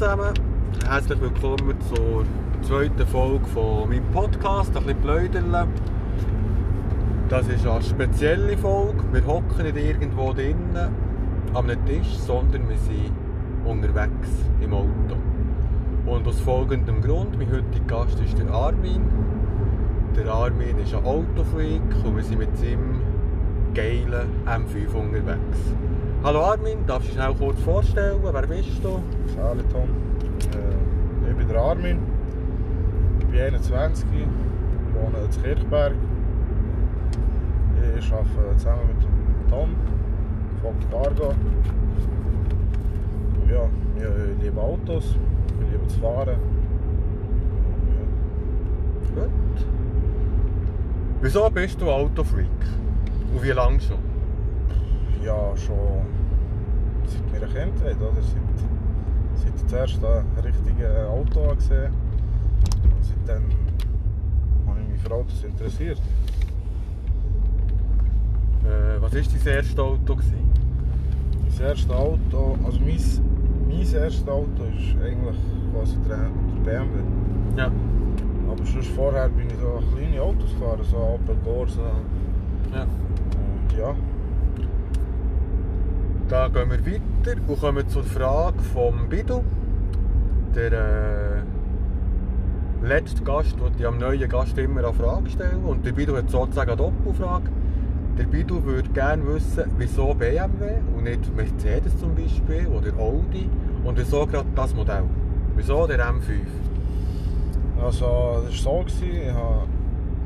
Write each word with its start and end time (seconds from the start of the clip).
zusammen, 0.00 0.32
herzlich 0.88 1.20
willkommen 1.20 1.76
zur 1.94 2.24
zweiten 2.62 3.06
Folge 3.06 3.44
von 3.48 3.86
meinem 3.86 4.10
Podcast, 4.12 4.74
ein 4.74 4.84
bisschen 4.84 5.02
Pläuderle. 5.02 5.68
Das 7.28 7.46
ist 7.48 7.66
eine 7.66 7.82
spezielle 7.82 8.56
Folge. 8.56 9.02
Wir 9.12 9.26
hocken 9.26 9.62
nicht 9.62 9.76
irgendwo 9.76 10.32
drinnen 10.32 10.94
einem 11.52 11.84
Tisch, 11.84 12.16
sondern 12.16 12.66
wir 12.70 12.78
sind 12.78 13.12
unterwegs 13.66 14.30
im 14.62 14.72
Auto. 14.72 15.16
Und 16.06 16.26
aus 16.26 16.40
folgendem 16.40 17.02
Grund, 17.02 17.36
mein 17.36 17.52
heutiger 17.52 17.84
Gast 17.86 18.18
ist 18.20 18.38
der 18.38 18.50
Armin. 18.50 19.02
Der 20.16 20.32
Armin 20.32 20.78
ist 20.78 20.94
ein 20.94 21.04
Autofreak 21.04 21.82
und 22.06 22.16
wir 22.16 22.24
sind 22.24 22.38
mit 22.38 22.56
seinem 22.56 23.02
geilen 23.74 24.30
M5 24.46 24.94
unterwegs. 24.94 25.74
Hallo 26.22 26.42
Armin, 26.42 26.86
darfst 26.86 27.08
du 27.08 27.14
dich 27.14 27.18
schnell 27.18 27.34
kurz 27.34 27.58
vorstellen? 27.62 28.20
Wer 28.22 28.46
bist 28.46 28.84
du? 28.84 29.00
Hallo 29.42 29.62
Tom, 29.72 29.88
äh, 30.52 31.30
ich 31.30 31.34
bin 31.34 31.48
der 31.48 31.62
Armin, 31.62 31.98
ich 33.20 33.26
bin 33.28 33.40
21, 33.40 34.06
wohne 34.92 35.24
in 35.24 35.42
Kirchberg. 35.42 35.94
Ich 37.98 38.12
arbeite 38.12 38.56
zusammen 38.58 38.88
mit 38.88 39.02
dem 39.02 39.48
Tom 39.48 39.70
von 40.60 40.74
Cargo. 40.90 41.32
Ja, 43.48 43.64
ich 43.96 44.44
liebe 44.44 44.60
Autos, 44.60 45.16
ich 45.62 45.72
liebe 45.72 45.86
zu 45.86 46.00
fahren. 46.00 46.36
Ja. 49.16 49.22
Gut. 49.22 49.30
Wieso 51.22 51.48
bist 51.48 51.80
du 51.80 51.90
Autofreak? 51.90 52.46
Und 53.34 53.42
wie 53.42 53.52
lange 53.52 53.80
schon? 53.80 54.09
Ja, 55.24 55.56
schon 55.56 56.06
seit 57.06 57.32
meiner 57.32 57.52
Kindheit, 57.52 57.96
oder? 57.96 58.12
Seit, 58.14 59.42
seit 59.42 59.54
ich 59.54 59.62
das 59.62 59.72
erste 59.72 60.24
richtige 60.42 61.08
Auto 61.08 61.54
gesehen 61.54 61.92
Und 62.84 63.04
seitdem 63.04 63.44
habe 64.66 64.80
ich 64.80 64.88
mich 64.88 65.00
für 65.00 65.14
Autos 65.14 65.44
interessiert. 65.44 65.98
Äh, 68.64 69.00
was 69.00 69.14
war 69.14 69.20
dein 69.20 69.54
erstes 69.54 69.78
Auto? 69.78 70.16
Gewesen? 70.16 70.50
Mein 71.42 71.68
erstes 71.68 71.90
Auto, 71.90 72.56
also 72.64 72.80
mein, 72.80 72.98
mein 73.68 73.80
erstes 73.80 74.28
Auto 74.28 74.64
ist 74.76 74.96
eigentlich 75.02 75.36
quasi 75.74 75.96
der, 76.08 76.16
der 76.16 76.78
BMW. 76.78 77.00
Ja. 77.56 77.70
Aber 78.50 78.64
sonst 78.64 78.88
vorher 78.88 79.28
bin 79.28 79.48
ich 79.48 79.56
so 79.60 79.82
kleine 79.94 80.22
Autos 80.22 80.50
gefahren, 80.50 80.80
so 80.90 80.96
Opel 80.96 81.36
Corsa. 81.44 81.92
ja. 82.72 82.82
Und 82.82 83.78
ja, 83.78 83.94
Da 86.30 86.46
gehen 86.46 86.70
wir 86.70 86.86
weiter 86.86 87.40
und 87.48 87.60
kommen 87.60 87.88
zur 87.88 88.04
Frage 88.04 88.60
vom 88.72 89.08
Bidu. 89.08 89.42
Der 90.54 90.70
äh, 90.70 91.42
letzte 92.86 93.24
Gast 93.24 93.58
wird 93.58 93.84
am 93.84 93.98
neuen 93.98 94.28
Gast 94.28 94.56
immer 94.56 94.84
eine 94.84 94.92
Frage 94.92 95.28
stellen. 95.28 95.64
Und 95.64 95.84
der 95.84 95.90
Bidu 95.90 96.16
hat 96.16 96.30
sozusagen 96.30 96.70
eine 96.70 96.76
Doppelfrage. 96.76 97.50
Der 98.16 98.24
Bidu 98.26 98.64
würde 98.64 98.88
gerne 98.90 99.26
wissen, 99.26 99.64
wieso 99.76 100.14
BMW 100.14 100.74
und 100.96 101.02
nicht 101.02 101.34
Mercedes 101.34 101.98
zum 101.98 102.14
Beispiel 102.14 102.68
oder 102.68 102.96
Audi. 102.96 103.50
Und 103.82 103.98
wieso 103.98 104.24
gerade 104.24 104.46
das 104.54 104.72
Modell? 104.72 105.06
Wieso 105.56 105.84
der 105.88 105.98
M5? 105.98 106.46
Also, 107.82 108.44
das 108.46 108.64
war 108.64 108.84
so, 108.88 109.04
ich 109.04 109.32
habe 109.32 109.66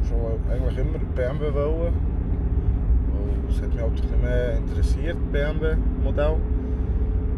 schon 0.06 0.52
eigentlich 0.52 0.76
immer 0.76 0.98
BMW 1.16 1.54
wollen. 1.54 2.13
Es 3.54 3.62
hat 3.62 3.72
mich 3.72 3.80
halt 3.80 3.92
ein 3.92 4.00
bisschen 4.00 4.20
mehr 4.20 4.56
interessiert, 4.56 5.16
BMW-Modell. 5.32 6.36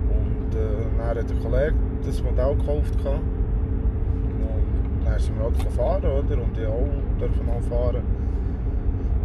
Und 0.09 0.54
äh, 0.54 0.97
dann 0.97 1.06
hat 1.06 1.16
der 1.16 1.37
Kollege 1.37 1.75
das 2.06 2.22
Modell 2.22 2.56
gekauft. 2.56 2.97
gehabt. 2.97 3.21
Und 3.21 5.04
dann 5.04 5.19
sind 5.19 5.37
wir 5.37 5.44
halt 5.44 5.59
gefahren, 5.59 6.04
oder? 6.04 6.43
Und 6.43 6.59
ich 6.59 6.66
auch 6.66 6.88
dürfen 7.21 7.47
mal 7.47 7.60
fahren. 7.62 8.03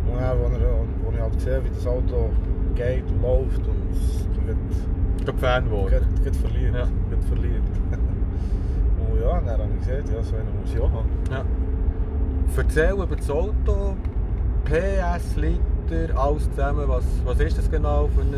Und 0.05 0.19
dann, 0.19 0.23
als, 0.23 0.61
er, 0.61 1.13
ich 1.13 1.21
halt 1.21 1.33
gesehen 1.33 1.63
wie 1.63 1.69
das 1.69 1.87
Auto 1.87 2.29
geht 2.75 3.09
und 3.09 3.21
läuft 3.21 3.67
und 3.67 3.91
es 3.91 4.27
wird 4.45 5.39
Fan 5.39 5.65
geworden. 5.65 6.05
Geht, 6.23 6.35
verliebt. 6.35 6.75
Ja. 6.75 6.87
Geht 7.09 7.23
verliebt. 7.23 7.77
und 8.99 9.21
ja, 9.21 9.39
dann 9.39 9.61
habe 9.61 9.69
ich 9.79 9.87
gesagt, 9.87 10.09
ja, 10.09 10.21
so 10.21 10.35
einen 10.35 10.59
muss 10.59 10.73
ich 10.73 10.79
auch 10.79 10.91
haben. 10.91 11.09
Ja. 11.31 11.45
Erzähl 12.57 12.93
über 12.93 13.15
das 13.15 13.29
Auto, 13.29 13.95
PS, 14.65 15.37
Liter, 15.91 16.17
alles 16.17 16.49
zusammen. 16.51 16.87
Was, 16.87 17.03
was 17.25 17.39
ist 17.39 17.57
das 17.57 17.69
genau 17.69 18.07
für 18.07 18.21
ein 18.21 18.35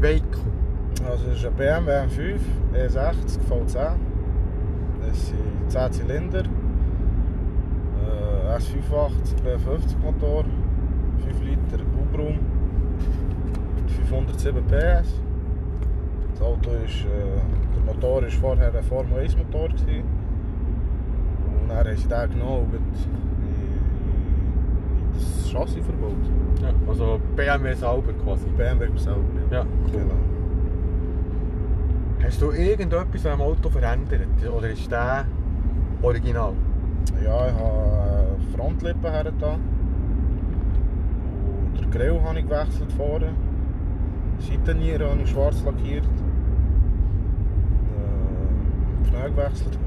Vehikel? 0.00 0.40
Also 1.08 1.30
es 1.30 1.38
ist 1.38 1.46
ein 1.46 1.54
BMW 1.54 1.90
M5 1.90 2.38
E60 2.74 3.38
V10. 3.48 3.96
Das 5.06 5.26
sind 5.28 5.70
10 5.70 5.92
Zylinder. 5.92 6.44
Äh, 8.04 8.56
S85 8.56 9.34
B50 9.44 9.98
Motor. 10.02 10.44
5 11.24 11.40
Liter 11.42 11.84
Hubraum. 11.98 12.38
Mit 13.76 13.90
507 13.90 14.62
PS. 14.66 15.20
Das 16.32 16.42
Auto 16.42 16.70
ist, 16.84 17.04
äh, 17.04 17.40
der 17.76 17.94
Motor 17.94 18.22
war 18.22 18.30
vorher 18.30 18.74
ein 18.74 18.82
Formel 18.82 19.20
1 19.20 19.36
Motor. 19.36 19.68
Gewesen. 19.68 20.04
Und 21.62 21.68
dann 21.68 21.78
haben 21.78 21.96
sie 21.96 22.08
den 22.08 22.30
genommen 22.30 23.29
das 25.52 25.68
Chassis 25.68 25.84
verbaut. 25.84 26.16
Ja, 26.62 26.72
also 26.88 27.20
BMW 27.36 27.74
selber 27.74 28.12
quasi. 28.24 28.46
BMW 28.56 28.88
selber. 28.96 29.20
Ja, 29.50 29.62
cool. 29.62 29.92
Genau. 29.92 30.14
Hast 32.22 32.40
du 32.42 32.50
irgendetwas 32.52 33.26
am 33.26 33.40
Auto 33.40 33.70
verändert? 33.70 34.28
Oder 34.56 34.70
ist 34.70 34.90
der 34.90 35.24
original? 36.02 36.52
Ja, 37.24 37.46
ich 37.46 37.54
habe 37.54 38.36
äh, 38.52 38.56
Frontlippen. 38.56 39.10
Und 41.64 41.80
den 41.80 41.90
Grill 41.90 42.20
habe 42.22 42.38
ich 42.38 42.44
gewechselt 42.44 42.92
vorne. 42.92 43.30
Seitennieren 44.38 45.10
habe 45.10 45.22
ich 45.22 45.30
schwarz 45.30 45.62
lackiert. 45.64 46.04
Äh, 47.96 49.08
Knie 49.08 49.30
gewechselt. 49.34 49.78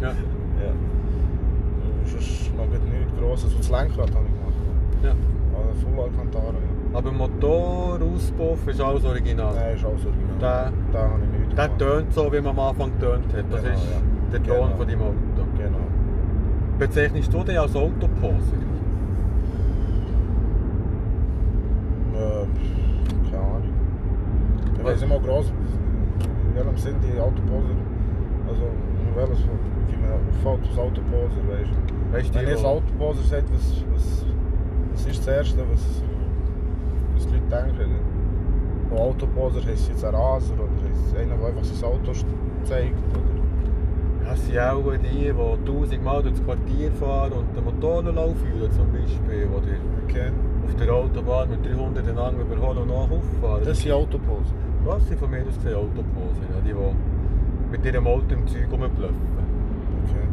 Ja. 0.00 0.12
Ja. 0.58 0.70
Und 0.72 2.08
sonst 2.08 2.50
noch 2.56 2.66
nicht 2.66 2.82
nichts 2.82 3.12
Grosses. 3.16 3.52
Und 3.52 3.60
das 3.60 3.70
Lenkrad 3.70 4.12
habe 4.12 4.26
ich. 4.26 4.37
Ja. 5.02 5.10
Also 5.56 5.86
Full 5.86 6.00
Alcantara. 6.04 6.52
Ja. 6.52 6.98
Aber 6.98 7.12
Motor, 7.12 7.98
Auspuff 8.14 8.66
ist 8.68 8.80
alles 8.80 9.04
original. 9.04 9.54
Nein, 9.54 9.74
ist 9.76 9.84
alles 9.84 10.04
original. 10.06 10.38
Der, 10.40 10.72
Da 10.92 10.98
habe 11.08 11.20
ich 11.24 11.38
nichts 11.40 11.54
der 11.54 11.78
tönt 11.78 12.12
so, 12.12 12.32
wie 12.32 12.40
man 12.40 12.58
am 12.58 12.60
Anfang 12.60 12.92
getönt 12.98 13.24
hat. 13.34 13.44
Das 13.50 13.62
Genau, 13.62 13.74
ist 13.74 13.84
ja. 13.84 14.00
der 14.32 14.42
Ton 14.42 14.56
Genau. 14.66 14.76
von 14.76 14.86
deinem 14.88 15.02
Auto. 15.02 15.14
Genau. 15.58 15.78
Bezeichnest 16.78 17.32
du 17.34 17.42
dich 17.44 17.58
als 17.58 17.74
Autoposer? 17.74 18.56
Äh, 22.14 22.46
keine 23.30 23.42
Ahnung. 23.42 23.62
Ich 24.78 24.84
weiß 24.84 25.00
nicht 25.00 25.08
mal 25.08 25.20
gross, 25.20 25.52
in 26.48 26.54
welchem 26.56 26.76
Sinn 26.76 26.94
die 27.02 27.20
Autoposer, 27.20 27.74
also 28.48 28.62
in 28.62 29.16
welches, 29.16 29.44
wie 29.88 29.96
man 29.96 30.12
auffällt 30.12 30.68
als 30.70 30.78
Autoposer, 30.78 31.40
weißt 31.50 31.70
du. 31.70 32.16
Weißt 32.16 32.30
du, 32.30 32.38
Wenn 32.38 32.44
ich 32.48 32.54
als 32.54 32.64
Autoposer 32.64 33.22
sage, 33.22 33.44
was, 33.52 33.84
was, 33.92 34.24
was 34.98 35.06
ist 35.06 35.20
das 35.20 35.28
Erste, 35.28 35.58
was, 35.70 35.80
was 37.14 37.26
die 37.28 37.34
Leute 37.34 37.46
denken? 37.76 37.94
Ein 38.90 38.98
Autoposer 38.98 39.64
heisst 39.64 39.88
jetzt 39.88 40.04
ein 40.04 40.14
Raser 40.14 40.54
oder 40.54 40.88
heisst 40.88 41.16
einer, 41.16 41.36
der 41.36 41.46
einfach 41.48 41.64
sein 41.64 41.88
Auto 41.88 42.12
zeigt? 42.64 42.94
Oder? 43.12 44.28
Das 44.28 44.44
sind 44.44 44.58
auch 44.58 44.92
die, 44.96 45.32
die 45.32 45.32
tausendmal 45.66 46.22
durchs 46.22 46.42
Quartier 46.44 46.90
fahren 46.92 47.32
und 47.32 47.56
den 47.56 47.64
Motor 47.64 48.02
fühlen 48.02 48.72
zum 48.72 48.92
Beispiel. 48.92 49.46
Oder 49.54 49.78
Okay. 50.04 50.30
auf 50.66 50.74
der 50.74 50.92
Autobahn 50.92 51.50
mit 51.50 51.64
300 51.64 52.16
lang 52.16 52.40
überholen 52.40 52.78
und 52.78 52.88
nachfahren. 52.88 53.64
Das 53.64 53.78
sind 53.78 53.92
Autoposer. 53.92 54.54
Das 54.84 55.06
sind 55.06 55.20
von 55.20 55.30
mir 55.30 55.40
aus 55.46 55.54
gesehen 55.54 55.76
Autoposer. 55.76 56.42
Ja, 56.50 56.60
die, 56.64 56.72
die 56.72 57.70
mit 57.70 57.84
ihrem 57.84 58.06
Auto 58.06 58.34
im 58.34 58.46
Zeug 58.48 58.66
rumblöffen. 58.72 59.28
Okay. 60.04 60.26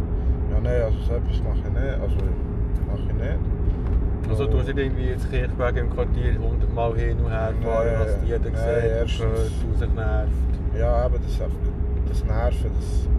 Ja, 0.52 0.60
nein, 0.62 0.82
also 0.82 0.98
so 1.06 1.14
etwas 1.14 1.44
mache 1.44 1.60
ich 1.60 1.74
nicht. 1.74 2.02
Also, 2.02 2.18
mache 2.88 3.02
ich 3.08 3.14
nicht. 3.14 3.65
Also 4.30 4.48
du 4.48 4.58
hast 4.60 4.68
nicht 4.68 4.78
irgendwie 4.78 5.06
jetzt 5.06 5.30
Kirchberg 5.30 5.78
im 5.78 5.90
Quartier 5.90 6.32
100 6.34 6.74
Mal 6.74 6.96
hin 6.96 7.18
und 7.20 7.30
her 7.32 7.54
fahren, 7.62 7.88
Nein, 7.88 8.00
was 8.00 8.18
jeder 8.26 8.40
nein, 8.40 9.08
sieht, 9.08 9.20
hört, 9.20 9.52
raus 9.82 9.90
nervt. 9.96 10.32
Ja, 10.80 10.92
aber 11.06 11.18
das, 11.20 11.40
das 12.10 12.24
Nerven, 12.26 12.72
das, 12.76 13.10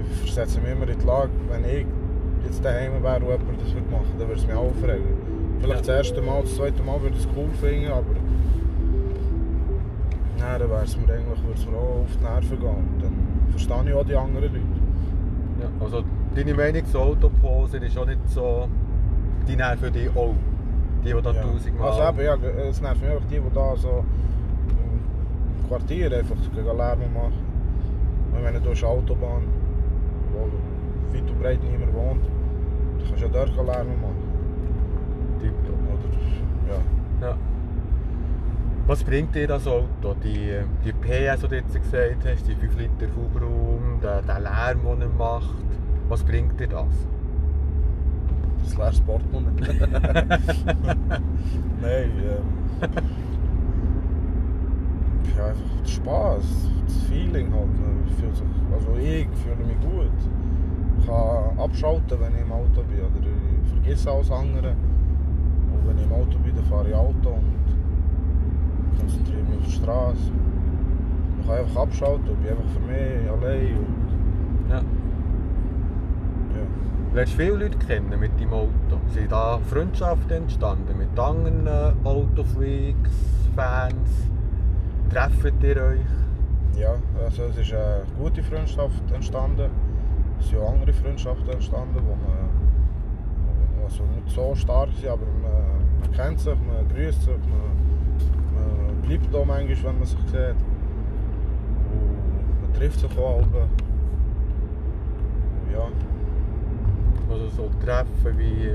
ich 0.00 0.18
versetze 0.18 0.60
mich 0.60 0.72
immer 0.72 0.88
in 0.88 0.98
die 0.98 1.06
Lage, 1.06 1.30
wenn 1.48 1.64
ich 1.64 1.86
jetzt 2.44 2.64
daheim 2.64 3.02
wäre 3.02 3.16
und 3.16 3.22
jemand 3.22 3.60
das 3.62 3.74
würde 3.74 3.90
machen, 3.90 4.06
dann 4.18 4.28
würde 4.28 4.40
es 4.40 4.46
mich 4.46 4.56
aufregen. 4.56 5.06
Vielleicht 5.60 5.86
Ja. 5.86 5.94
das 5.94 6.06
erste 6.06 6.22
Mal, 6.22 6.40
das 6.42 6.56
zweite 6.56 6.82
Mal 6.82 7.00
würde 7.02 7.16
ich 7.16 7.22
es 7.24 7.28
cool 7.36 7.48
finden, 7.60 7.90
aber 7.92 8.04
nein, 10.38 10.58
dann 10.60 10.70
wäre 10.70 10.82
es 10.84 10.96
mir 10.96 11.12
eigentlich 11.12 11.42
würde 11.44 11.58
es 11.58 11.66
mir 11.66 11.76
auch 11.76 12.00
auf 12.02 12.16
die 12.18 12.24
Nerven 12.24 12.60
gehen. 12.60 13.00
Dann 13.00 13.12
verstehe 13.50 13.84
ich 13.88 13.94
auch 13.94 14.04
die 14.04 14.16
anderen 14.16 14.42
Leute. 14.44 14.60
Ja, 15.60 15.68
also 15.84 16.02
deine 16.34 16.54
Meinung 16.54 16.84
zu 16.86 16.98
Autoposer 16.98 17.80
ist 17.82 17.96
auch 17.96 18.06
nicht 18.06 18.18
so, 18.28 18.68
die 19.48 19.56
nerven 19.56 19.92
dich 19.92 20.08
auch. 20.16 20.34
Die, 21.04 21.12
die 21.12 21.22
da 21.22 21.32
Ja. 21.32 21.42
tausendmal... 21.42 21.90
Also 21.90 22.02
eben, 22.08 22.24
ja, 22.24 22.36
es 22.68 22.80
nervt 22.80 23.00
mich 23.02 23.10
einfach 23.10 23.26
die, 23.28 23.40
die 23.40 23.54
da 23.54 23.76
so 23.76 24.04
im 24.68 25.68
Quartier 25.68 26.06
einfach 26.16 26.36
Lärm 26.54 26.98
machen. 27.12 27.44
Und 28.32 28.44
wenn 28.44 28.62
du 28.62 28.70
eine 28.70 28.86
Autobahn, 28.86 29.42
wo 30.32 31.14
weit 31.14 31.30
und 31.30 31.40
breit 31.40 31.62
niemand 31.62 31.94
wohnt, 31.94 32.24
dann 32.24 33.06
kannst 33.06 33.22
du 33.22 33.26
ja 33.26 33.32
dort 33.32 33.56
Lärm 33.56 33.86
machen. 34.00 34.24
Tipptopp. 35.40 35.74
Oder, 35.92 36.72
ja. 37.20 37.28
Ja. 37.28 37.36
Was 38.86 39.02
bringt 39.02 39.34
dir 39.34 39.46
das 39.46 39.66
Auto? 39.66 40.14
Die, 40.22 40.58
die 40.84 40.92
PS, 40.92 41.40
die 41.42 41.48
du 41.48 41.56
jetzt 41.56 41.74
gesagt 41.74 42.26
hast, 42.26 42.46
die 42.48 42.54
5 42.54 42.78
Liter 42.78 43.06
Hubraum, 43.16 43.98
der, 44.02 44.20
der 44.22 44.40
Lärm, 44.40 44.80
den 44.84 45.02
er 45.02 45.08
macht. 45.08 45.54
Was 46.08 46.22
bringt 46.22 46.58
dir 46.60 46.68
das? 46.68 47.08
Das 48.64 48.76
leeres 48.76 49.00
Portemonnaie. 49.00 49.50
Nein, 51.82 52.10
ähm, 52.18 52.44
ja, 55.36 55.46
einfach 55.46 55.70
der 55.82 55.88
Spaß, 55.88 56.44
das 56.86 56.96
Feeling 57.08 57.52
halt. 57.52 57.68
Fühlt 58.18 58.36
sich, 58.36 58.46
also 58.72 58.96
ich 58.98 59.28
fühle 59.42 59.66
mich 59.66 59.80
gut. 59.80 60.18
Ich 60.98 61.06
kann 61.06 61.58
abschalten, 61.58 62.18
wenn 62.20 62.34
ich 62.34 62.40
im 62.42 62.52
Auto 62.52 62.82
bin. 62.88 63.00
Oder 63.00 63.28
ich 63.62 63.70
vergesse 63.70 64.10
alles 64.10 64.30
andere. 64.30 64.70
Und 64.70 65.88
wenn 65.88 65.98
ich 65.98 66.04
im 66.04 66.12
Auto 66.12 66.38
bin, 66.38 66.54
dann 66.54 66.64
fahre 66.64 66.88
ich 66.88 66.94
Auto 66.94 67.30
und 67.30 67.64
konzentriere 68.98 69.42
mich 69.42 69.58
auf 69.58 69.64
die 69.66 69.72
Straße. 69.72 70.32
Ich 71.40 71.46
kann 71.46 71.58
einfach 71.58 71.82
abschalten 71.82 72.28
und 72.28 72.42
bin 72.42 72.50
einfach 72.50 72.70
für 72.72 72.80
mich 72.80 73.30
allein. 73.30 73.76
Und, 73.78 74.70
Ja. 74.70 74.80
Lernst 77.14 77.34
viele 77.34 77.52
Leute 77.52 77.78
kennen 77.78 78.18
mit 78.18 78.38
deinem 78.40 78.52
Auto. 78.52 79.00
Sind 79.08 79.30
da 79.30 79.58
Freundschaften 79.70 80.32
entstanden 80.32 80.98
mit 80.98 81.16
anderen 81.18 81.68
Autofreaks, 82.04 83.12
Fans? 83.54 84.10
Trefft 85.10 85.62
ihr 85.62 85.76
euch? 85.76 86.00
Ja, 86.76 86.96
also 87.24 87.44
es 87.44 87.58
ist 87.58 87.72
eine 87.72 88.02
gute 88.18 88.42
Freundschaft 88.42 89.10
entstanden. 89.12 89.70
Es 90.40 90.48
sind 90.48 90.58
auch 90.58 90.72
andere 90.72 90.92
Freundschaften 90.92 91.48
entstanden, 91.50 92.00
wo 92.04 92.16
man 92.16 92.48
also 93.84 94.02
nicht 94.16 94.34
so 94.34 94.54
stark 94.56 94.88
sind, 95.00 95.08
aber 95.08 95.26
man, 95.40 96.00
man 96.00 96.12
kennt 96.12 96.40
sich, 96.40 96.56
man 96.66 96.88
grüßt 96.88 97.22
sich, 97.22 97.28
man, 97.28 98.86
man 98.88 99.02
bleibt 99.02 99.32
da 99.32 99.44
manchmal, 99.44 99.92
wenn 99.92 99.98
man 99.98 100.06
sich 100.06 100.18
sieht. 100.26 100.56
Und 101.92 102.62
man 102.62 102.72
trifft 102.72 102.98
sich 102.98 103.18
auch 103.18 103.36
alle. 103.36 103.68
Ja, 105.72 105.88
Also 107.34 107.48
so 107.56 107.64
Treffen 107.84 108.38
wie 108.38 108.70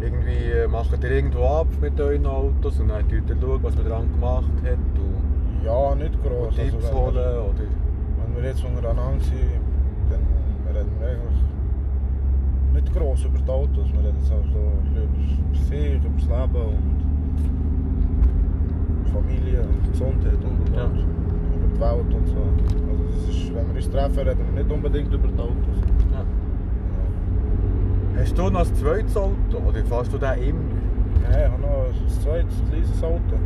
irgendwie 0.00 0.50
äh, 0.52 0.68
macht 0.68 1.02
ihr 1.02 1.10
irgendwo 1.10 1.44
ab 1.44 1.66
mit 1.80 2.00
euren 2.00 2.24
Autos 2.24 2.78
und 2.78 2.86
dann 2.88 3.00
schaut 3.02 3.12
ihr, 3.12 3.22
schauen, 3.40 3.60
was 3.64 3.74
man 3.74 3.88
daran 3.88 4.12
gemacht 4.12 4.52
hat 4.62 4.78
und, 4.94 5.64
ja 5.64 5.94
nicht 5.96 6.14
und 6.14 6.22
groß. 6.22 6.54
Tipps 6.54 6.72
wenn, 6.72 6.94
holen 6.94 7.14
wir, 7.16 7.44
oder... 7.50 7.66
wenn 8.20 8.30
wir 8.36 8.44
jetzt 8.48 8.64
untereinander 8.64 9.24
sind, 9.24 9.60
dann 10.08 10.20
reden 10.72 10.92
wir 11.00 11.08
eigentlich 11.08 11.42
nicht 12.74 12.92
gross 12.94 13.24
über 13.24 13.38
die 13.38 13.50
Autos. 13.50 13.92
Wir 13.92 14.04
reden 14.06 14.20
so 14.22 14.34
also 14.34 14.60
über 14.94 15.06
sich, 15.66 15.94
über 15.96 16.08
das 16.14 16.26
Leben 16.30 16.66
und 16.78 16.98
Familie 19.12 19.62
und 19.62 19.82
Gesundheit 19.90 20.38
und, 20.44 20.60
und, 20.68 20.76
Ja. 20.76 20.84
und 20.84 20.98
über 21.00 21.66
die 21.74 21.80
Welt 21.80 22.14
und 22.14 22.26
so. 22.28 22.38
Also 22.88 23.02
das 23.10 23.22
ist, 23.34 23.42
wenn 23.52 23.66
wir 23.66 23.74
uns 23.74 23.90
treffen, 23.90 24.28
reden 24.28 24.44
wir 24.54 24.62
nicht 24.62 24.72
unbedingt 24.72 25.12
über 25.12 25.26
die 25.26 25.40
Autos. 25.40 25.78
Hast 28.16 28.38
du 28.38 28.48
noch 28.48 28.60
ein 28.60 28.74
zweites 28.74 29.16
Auto 29.16 29.58
oder 29.66 29.84
fährst 29.84 30.12
du 30.12 30.18
den 30.18 30.38
immer? 30.42 30.60
Nein, 31.22 31.32
ich 31.32 31.50
habe 31.50 31.62
noch 31.62 31.86
ein 31.88 32.08
zweites 32.22 32.62
kleines 32.68 33.02
Auto. 33.02 33.36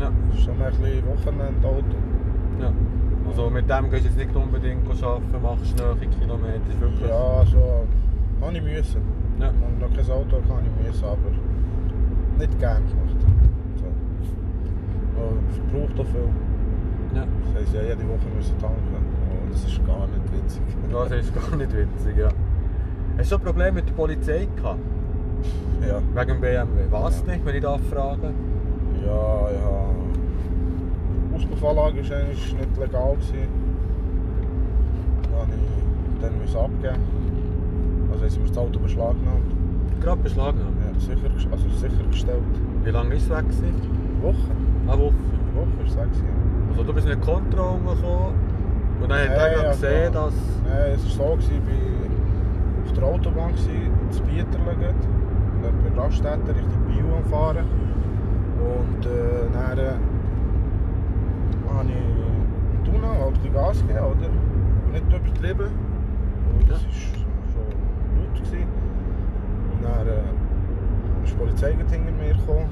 Ja. 0.00 0.10
Das 0.30 0.38
ist 0.38 0.44
so 0.44 0.50
ein 0.52 0.58
bisschen 0.58 1.06
Wochenendauto. 1.06 1.96
ja. 2.60 2.72
Also 3.26 3.50
mit 3.50 3.68
dem 3.68 3.90
gehst 3.90 4.04
du 4.04 4.08
jetzt 4.08 4.18
nicht 4.18 4.36
unbedingt 4.36 4.86
arbeiten, 5.02 5.42
machst 5.42 5.78
nahe 5.78 5.96
Kilometer, 5.96 6.60
ist 6.68 6.80
wirklich... 6.80 7.08
Ja, 7.08 7.40
also 7.40 7.86
habe 8.40 8.56
ich 8.56 8.62
müssen. 8.62 9.02
Ja. 9.40 9.48
Und 9.48 9.80
noch 9.80 9.92
kein 9.96 10.10
Auto 10.10 10.36
kann 10.46 10.62
ich 10.62 10.86
müssen, 10.86 11.04
aber 11.04 11.32
nicht 12.38 12.58
gern 12.60 12.82
gemacht. 12.86 13.20
So. 13.80 13.86
Es 15.50 15.58
braucht 15.72 16.00
auch 16.00 16.10
viel. 16.12 16.28
Ja. 17.14 17.24
Das 17.24 17.62
heisst, 17.62 17.74
ja, 17.74 17.82
jede 17.82 18.04
Woche 18.08 18.28
müssen 18.36 18.58
tanken. 18.58 18.94
Und 18.94 19.52
das 19.52 19.64
ist 19.64 19.86
gar 19.86 20.06
nicht 20.06 20.32
witzig. 20.32 20.62
Das 20.92 21.10
ist 21.10 21.34
gar 21.34 21.56
nicht 21.56 21.72
witzig, 21.72 22.16
ja. 22.18 22.28
Hast 23.18 23.30
du 23.30 23.36
ein 23.36 23.42
Problem 23.42 23.74
mit 23.74 23.88
der 23.88 23.92
Polizei 23.94 24.48
gehabt? 24.56 24.80
Ja, 25.86 26.00
Wegen 26.14 26.28
dem 26.28 26.40
BMW? 26.40 26.82
Was 26.90 27.22
Ja. 27.26 27.32
nicht, 27.32 27.44
wenn 27.46 27.54
ich 27.54 27.62
darf 27.62 27.80
fragen? 27.90 28.34
ja, 29.04 29.50
ja. 29.50 29.84
Die 31.30 31.36
Auspuffanlage 31.36 32.08
war 32.10 32.16
eigentlich 32.16 32.54
nicht 32.54 32.76
legal. 32.78 33.12
Gewesen. 33.14 33.48
Dann 35.30 36.30
habe 36.30 36.44
ich 36.44 36.52
dann 36.52 36.62
abgeben. 36.64 37.04
Also 38.12 38.22
haben 38.22 38.30
sie 38.30 38.40
mir 38.40 38.48
das 38.48 38.58
Auto 38.58 38.78
beschlagnahmt. 38.78 39.52
Gerade 40.00 40.22
beschlagnahmt. 40.22 40.76
Ja, 40.80 41.00
sicher, 41.00 41.30
also 41.50 41.68
sichergestellt. 41.70 42.42
Wie 42.84 42.90
lange 42.90 43.14
ist 43.14 43.24
es 43.24 43.30
weg? 43.30 43.42
gewesen? 43.48 43.74
Woche. 44.22 44.34
Eine 44.86 45.00
Woche. 45.02 45.14
Eine 45.14 45.60
Woche 45.60 45.82
ist 45.84 45.88
es 45.88 45.94
sechs 45.94 46.18
Jahre. 46.18 46.70
Also 46.70 46.82
du 46.84 46.92
bist 46.94 47.06
in 47.06 47.12
eine 47.12 47.20
Kontrolle 47.20 47.78
gekommen 47.78 48.34
und 49.02 49.08
dann 49.10 49.18
hat 49.18 49.36
er 49.36 49.68
also, 49.68 49.80
gesehen, 49.80 50.12
dass... 50.12 50.34
Nein, 50.66 50.92
es 50.94 51.18
war 51.18 51.28
so, 51.28 51.32
gewesen, 51.36 51.60
war 51.66 52.03
auf 52.84 52.92
der 52.92 53.04
Autobahn, 53.04 53.52
gewesen, 53.52 53.90
in 54.10 54.26
Bieterlen, 54.26 54.94
dann 55.62 55.74
bei 55.82 56.00
Raststätten 56.00 56.46
Richtung 56.46 56.84
Bio 56.86 57.22
Fahren. 57.30 57.64
Und 58.60 59.06
äh, 59.06 59.48
dann 59.52 59.78
äh, 59.78 59.92
habe 61.72 61.88
ich 61.88 62.78
im 62.78 62.84
Tunnel 62.84 63.10
halt 63.18 63.34
ein 63.44 63.52
Gas 63.52 63.80
gegeben, 63.80 63.98
oder? 63.98 64.28
Aber 64.28 64.92
nicht 64.92 65.06
übertrieben. 65.08 65.70
Und 66.58 66.70
das 66.70 66.84
war 66.84 66.92
schon 66.92 67.24
laut. 68.16 68.34
Gewesen. 68.34 68.68
Und 69.72 69.84
dann 69.84 70.06
äh, 70.06 71.24
ist 71.24 71.32
die 71.32 71.36
Polizei 71.36 71.72
hinter 71.72 72.12
mir 72.12 72.34
gekommen. 72.34 72.70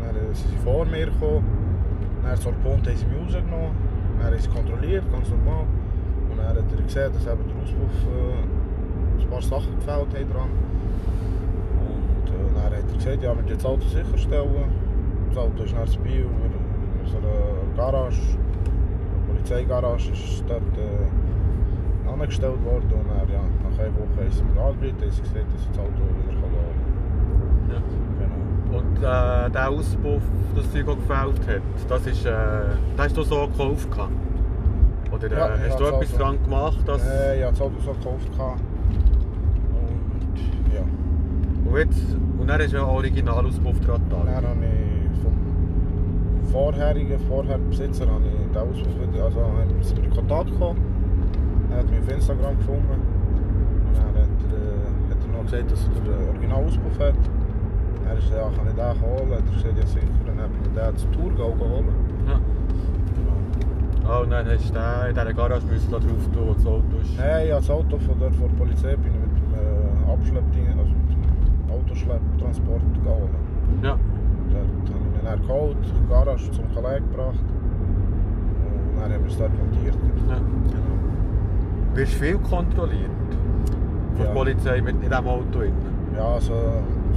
Dann 0.00 0.16
äh, 0.16 0.34
sind 0.34 0.50
sie 0.50 0.56
vor 0.64 0.84
mir 0.84 1.06
gekommen. 1.06 1.44
Dann 2.22 2.36
zur 2.36 2.52
Pont 2.64 2.86
haben 2.86 2.96
sie 2.96 3.06
mich 3.06 3.18
rausgenommen. 3.20 3.72
Dann 4.18 4.26
haben 4.26 4.38
sie 4.38 4.48
kontrolliert, 4.48 5.04
ganz 5.12 5.28
normal. 5.30 5.64
Und 6.30 6.38
dann 6.38 6.48
hat 6.48 6.56
er 6.56 6.82
gesehen, 6.82 7.12
dass 7.12 7.26
eben 7.26 7.44
der 7.48 7.56
Auspuff 7.62 7.96
äh, 8.06 8.57
ein 9.24 9.30
paar 9.30 9.42
Sachen 9.42 9.74
gefällt 9.76 10.14
haben 10.14 10.32
dran. 10.32 10.50
Und 11.78 12.30
äh, 12.30 12.54
dann 12.54 12.64
hat 12.64 12.72
er 12.72 12.82
gesagt, 12.82 13.22
ja, 13.22 13.34
wir 13.34 13.54
das 13.54 13.64
Auto 13.64 13.86
sicherstellen. 13.88 14.88
Das 15.28 15.38
Auto 15.38 15.62
ist 15.62 15.74
nach 15.74 15.96
Biel 16.02 16.26
in 16.26 17.16
einer 17.16 17.76
Garage, 17.76 18.20
eine 18.20 19.34
Polizeigarage, 19.34 20.12
ist 20.12 20.44
dort 20.48 20.62
äh, 20.76 22.08
angestellt 22.10 22.64
worden. 22.64 22.90
Und 22.92 23.08
dann, 23.08 23.28
ja, 23.28 23.40
nach 23.68 23.78
einer 23.78 23.94
Woche 23.94 24.30
sie 24.30 24.42
mir 24.42 24.60
angerufen, 24.60 25.00
haben 25.00 25.10
sie 25.10 25.22
gesagt, 25.22 25.46
dass 25.54 25.68
das 25.68 25.78
Auto 25.78 26.02
wieder 26.16 26.34
kann. 26.40 26.52
Ja. 27.70 27.80
Genau. 28.18 28.78
Und 28.78 28.96
äh, 28.98 29.50
der 29.50 29.68
Auspuff, 29.70 30.22
das 30.54 30.72
Zeug 30.72 30.88
auch 30.88 30.96
gefällt 30.96 31.48
hat, 31.48 31.62
das 31.88 32.06
ist, 32.06 32.24
äh, 32.26 32.30
das 32.96 33.06
hast 33.06 33.16
du 33.16 33.22
so 33.22 33.46
gekauft? 33.48 33.88
Oder 35.10 35.26
äh, 35.30 35.38
Ja, 35.38 35.50
hast 35.68 35.80
du 35.80 35.84
etwas 35.84 36.14
Auto. 36.14 36.22
dran 36.22 36.42
gemacht? 36.42 36.78
Dass... 36.86 37.06
Äh, 37.06 37.38
ich 37.38 37.44
hatte 37.44 37.52
das 37.52 37.60
Auto 37.62 37.80
so 37.84 37.92
gekauft. 37.92 38.32
gehabt. 38.32 38.60
Jetzt, 41.76 42.16
und 42.38 42.48
dann 42.48 42.60
hast 42.60 42.72
du 42.72 42.78
einen 42.78 42.86
Originalauspuff 42.86 43.78
dran 43.80 44.00
dann 44.10 44.26
getan. 44.26 44.44
habe 44.44 44.64
ich 44.64 45.22
vom 45.22 46.50
vorherigen 46.50 47.18
Vorherbesitzer 47.28 48.06
habe 48.06 48.24
ich 48.26 48.52
den 48.52 48.56
Auspuff 48.56 48.94
wieder, 49.00 49.24
also 49.24 49.40
sie 49.82 49.94
mir 49.94 50.04
in 50.04 50.10
Kontakt 50.10 50.50
gekommen. 50.50 50.80
Er 51.70 51.78
hat 51.78 51.90
mich 51.90 52.00
auf 52.00 52.08
Instagram 52.08 52.58
gefunden. 52.58 52.88
Und 52.88 53.96
dann 53.96 54.06
hat 54.06 54.28
er, 54.50 55.10
hat 55.10 55.22
er 55.22 55.36
noch 55.36 55.44
gesagt, 55.44 55.70
dass 55.70 55.84
er 55.84 56.00
den 56.00 56.28
Originalauspuff 56.28 56.98
hat. 56.98 57.14
Er 58.08 58.18
ist 58.18 58.30
ja, 58.30 58.48
kann 58.48 58.66
ich 58.66 58.74
den 58.74 59.02
holen? 59.02 59.32
Er 59.32 59.42
gesagt, 59.42 59.78
ja 59.78 59.86
sicher. 59.86 60.06
Dann 60.26 60.40
habe 60.40 60.52
ich 60.62 60.68
den 60.72 60.96
zum 60.96 61.12
Tourgau 61.12 61.52
geholt. 61.52 61.86
Ja. 62.26 62.40
Ah, 64.08 64.20
und 64.20 64.30
dann 64.30 64.46
hast 64.48 64.70
du 64.70 64.72
den 64.72 65.10
in 65.10 65.14
dieser 65.14 65.34
Garage 65.34 65.66
müssen 65.66 65.90
da 65.90 65.98
drauf 65.98 66.24
tun, 66.32 66.48
wo 66.48 66.54
das 66.54 66.66
Auto 66.66 66.96
ist. 67.02 67.16
Nein, 67.18 67.52
habe 67.52 67.60
das 67.60 67.70
Auto 67.70 67.98
von 67.98 68.18
der, 68.18 68.32
von 68.32 68.48
der 68.48 68.56
Polizei 68.56 68.96
bin 68.96 69.12
ich 69.12 69.20
mit 69.20 69.36
dem 69.36 69.52
äh, 69.52 70.12
Abschleppding, 70.12 70.66
also 70.78 70.97
Autoschlepptransport 72.02 72.82
geholt. 73.04 73.30
Ja. 73.82 73.98
Dort 74.50 74.60
habe 74.60 74.68
ich 74.84 74.90
ihn 74.90 75.24
dann 75.24 75.42
geholt, 75.42 75.76
in 75.84 76.02
die 76.04 76.08
Garage 76.08 76.50
zum 76.50 76.64
Kollegen 76.74 77.10
gebracht. 77.10 77.44
Und 78.94 79.00
dann 79.00 79.12
haben 79.12 79.22
wir 79.24 79.30
es 79.30 79.38
dort 79.38 79.50
montiert. 79.58 79.94
ja. 80.28 80.36
Genau. 80.36 81.94
Wirst 81.94 82.14
du 82.14 82.18
viel 82.24 82.38
kontrolliert? 82.38 83.10
Von 84.14 84.16
der 84.18 84.26
Ja. 84.26 84.32
Polizei 84.32 84.80
mit 84.80 84.94
in 85.02 85.10
diesem 85.10 85.26
Auto 85.26 85.44
drin? 85.52 85.72
Ja, 86.16 86.34
also, 86.34 86.52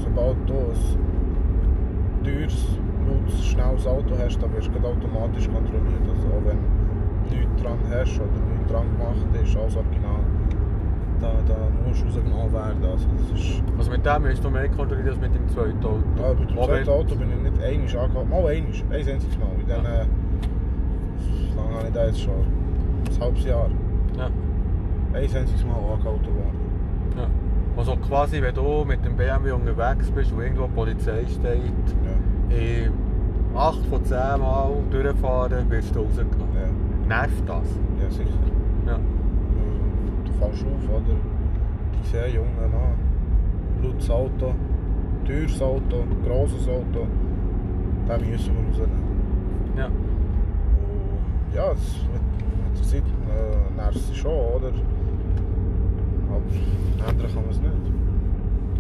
sobald 0.04 0.38
du 0.48 0.54
ein 0.54 2.24
teures, 2.24 2.78
lautes, 3.08 3.46
schnelles 3.46 3.88
Auto 3.88 4.14
hast, 4.24 4.42
dann 4.42 4.54
wirst 4.54 4.70
du 4.74 4.80
automatisch 4.88 5.48
kontrolliert. 5.50 6.06
Also 6.10 6.28
auch 6.28 6.46
wenn 6.46 6.58
du 7.30 7.36
nichts 7.36 7.62
dran 7.64 7.78
hast 7.90 8.16
oder 8.20 8.40
nichts 8.52 8.72
dran 8.72 8.86
gemacht 8.98 9.26
ist, 9.44 9.58
als 9.58 9.76
Original, 9.76 10.01
da, 11.22 11.32
da 11.48 11.56
musst 11.88 12.02
du 12.02 12.06
rausgenommen 12.08 12.52
werden. 12.54 12.84
Also 12.84 13.06
das 13.18 13.40
ist, 13.40 13.64
Also 13.78 13.92
mit 13.92 14.06
dem 14.06 14.26
hast 14.26 14.44
du 14.44 14.50
mehr 14.50 14.68
kontrolliert 14.70 15.10
als 15.10 15.20
mit 15.20 15.34
dem 15.36 15.48
zweiten 15.50 15.78
Auto? 15.86 16.00
ja, 16.22 16.34
mit 16.34 16.50
dem 16.50 16.58
zweiten 16.58 16.90
Auto 16.90 17.16
bin 17.16 17.28
ich 17.32 17.52
nicht 17.52 17.64
einmal 17.64 17.82
angehalten. 17.82 18.14
Mal 18.30 18.38
einmal, 18.38 18.52
ein 18.52 18.56
einziges 18.94 19.38
Mal. 19.38 19.54
In 19.60 19.66
diesen, 19.66 19.84
Ja. 19.84 20.06
wie 21.52 21.56
lange 21.58 21.76
habe 21.78 21.88
ich 21.88 21.94
das 21.94 22.08
jetzt 22.08 22.22
schon? 22.22 22.34
Ein 22.34 23.22
halbes 23.22 23.46
Jahr. 23.46 23.70
Ja. 24.18 24.28
Eins 25.20 25.36
haben 25.36 25.48
sie 25.48 25.56
es 25.56 25.66
mal 25.66 25.76
angehalten 25.76 26.06
worden. 26.06 26.60
Ja. 27.18 27.28
Also 27.78 27.96
quasi, 27.98 28.42
wenn 28.42 28.54
du 28.56 28.84
mit 28.86 29.04
dem 29.06 29.16
BMW 29.16 29.52
unterwegs 29.52 30.10
bist 30.12 30.32
und 30.34 30.42
irgendwo 30.42 30.66
die 30.68 30.74
Polizei 30.74 31.24
steht, 31.28 31.62
Ja. 32.06 32.56
in 32.58 32.92
8 33.56 33.86
von 33.88 34.04
10 34.04 34.18
Mal 34.40 34.72
durchfahren, 34.90 35.70
wirst 35.70 35.96
du 35.96 36.00
rausgenommen. 36.02 36.56
Ja. 36.56 37.18
Nervt 37.22 37.44
das? 37.48 37.68
ja, 38.02 38.10
sicher. 38.10 38.30
Ja. 38.88 38.98
Äh, 40.42 40.46
fällst 40.46 40.66
auf, 40.66 40.90
oder? 40.90 41.16
Die 41.94 42.08
sehen 42.08 42.36
Jungen 42.36 42.74
an. 42.74 43.84
Lautes 43.84 44.10
Auto, 44.10 44.54
teures 45.26 45.62
Auto, 45.62 46.04
grosses 46.26 46.68
Auto. 46.68 47.08
Den 48.08 48.30
müssen 48.30 48.54
wir 48.56 48.68
rausnehmen. 48.68 49.02
Ja. 49.78 49.86
Und 49.86 51.56
ja, 51.56 51.70
das 51.70 51.96
mit, 52.12 52.22
mit 52.22 52.78
der 52.78 52.84
Zeit 52.84 53.04
äh, 53.04 53.76
nervt 53.76 53.96
es 53.96 54.16
schon, 54.16 54.32
oder? 54.32 54.72
Aber 56.30 57.10
ändern 57.10 57.28
kann 57.28 57.42
man 57.42 57.50
es 57.50 57.62
nicht. 57.62 57.74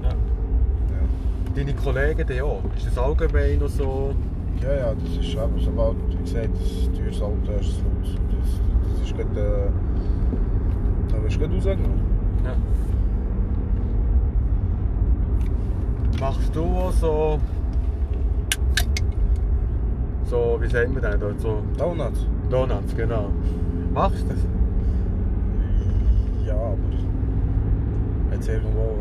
ja. 0.04 0.10
Ja. 0.10 1.56
Deine 1.56 1.74
Kollegen 1.74 2.28
die 2.28 2.42
auch? 2.42 2.62
Ist 2.76 2.88
das 2.88 2.98
allgemein 2.98 3.60
noch 3.60 3.70
so? 3.70 4.14
Ja, 4.62 4.74
ja, 4.74 4.94
das 4.94 5.26
ist 5.26 5.34
eben, 5.34 5.60
sobald, 5.60 5.96
wie 6.10 6.18
gesagt, 6.18 6.50
das 6.54 6.98
teures 6.98 7.22
Auto 7.22 7.52
ist, 7.60 7.82
das. 8.04 8.16
Das, 8.32 8.62
das 9.00 9.10
ist 9.10 9.18
gerade, 9.18 9.40
äh, 9.40 9.91
wirst 11.24 11.40
du 11.40 11.46
rausgenommen. 11.46 12.02
Ja. 12.44 12.56
Machst 16.20 16.56
du 16.56 16.92
so. 17.00 17.40
So, 20.26 20.58
wie 20.62 20.68
sagen 20.68 20.96
wir 20.96 21.02
denn 21.02 21.20
da? 21.20 21.28
So 21.38 21.62
Donuts? 21.78 22.26
Donuts, 22.50 22.96
genau. 22.96 23.30
Machst 23.94 24.24
du 24.24 24.28
das? 24.30 24.38
Ja, 26.46 26.54
aber 26.54 26.78
jetzt 28.32 28.48
irgendwo, 28.48 28.96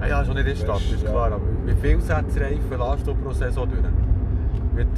Ah 0.00 0.06
ja, 0.06 0.24
schon 0.24 0.34
nicht 0.34 0.46
in 0.46 0.54
der 0.56 0.64
Stadt, 0.64 0.80
ist 0.80 1.02
ja. 1.02 1.10
klar. 1.10 1.26
Aber 1.32 1.40
wie 1.66 1.74
viel 1.74 2.00
Sätzreifen 2.00 2.78
lässt 2.78 3.06
du 3.06 3.14
pro 3.14 3.32
Saison 3.32 3.68
durch? 3.68 3.82
Mit, 4.74 4.88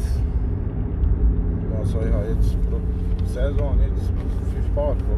also 1.78 1.98
ich 2.06 2.12
habe 2.12 2.26
jetzt 2.28 2.56
pro 2.70 2.78
Saison 3.26 3.78
jetzt 3.80 4.06
fünf 4.52 4.74
Paar 4.74 4.94
pro 4.94 5.14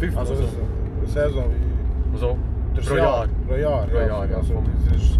durch. 0.00 0.10
Fünf 0.12 0.18
Also 0.18 0.32
also, 0.32 0.44
eine 0.44 1.06
Saison 1.08 1.44
wie 1.50 2.14
also 2.14 2.36
das 2.74 2.86
pro 2.86 2.96
Jahr? 2.96 3.26
Pro 3.46 3.54
Jahr, 3.56 3.86
Pro 3.86 3.96
ja. 3.98 4.06
Jahr, 4.06 4.26
ja, 4.30 4.36
Also 4.36 4.54
vom- 4.54 4.64
das 4.88 4.96
ist, 4.96 5.18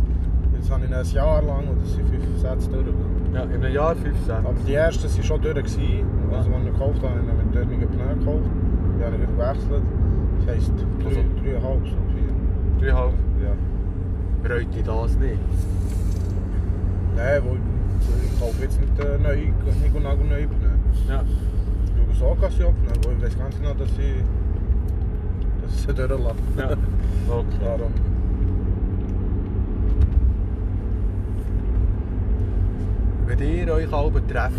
jetzt 0.55 0.71
habe 0.71 0.85
ich 0.87 0.95
ein 0.95 1.05
Jahr 1.15 1.43
lang 1.43 1.69
und 1.69 1.83
das 1.83 1.93
sind 1.95 2.09
fünf 2.09 2.39
Sätze 2.39 2.71
durch. 2.71 2.87
Ja, 3.35 3.43
in 3.45 3.65
einem 3.65 3.73
Jahr 3.75 3.95
fünf 3.97 4.19
Sätze. 4.21 4.37
Aber 4.37 4.55
die 4.67 4.75
ersten 4.75 5.05
waren 5.05 5.23
schon 5.23 5.41
durch. 5.43 5.55
Gewesen. 5.55 6.05
Also, 6.33 6.51
als 6.51 6.65
ich 6.67 6.73
gekauft 6.73 7.03
habe, 7.03 7.15
habe 7.15 7.21
ich 7.21 7.79
mit 7.79 7.91
Pneu 7.91 8.15
gekauft. 8.15 8.51
Die 8.99 9.05
habe 9.05 9.17
ich 9.17 9.27
gewechselt. 9.31 9.83
Das 10.39 10.55
heisst, 10.55 10.73
drei, 11.01 11.09
Also- 11.09 11.21
dreieinhalb, 11.43 11.83
so 11.87 11.97
vier. 12.13 12.81
Dreieinhalb. 12.81 13.13
Ja. 13.45 13.53
Bereut 14.43 14.75
dich 14.75 14.83
das 14.85 15.17
nicht? 15.19 15.39
Nein, 17.17 17.43
wo 17.45 17.55
ich, 17.55 18.41
kaufe 18.41 18.63
jetzt 18.63 18.81
nicht 18.81 18.99
äh, 18.99 19.19
neu, 19.19 19.37
nicht 19.37 19.95
und 19.95 20.03
nagel 20.03 20.25
neu 20.25 20.47
Pneu. 20.47 21.13
Ja. 21.13 21.23
Ich 22.11 22.19
schaue 22.19 22.37
so, 22.51 22.69
abnehmen, 22.69 23.01
weil 23.05 23.13
ich 23.17 23.23
weiß 23.23 23.39
ganz 23.39 23.57
genau, 23.59 23.75
dass 23.75 23.91
ich, 23.99 24.23
sie 25.71 25.95
durchlasse. 25.95 26.35
ja. 26.59 26.71
Okay. 27.31 27.59
Darum. 27.63 27.93
Wenn 33.27 33.39
ihr 33.39 33.73
euch 33.73 33.93
alle 33.93 34.27
trefft, 34.27 34.55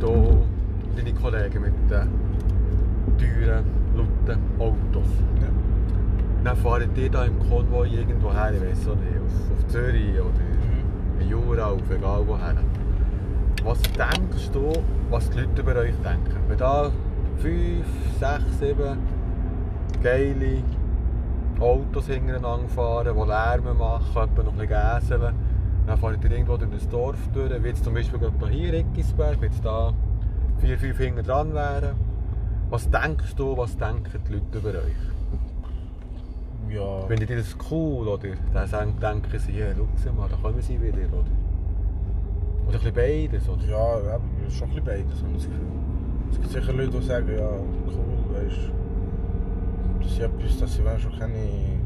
hier 0.00 0.38
deine 0.96 1.12
Kollegen 1.14 1.62
mit 1.62 1.72
den 1.90 2.08
teuren, 3.18 3.64
lauten 3.96 4.40
Autos, 4.58 5.08
Ja. 5.40 5.48
dann 6.44 6.56
fahrt 6.56 6.96
ihr 6.96 7.10
da 7.10 7.24
im 7.24 7.38
Konvoi 7.48 7.88
irgendwo 7.88 8.32
her, 8.32 8.52
ich 8.52 8.60
auch 8.88 8.94
nicht, 8.94 9.18
auf, 9.18 9.52
auf 9.58 9.66
Zürich 9.68 10.12
oder 10.20 10.28
Mhm. 10.38 11.20
in 11.20 11.28
Jura, 11.28 11.66
auf 11.66 11.90
egal 11.90 12.22
woher. 12.26 12.54
Was 13.64 13.82
denkst 13.82 14.50
du, 14.52 14.72
was 15.10 15.28
die 15.30 15.40
Leute 15.40 15.62
über 15.62 15.74
euch 15.80 15.94
denken? 16.04 16.36
Wenn 16.48 16.58
da 16.58 16.90
5, 17.38 17.84
6, 18.20 18.58
7 18.60 18.98
geile 20.02 20.62
Autos 21.60 22.06
hintereinander 22.06 22.68
fahren, 22.68 23.16
die 23.16 23.26
Lärm 23.26 23.78
machen, 23.78 24.22
etwa 24.22 24.42
noch 24.42 24.52
ein 24.52 24.58
bisschen 24.58 24.68
gäseln, 24.68 25.34
dann 25.86 25.98
fahrt 25.98 26.24
ihr 26.24 26.30
irgendwo 26.30 26.56
durch 26.56 26.70
ein 26.70 26.90
Dorf 26.90 27.18
durch, 27.32 27.62
wie 27.62 27.68
jetzt 27.68 27.82
zum 27.84 27.94
Beispiel 27.94 28.20
hier 28.50 28.72
Rickisberg, 28.72 29.40
wenn 29.40 29.50
jetzt 29.50 29.64
da 29.64 29.92
4, 30.58 30.78
5 30.78 30.98
hinten 30.98 31.24
dran 31.24 31.54
wären. 31.54 31.96
Was 32.70 32.90
denkst 32.90 33.34
du, 33.36 33.56
was 33.56 33.76
denken 33.76 34.20
die 34.28 34.34
Leute 34.34 34.58
über 34.58 34.68
euch? 34.70 35.08
Ja. 36.68 37.00
Findet 37.06 37.30
ihr 37.30 37.38
das 37.38 37.56
cool, 37.70 38.08
oder? 38.08 38.28
Dann 38.52 39.00
denken 39.00 39.38
sie, 39.38 39.52
ja, 39.52 39.66
schau 39.74 40.12
mal, 40.12 40.28
da 40.28 40.36
kommen 40.36 40.60
sie 40.60 40.80
wieder, 40.80 40.98
oder? 41.12 41.24
Oder 42.66 42.78
ein 42.78 42.92
bisschen 42.92 42.94
beides, 42.94 43.48
oder? 43.48 43.64
Ja, 43.64 43.98
ja, 43.98 44.20
schon 44.50 44.68
ein 44.68 44.74
bisschen 44.74 44.84
beides, 44.84 45.22
habe 45.22 45.30
ich 45.30 45.36
das 45.36 45.46
Gefühl. 45.46 45.66
Es 46.30 46.36
gibt 46.36 46.50
sicher 46.50 46.72
Leute, 46.74 46.90
die 46.90 47.06
sagen, 47.06 47.28
ja, 47.38 47.48
cool, 47.48 48.44
weißt 48.44 48.56
du, 48.56 48.87
dass 50.00 50.14
sie 50.14 50.22
etwas, 50.22 50.58
dass 50.58 50.74
sie 50.74 50.82
schon 51.00 51.18
keine 51.18 51.80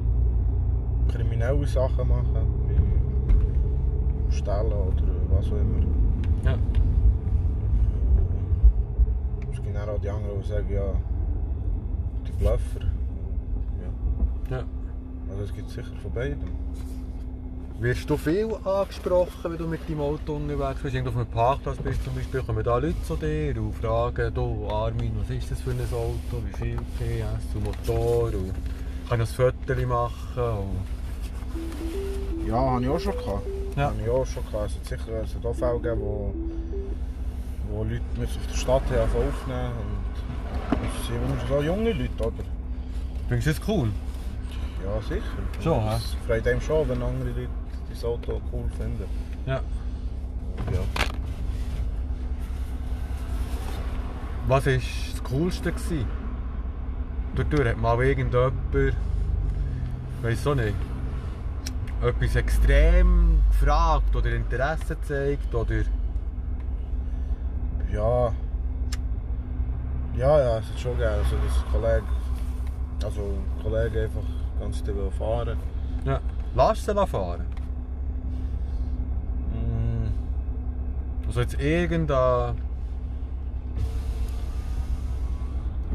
kriminellen 1.08 1.66
Sachen 1.66 2.08
machen, 2.08 2.46
wie 2.68 4.32
stellen 4.32 4.72
oder 4.72 5.04
was 5.30 5.46
auch 5.46 5.56
immer. 5.56 5.84
Ja. 6.44 6.58
Es 9.52 9.62
gibt 9.62 9.76
auch 9.76 10.00
die 10.00 10.08
anderen, 10.10 10.40
die 10.40 10.48
sagen, 10.48 10.72
ja, 10.72 10.94
die 12.26 12.32
Bluffer. 12.32 12.80
Ja. 14.50 14.56
ja. 14.56 14.64
Also 15.30 15.44
es 15.44 15.54
gibt 15.54 15.70
sicher 15.70 15.96
von 15.96 16.12
beiden. 16.12 16.42
Wirst 17.82 18.08
du 18.08 18.16
viel 18.16 18.48
angesprochen, 18.64 19.42
wenn 19.42 19.58
du 19.58 19.66
mit 19.66 19.80
deinem 19.88 20.02
Auto 20.02 20.36
unterwegs 20.36 20.80
bist? 20.80 20.94
Irgendwo 20.94 21.10
auf 21.10 21.16
einem 21.16 21.34
Parkplatz 21.34 21.78
bist 21.78 22.04
zum 22.04 22.14
Beispiel, 22.14 22.40
kommen 22.42 22.62
da 22.62 22.78
Leute 22.78 23.02
zu 23.02 23.16
dir 23.16 23.60
und 23.60 23.74
fragen, 23.74 24.32
du 24.32 24.68
Armin, 24.70 25.10
was 25.18 25.28
ist 25.30 25.50
das 25.50 25.60
für 25.62 25.72
ein 25.72 25.80
Auto, 25.92 26.40
wie 26.46 26.52
viel 26.62 26.76
PS 26.76 27.56
und 27.56 27.64
Motor 27.64 28.34
und 28.34 28.54
kann 29.08 29.20
ich 29.20 29.28
ein 29.28 29.36
Foto 29.66 29.74
machen? 29.88 30.12
Und... 30.36 30.76
Ja, 32.46 32.54
habe 32.54 32.84
ich 32.84 32.88
auch 32.88 33.00
schon 33.00 33.16
gehabt. 33.16 33.48
Ja. 33.76 33.86
Habe 33.86 34.00
ich 34.00 34.08
auch 34.08 34.26
schon 34.26 34.46
gehabt. 34.46 34.70
Es 34.70 34.76
hat 34.76 34.86
sicher 35.00 35.22
es 35.24 35.34
hat 35.34 35.44
auch 35.44 35.56
Fälle 35.56 35.80
gegeben, 35.80 36.02
wo, 36.02 36.32
wo 37.68 37.82
Leute 37.82 38.00
mich 38.16 38.30
auf 38.30 38.46
der 38.48 38.58
Stadt 38.58 38.82
aufnehmen 38.82 39.72
und 39.82 40.04
das 40.70 41.06
sind 41.08 41.16
immer 41.16 41.36
so 41.48 41.60
junge 41.60 41.90
Leute, 41.90 42.22
oder? 42.22 42.44
Findest 43.26 43.48
du 43.48 43.50
das 43.50 43.60
cool? 43.68 43.88
Ja, 44.84 45.02
sicher. 45.02 45.24
Schon, 45.60 45.82
hä? 45.82 45.96
Es 45.96 46.14
freut 46.28 46.46
einem 46.46 46.60
schon, 46.60 46.88
wenn 46.88 47.02
andere 47.02 47.30
Leute 47.30 47.61
das 47.94 48.04
Auto 48.04 48.40
cool 48.52 48.68
finden. 48.76 49.04
Ja. 49.46 49.60
Ja. 50.72 50.80
Was 54.46 54.66
war 54.66 54.72
das 54.72 55.22
Coolste? 55.24 55.72
Gewesen? 55.72 56.06
Dort 57.34 57.66
hat 57.66 57.78
mal 57.78 58.02
irgendjemand, 58.02 58.54
weiß 60.22 60.46
auch 60.46 60.54
nicht, 60.54 60.74
etwas 62.02 62.36
extrem 62.36 63.40
gefragt 63.48 64.14
oder 64.14 64.34
Interesse 64.34 64.96
gezeigt 64.96 65.54
oder... 65.54 65.82
Ja. 67.92 68.32
Ja, 70.14 70.38
ja, 70.38 70.58
es 70.58 70.68
hat 70.68 70.80
schon 70.80 70.98
gegeben. 70.98 71.14
Also, 71.14 71.36
dass 71.36 71.56
ein 71.56 71.72
Kollege, 71.72 72.04
also 73.04 73.20
ein 73.20 73.62
Kollege 73.62 74.02
einfach 74.04 74.22
ganz 74.60 74.82
fahren. 75.18 75.58
Ja. 76.04 76.20
Lass 76.54 76.84
sie 76.84 77.06
fahren. 77.06 77.46
Also 81.32 81.40
jetzt 81.40 81.58
irgendein... 81.62 82.56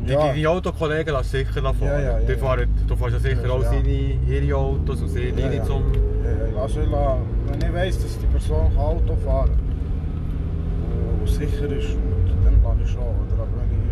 Die, 0.03 0.11
Ja. 0.11 0.31
die, 0.31 0.39
die 0.39 0.47
Autokollegen 0.47 1.13
lassen 1.13 1.29
sicher 1.29 1.61
fahren. 1.61 1.75
Ja, 1.81 1.99
ja, 1.99 2.19
ja, 2.19 2.25
die 2.25 2.31
ja. 2.31 2.37
fahren, 2.39 2.67
du 2.87 2.95
fährst 2.95 3.13
ja 3.13 3.19
sicher 3.19 3.53
auch 3.53 3.61
seine, 3.61 3.87
ihre 3.87 4.55
Autos 4.55 5.01
und 5.01 5.09
sie 5.09 5.29
Ja, 5.29 5.51
ja. 5.51 5.63
zum... 5.63 5.83
Ja, 5.93 6.59
also 6.59 6.81
ich 6.81 6.89
lasse, 6.89 7.17
wenn 7.45 7.61
ich 7.61 7.73
weiss, 7.73 8.01
dass 8.01 8.17
die 8.17 8.25
Person 8.25 8.71
kann 8.73 8.79
Auto 8.79 9.15
fahren 9.17 9.51
kann 9.51 11.19
und 11.19 11.29
sicher 11.29 11.69
ist, 11.69 11.95
dann 12.43 12.63
lasse 12.63 12.81
ich 12.83 12.89
schon. 12.89 13.01
Oder? 13.03 13.33
Aber 13.33 13.47
wenn, 13.57 13.71
ich, 13.77 13.85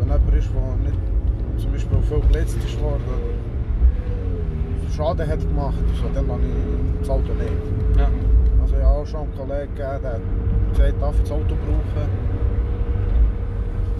wenn 0.00 0.08
jemand 0.08 0.34
ist, 0.34 0.50
der 0.52 0.90
nicht 0.90 0.98
zum 1.58 1.72
Beispiel 1.72 1.98
viel 2.08 2.22
verletzt 2.22 2.56
ist 2.56 2.80
worden 2.80 3.02
Schaden 4.96 5.28
hat 5.28 5.40
gemacht, 5.40 5.78
so, 6.02 6.08
dann 6.12 6.26
lasse 6.26 6.40
ich 6.42 6.98
das 7.00 7.10
Auto 7.10 7.32
nicht. 7.34 8.29
Ja. 8.72 8.78
Also 8.78 8.88
habe 8.88 8.98
auch 9.02 9.06
schon 9.06 9.20
einen 9.20 9.36
Kollegen 9.36 9.74
gegeben, 9.74 10.02
der 10.02 10.12
hat 10.12 10.20
gesagt, 10.72 11.02
darf 11.02 11.14
ich 11.16 11.22
das 11.22 11.32
Auto 11.32 11.54
brauchen 11.54 12.08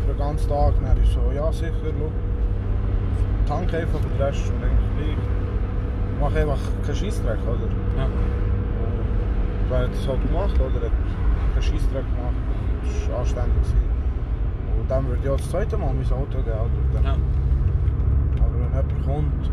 für 0.01 0.13
den 0.13 0.19
ganzen 0.19 0.49
Tag. 0.49 0.73
Dann 0.83 0.97
ich 1.03 1.11
so, 1.11 1.21
ja 1.35 1.53
sicher, 1.53 1.73
schau. 1.83 2.11
Tank 3.47 3.75
einfach, 3.75 3.99
aber 3.99 4.09
der 4.19 4.29
Rest 4.29 4.45
ist 4.45 4.53
mir 4.59 4.67
eigentlich 4.67 4.91
gleich. 4.97 5.19
Ich 6.15 6.21
mache 6.21 6.41
einfach 6.41 6.59
keinen 6.85 6.97
Scheissdreck, 6.97 7.39
oder? 7.47 7.69
Ja. 7.97 8.05
Und 8.05 9.71
wer 9.71 9.79
hat 9.79 9.91
das 9.93 10.07
halt 10.09 10.23
gemacht, 10.27 10.55
oder? 10.55 10.81
Er 10.83 10.91
hat 10.91 10.99
keinen 11.55 11.63
Scheissdreck 11.63 12.05
gemacht. 12.05 12.37
Das 12.85 13.11
war 13.11 13.19
anständig. 13.21 13.55
gewesen. 13.55 13.91
Und 14.81 14.91
dann 14.91 15.09
würde 15.09 15.21
ich 15.23 15.31
auch 15.31 15.37
das 15.37 15.51
zweite 15.51 15.77
Mal 15.77 15.93
mein 15.93 16.13
Auto 16.13 16.39
geben. 16.39 16.71
Oder? 16.93 17.03
Ja. 17.03 17.17
Aber 18.39 18.55
wenn 18.55 18.71
jemand 18.71 19.05
kommt, 19.05 19.51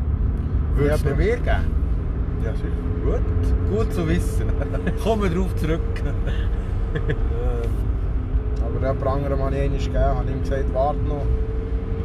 du 0.75 0.83
Ja, 0.85 0.97
mir 1.03 1.37
geben? 1.37 1.86
Ja 2.43 2.53
sicher. 2.53 2.67
Gut, 3.03 3.21
gut 3.77 3.93
zu 3.93 4.07
wissen. 4.07 4.47
Kommen 5.03 5.23
wir 5.23 5.29
darauf 5.29 5.55
zurück. 5.55 5.81
Ähm, 6.95 7.69
aber 8.65 8.87
jemand 8.87 9.07
anderem 9.07 9.39
habe 9.43 9.55
ich 9.55 9.61
einmal 9.61 9.77
gegeben, 9.77 10.17
habe 10.17 10.31
ihm 10.31 10.41
gesagt, 10.41 10.73
warte 10.73 10.99
noch 10.99 11.25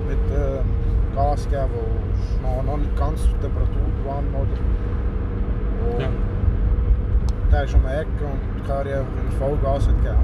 mit 0.08 0.18
ähm, 0.36 0.66
Gas 1.14 1.48
geben, 1.48 1.70
wo 1.72 2.46
noch, 2.46 2.62
noch 2.64 2.76
nicht 2.78 2.94
ganz 2.96 3.22
die 3.22 3.40
Temperatur 3.40 3.86
warm 4.04 4.24
oder. 4.34 4.58
Und 5.94 6.00
Ja. 6.02 6.08
Der 7.52 7.64
ist 7.64 7.74
um 7.74 7.80
die 7.82 7.94
Ecke 7.94 8.24
und 8.26 8.66
Karre 8.66 8.98
einfach 9.00 9.16
in 9.24 9.30
Vollgas 9.38 9.86
hat 9.88 9.96
gegeben. 10.02 10.18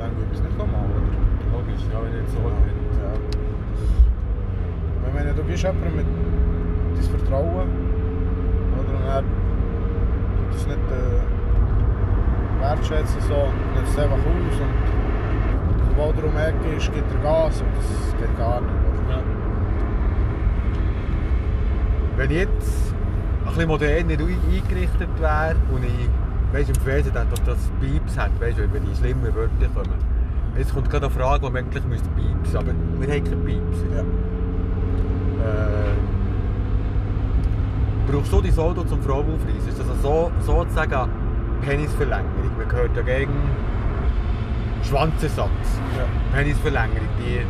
Dann 0.00 0.10
gibt 0.18 0.34
es 0.34 0.42
nicht 0.42 0.58
nochmal, 0.58 0.84
oder? 0.88 1.58
Logisch, 1.58 1.84
ja, 1.92 1.98
wenn 2.02 2.10
ich 2.16 2.22
jetzt 2.22 2.32
so 2.32 2.38
Ja, 2.38 2.48
bin. 2.64 2.76
ja. 2.98 3.12
Ich 5.06 5.14
meine, 5.14 5.32
du 5.34 5.42
bist 5.44 5.62
jemandem 5.62 5.96
mit 5.96 6.06
dein 6.96 7.04
Vertrauen, 7.18 7.68
oder? 8.80 8.92
Und 8.98 9.06
er 9.06 9.20
tut 10.50 10.51
es 10.62 10.66
nicht 10.66 10.78
äh, 10.90 12.60
wertschätzen 12.62 13.20
so, 13.28 13.34
und 13.34 13.74
nimmt 13.74 13.88
es 13.88 13.98
einfach 13.98 14.16
aus 14.16 14.56
und 14.60 14.74
sobald 15.90 16.16
er 16.18 16.24
um 16.24 16.30
die 16.32 16.42
Ecke 16.68 16.76
ist, 16.76 16.92
gibt 16.92 17.12
er 17.12 17.20
Gas 17.22 17.60
und 17.60 17.68
das 17.76 18.16
geht 18.18 18.38
gar 18.38 18.60
nicht. 18.60 18.72
Ja. 19.10 19.18
Wenn 22.16 22.30
ich 22.30 22.36
jetzt 22.36 22.94
ein 23.44 23.46
bisschen 23.48 23.68
moderner 23.68 24.12
ein- 24.12 24.38
eingerichtet 24.52 25.08
wäre 25.20 25.56
und 25.72 25.84
ich 25.84 26.08
weißt, 26.52 26.68
im 26.68 26.74
Fernsehen 26.76 27.14
dann 27.14 27.28
doch 27.30 27.38
das 27.46 27.70
Pieps 27.80 28.18
hat, 28.18 28.30
weißt 28.40 28.58
du, 28.58 28.72
wenn 28.72 28.84
die 28.84 28.94
schlimmen 28.94 29.34
Wörter 29.34 29.68
kommen. 29.74 30.12
Jetzt 30.56 30.74
kommt 30.74 30.90
gerade 30.90 31.06
eine 31.06 31.14
Frage, 31.14 31.46
die 31.46 31.52
man 31.52 31.64
eigentlich 31.64 31.84
müsste 31.86 32.08
piepsen 32.10 32.56
aber 32.58 32.72
wir 33.00 33.08
haben 33.14 33.24
keinen 33.24 33.44
Pieps. 33.44 33.78
Ja. 33.96 34.02
Äh, 35.42 35.94
brauchst 38.10 38.32
du 38.32 38.40
dein 38.40 38.58
Auto 38.58 38.82
zum 38.84 39.02
Frau 39.02 39.20
aufreißen? 39.20 39.68
Ist 39.68 39.78
das 39.78 39.88
also 39.88 40.30
so, 40.44 40.54
sozusagen 40.54 41.10
Penisverlängerung? 41.62 42.56
Man 42.58 42.68
gehört 42.68 42.96
ja 42.96 43.02
gegen 43.02 43.32
Schwanzensatz. 44.82 45.48
Ja. 45.96 46.04
Penisverlängerung, 46.36 47.08
die, 47.18 47.40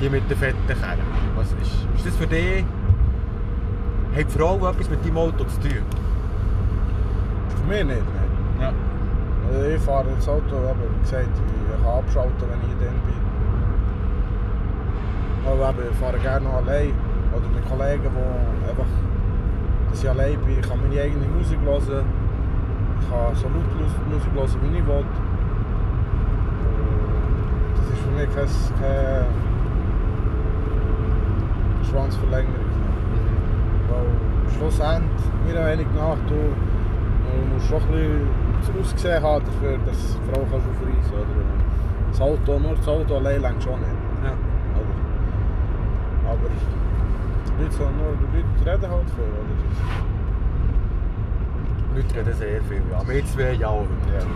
die 0.00 0.08
mit 0.10 0.28
den 0.30 0.36
fetten 0.36 0.66
Kernen. 0.66 1.02
Was 1.36 1.52
ist, 1.52 1.86
ist 1.96 2.06
das 2.06 2.16
für 2.16 2.26
dich... 2.26 2.64
Hat 4.16 4.24
die 4.24 4.38
Frau 4.38 4.56
etwas 4.56 4.88
mit 4.88 5.04
deinem 5.04 5.18
Auto 5.18 5.44
zu 5.44 5.60
tun? 5.60 5.84
Für 7.50 7.66
mich 7.68 7.84
nicht, 7.84 8.02
nein. 8.14 8.30
Ja. 8.60 8.72
Also 9.46 9.68
ich 9.68 9.82
fahre 9.82 10.06
das 10.16 10.26
Auto, 10.26 10.56
eben, 10.56 10.80
wie 10.80 11.00
gesagt, 11.02 11.28
ich 11.28 11.84
kann 11.84 11.98
abschalten, 11.98 12.48
wenn 12.48 12.60
ich 12.60 12.76
dann 12.80 12.96
bin. 13.04 13.20
Aber 15.46 15.68
eben, 15.68 15.90
ich 15.90 15.96
fahre 15.98 16.18
gerne 16.18 16.46
noch 16.46 16.54
allein. 16.54 16.94
Oder 17.34 17.48
mit 17.54 17.68
Kollegen, 17.68 18.02
die 18.02 18.70
einfach, 18.70 18.90
dass 19.90 20.02
ich 20.02 20.08
allein 20.10 20.38
bin. 20.40 20.58
Ich 20.60 20.68
kann 20.68 20.78
meine 20.82 21.00
eigene 21.00 21.26
Musik 21.36 21.58
hören. 21.64 22.04
Ich 23.00 23.08
kann 23.10 23.34
so 23.34 23.46
laut 23.48 23.70
Mus- 23.78 24.04
Musik 24.10 24.32
hören, 24.34 24.72
wie 24.72 24.78
ich 24.78 24.86
will. 24.86 25.04
Das 27.76 27.84
ist 27.92 28.00
für 28.02 28.10
mich 28.10 28.28
keine, 28.80 29.26
Schwanzverlängerung. 31.90 32.66
Weil 33.88 34.06
schlussendlich, 34.58 35.26
meiner 35.46 35.62
Meinung 35.62 35.86
nach, 35.94 36.16
du, 36.28 36.34
du 36.34 37.54
musst 37.54 37.68
schon 37.68 37.82
ein 37.82 37.88
bisschen 38.60 38.76
das 38.82 38.92
Aussehen 38.94 39.22
haben, 39.22 39.44
dafür, 39.46 39.78
dass 39.86 39.96
die 39.96 40.22
Frau 40.32 40.40
kannst 40.50 40.66
aufreißen 40.66 41.12
oder 41.14 41.44
Das 42.10 42.20
Auto, 42.20 42.58
nur 42.58 42.74
das 42.74 42.88
Auto 42.88 43.16
allein 43.16 43.40
längt 43.42 43.62
schon 43.62 43.78
nicht. 43.78 44.00
Ja. 44.24 44.32
Oder? 44.74 46.32
Aber 46.32 46.48
die 46.48 47.62
Leute, 47.62 47.78
nur, 47.78 48.12
die 48.32 48.38
Leute 48.64 48.82
reden 48.82 48.90
halt 48.90 49.10
viel. 49.14 49.30
Oder? 49.30 49.55
Leute 51.94 52.14
reden 52.14 52.34
sehr 52.34 52.62
viel, 52.62 52.82
ja. 52.90 53.08
Wir 53.08 53.24
zwei 53.24 53.52
ja 53.52 53.68
auch. 53.68 53.86
Das, 54.12 54.24
ja. 54.24 54.30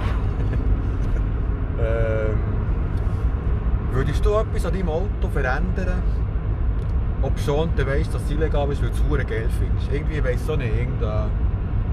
Ähm, 1.82 2.38
würdest 3.92 4.24
du 4.24 4.34
etwas 4.34 4.66
an 4.66 4.72
deinem 4.72 4.88
Auto 4.88 5.28
verändern? 5.32 6.02
Ob 7.22 7.38
schon 7.38 7.68
du 7.76 7.86
weißt, 7.86 8.14
dass 8.14 8.22
es 8.22 8.30
illegal 8.30 8.70
ist, 8.72 8.82
weil 8.82 8.90
du 8.90 9.16
es 9.16 9.26
Geld 9.26 9.50
findest. 9.52 9.92
Irgendwie 9.92 10.24
weiss 10.24 10.46
so 10.46 10.56
nicht, 10.56 10.74
irgendein, 10.74 11.30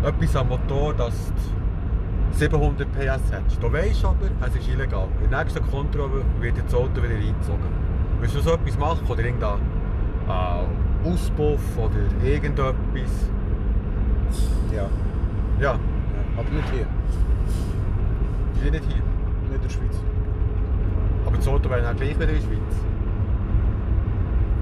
etwas 0.04 0.36
am 0.36 0.50
Motor, 0.50 0.94
dass 0.94 1.34
du 2.32 2.38
700 2.38 2.88
PS 2.94 3.32
hast. 3.32 3.62
Du 3.62 3.72
weißt 3.72 4.06
aber, 4.06 4.30
es 4.46 4.56
ist 4.56 4.68
illegal. 4.70 5.08
In 5.24 5.30
der 5.30 5.44
nächsten 5.44 5.66
Kontrolle 5.70 6.24
wird 6.40 6.58
das 6.64 6.74
Auto 6.74 7.02
wieder 7.02 7.16
eingezogen. 7.16 7.88
Willst 8.20 8.36
du 8.36 8.40
so 8.40 8.54
etwas 8.54 8.78
machen 8.78 9.06
oder 9.08 9.24
irgendein 9.24 9.60
äh, 10.30 11.10
Auspuff 11.10 11.78
oder 11.78 12.26
irgendetwas? 12.26 13.30
Ja. 14.74 14.90
Ja. 15.60 15.80
Aber 16.38 16.50
nicht 16.50 16.70
hier, 16.72 16.86
sind 18.62 18.72
nicht 18.72 18.86
hier. 18.86 19.04
nicht 19.50 19.56
in 19.56 19.62
der 19.62 19.70
Schweiz. 19.70 20.02
Aber 21.26 21.38
das 21.38 21.48
Auto 21.48 21.70
wäre 21.70 21.82
dann 21.82 21.96
gleich 21.98 22.16
wieder 22.16 22.30
in 22.30 22.36
der 22.36 22.42
Schweiz. 22.42 22.74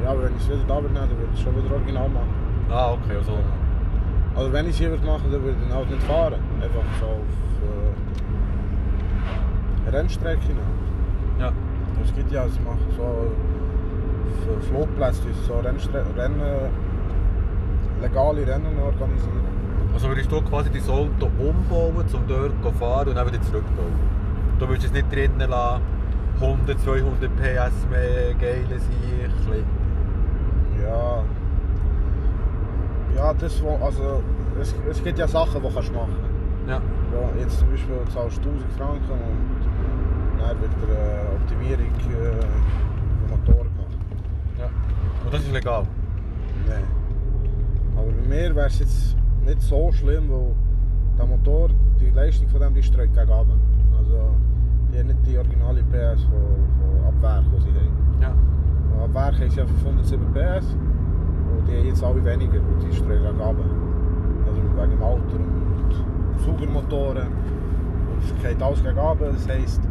Ja, 0.03 0.11
aber 0.11 0.23
wenn 0.23 0.35
ich 0.35 0.41
es 0.41 0.49
wieder 0.49 0.63
da 0.67 0.81
würde, 0.81 0.93
dann 0.93 1.09
würde 1.09 1.23
ich 1.33 1.39
es 1.39 1.43
schon 1.43 1.55
wieder 1.55 1.75
original 1.75 2.09
machen. 2.09 2.29
Ah, 2.69 2.91
okay, 2.93 3.17
also. 3.17 3.33
Also 4.35 4.51
wenn 4.51 4.65
ich 4.65 4.71
es 4.71 4.77
hier 4.77 4.89
würde 4.89 5.05
machen, 5.05 5.31
dann 5.31 5.43
würde 5.43 5.57
ich 5.57 5.67
dann 5.67 5.77
halt 5.77 5.89
nicht 5.89 6.03
fahren. 6.03 6.33
Einfach 6.61 6.83
so 6.99 7.05
auf 7.05 7.21
äh, 9.87 9.95
Rennstrecke. 9.95 10.41
Ja. 11.39 11.51
Es 12.03 12.13
gibt 12.13 12.31
ja, 12.31 12.45
es 12.45 12.59
machen 12.59 12.85
so 12.95 13.03
auf 13.03 14.65
Flugplätze, 14.67 15.21
so 15.47 15.59
Rennstre 15.59 16.03
Rennen, 16.15 16.41
legale 18.01 18.45
Rennen 18.45 18.77
organisieren. 18.79 19.54
Also 19.95 20.09
würdest 20.09 20.29
du 20.29 20.41
quasi 20.41 20.69
dein 20.69 20.89
Auto 20.89 21.31
umbauen, 21.39 21.95
um 21.95 22.27
dort 22.27 22.51
zu 22.61 22.71
fahren 22.73 23.07
und 23.07 23.15
dann 23.15 23.27
wieder 23.27 23.41
zurückbauen? 23.43 23.93
Du 24.59 24.67
würdest 24.67 24.87
es 24.87 24.91
nicht 24.91 25.09
drinnen 25.09 25.49
lassen, 25.49 25.81
100, 26.41 26.77
200 26.81 27.33
PS 27.37 27.87
mehr, 27.89 28.33
geiles 28.33 28.83
Sicht. 28.83 29.65
Ja. 30.83 31.23
Ja, 33.15 33.33
das 33.35 33.63
also 33.81 34.21
es, 34.59 34.75
es 34.91 35.01
gibt 35.01 35.17
ja 35.17 35.29
Sachen, 35.29 35.63
die 35.63 35.73
kannst 35.73 35.89
du 35.89 35.93
machen. 35.93 36.15
Ja. 36.67 36.73
Ja, 36.75 37.39
jetzt 37.39 37.59
zum 37.59 37.69
Beispiel 37.71 37.95
zahlst 38.13 38.43
du 38.43 38.49
1000 38.49 38.71
Franken 38.73 39.11
und 39.11 40.41
dann 40.41 40.59
wird 40.59 40.71
eine 40.83 41.29
Optimierung 41.39 41.87
äh, 41.87 42.41
vom 43.21 43.39
Motor 43.39 43.63
gemacht. 43.63 43.97
ja. 44.59 44.65
Und 45.23 45.33
das 45.33 45.41
ist 45.41 45.53
legal? 45.53 45.83
Nein. 46.67 46.83
Aber 47.95 48.07
bei 48.07 48.27
mir 48.27 48.55
wäre 48.55 48.67
es 48.67 48.79
jetzt 48.79 49.15
nicht 49.45 49.61
so 49.61 49.91
schlimm, 49.91 50.29
weil 50.29 50.55
der 51.17 51.25
Motor, 51.25 51.69
die 51.99 52.09
Leistung 52.09 52.47
von 52.49 52.61
dem, 52.61 52.73
die 52.73 52.83
streut 52.83 53.13
gegen 53.13 53.29
runter. 53.29 53.57
Also 53.97 54.35
die 54.91 54.99
haben 54.99 55.07
nicht 55.07 55.25
die 55.25 55.37
originale 55.37 55.83
PS 55.83 56.23
von, 56.23 56.41
von 56.79 57.07
ab 57.07 57.21
Werk, 57.21 57.45
die 57.55 57.61
sie 57.61 57.69
haben. 57.69 58.21
Ja. 58.21 58.33
Und 58.93 59.03
Ab 59.03 59.13
Werk 59.13 59.39
haben 59.39 59.49
sie 59.49 59.57
ja 59.57 59.65
507 59.65 60.33
PS 60.33 60.73
und 60.73 61.67
die 61.67 61.77
haben 61.77 61.85
jetzt 61.87 62.03
alle 62.03 62.25
weniger, 62.25 62.53
weil 62.53 62.89
die 62.89 62.95
streuen 62.95 63.23
gegen 63.23 63.39
runter. 63.39 63.65
Also 64.47 64.61
wegen 64.61 64.91
dem 64.91 65.03
Alter 65.03 65.35
und 65.35 66.41
Saugermotoren. 66.45 67.27
Und 67.27 68.23
es 68.23 68.43
geht 68.43 68.61
alles 68.61 68.83
gegen 68.83 68.97
runter. 68.97 69.31
Das 69.31 69.47
heisst, 69.47 69.81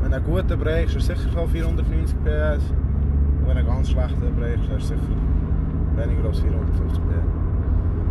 wenn 0.00 0.10
du 0.10 0.16
einen 0.16 0.24
guten 0.24 0.58
bräuchst, 0.58 0.96
hast 0.96 1.08
du 1.08 1.14
sicher 1.14 1.30
schon 1.32 1.48
490 1.48 2.16
PS. 2.24 2.64
Und 2.70 3.46
wenn 3.46 3.54
du 3.54 3.60
einen 3.60 3.66
ganz 3.66 3.90
schlechten 3.90 4.36
bräuchst, 4.36 4.70
hast 4.70 4.90
du 4.90 4.94
sicher 4.94 5.16
weniger 5.96 6.28
als 6.28 6.38
450 6.40 7.02
PS. 7.02 7.31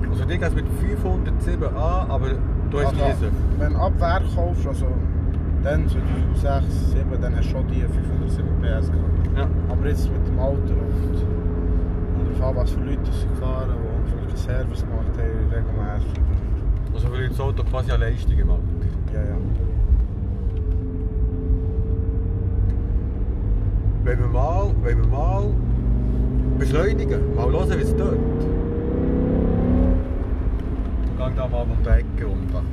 Also 0.10 0.26
die 0.26 0.38
geht 0.38 0.56
mit 0.56 0.66
507 0.80 1.64
an, 1.64 2.12
aber 2.12 2.30
du 2.70 2.80
hast 2.80 2.94
nie 2.94 3.00
so. 3.20 3.28
wenn 3.58 3.74
du 3.74 3.80
ab 3.80 3.94
Werk 4.00 4.24
kaufst, 4.36 4.68
also 4.68 4.88
dann 5.64 5.88
2006, 5.88 6.42
2007, 6.42 7.22
dann 7.22 7.36
hast 7.36 7.46
du 7.46 7.52
schon 7.52 7.68
die 7.68 7.82
507 7.82 8.48
PS 8.62 8.92
gehabt. 8.92 9.38
Ja. 9.38 9.48
Aber 9.70 9.88
jetzt 9.88 10.12
mit 10.12 10.28
dem 10.28 10.40
Alter 10.40 10.58
und, 10.58 11.16
und 12.20 12.44
an, 12.44 12.56
was 12.56 12.72
für 12.72 12.80
Leute 12.80 13.00
sie 13.12 13.40
fahren, 13.40 13.70
die 14.06 14.12
vielleicht 14.12 14.30
einen 14.30 14.38
Service 14.38 14.82
gemacht 14.82 15.14
haben, 15.18 15.50
regelmäßig. 15.50 16.22
Also 16.94 17.10
würde 17.10 17.30
das 17.30 17.40
Auto 17.40 17.64
quasi 17.64 17.92
an 17.92 18.00
Leistungen 18.00 18.48
machen. 18.48 18.82
Ja, 19.14 19.22
ja. 19.22 19.38
Wenn 24.04 24.20
wir 24.20 24.28
mal, 24.28 24.72
wenn 24.82 24.98
wir 24.98 25.08
mal 25.08 25.44
beschleunigen, 26.58 27.36
mal 27.36 27.52
hören, 27.52 27.70
wie 27.70 27.84
es 27.84 27.96
tut. 27.96 28.18
Gang 31.22 31.36
da 31.36 31.48
mal 31.48 31.62
um 31.62 31.78
die 31.86 31.90
Ecke 31.90 32.26
runter. 32.26 32.64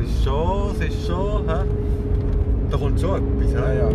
Es 0.00 0.08
ist 0.08 0.22
schon, 0.22 0.70
es 0.70 0.80
ist 0.80 1.06
schon, 1.08 1.48
hä? 1.48 1.64
Da 2.70 2.76
kommt 2.76 3.00
schon 3.00 3.16
etwas, 3.16 3.52
Ja, 3.52 3.72
ja. 3.72 3.88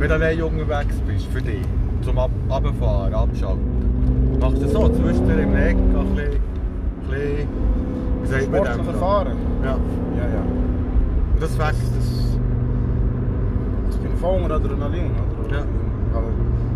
Wenn 0.00 0.08
du 0.08 0.14
allein 0.14 0.42
unterwegs 0.42 0.96
bist, 1.06 1.26
für 1.26 1.40
dich, 1.40 1.62
zum 2.02 2.18
Ab 2.18 2.32
Abfahren, 2.48 3.14
Abschalten. 3.14 4.40
Machst 4.40 4.60
du 4.60 4.66
so? 4.68 4.88
Zwischendurch 4.88 5.38
im 5.38 5.54
Eck, 5.54 5.76
ein 5.76 6.14
bisschen, 6.16 6.32
ein 6.32 7.10
bisschen 7.10 7.48
wie 8.22 8.26
sagt 8.26 8.50
man 8.50 8.64
dem 8.64 8.72
Sportlicher? 8.72 8.98
Fahren? 8.98 9.36
Ja. 9.62 9.78
Ja, 10.16 10.28
ja. 10.34 10.69
Das 11.40 11.58
wächst. 11.58 11.90
Das, 11.96 12.36
ich 13.94 13.98
bin 13.98 14.16
voll 14.18 14.42
unter 14.42 14.56
Adrenalin, 14.56 15.10
oder? 15.44 15.56
Ja. 15.58 15.64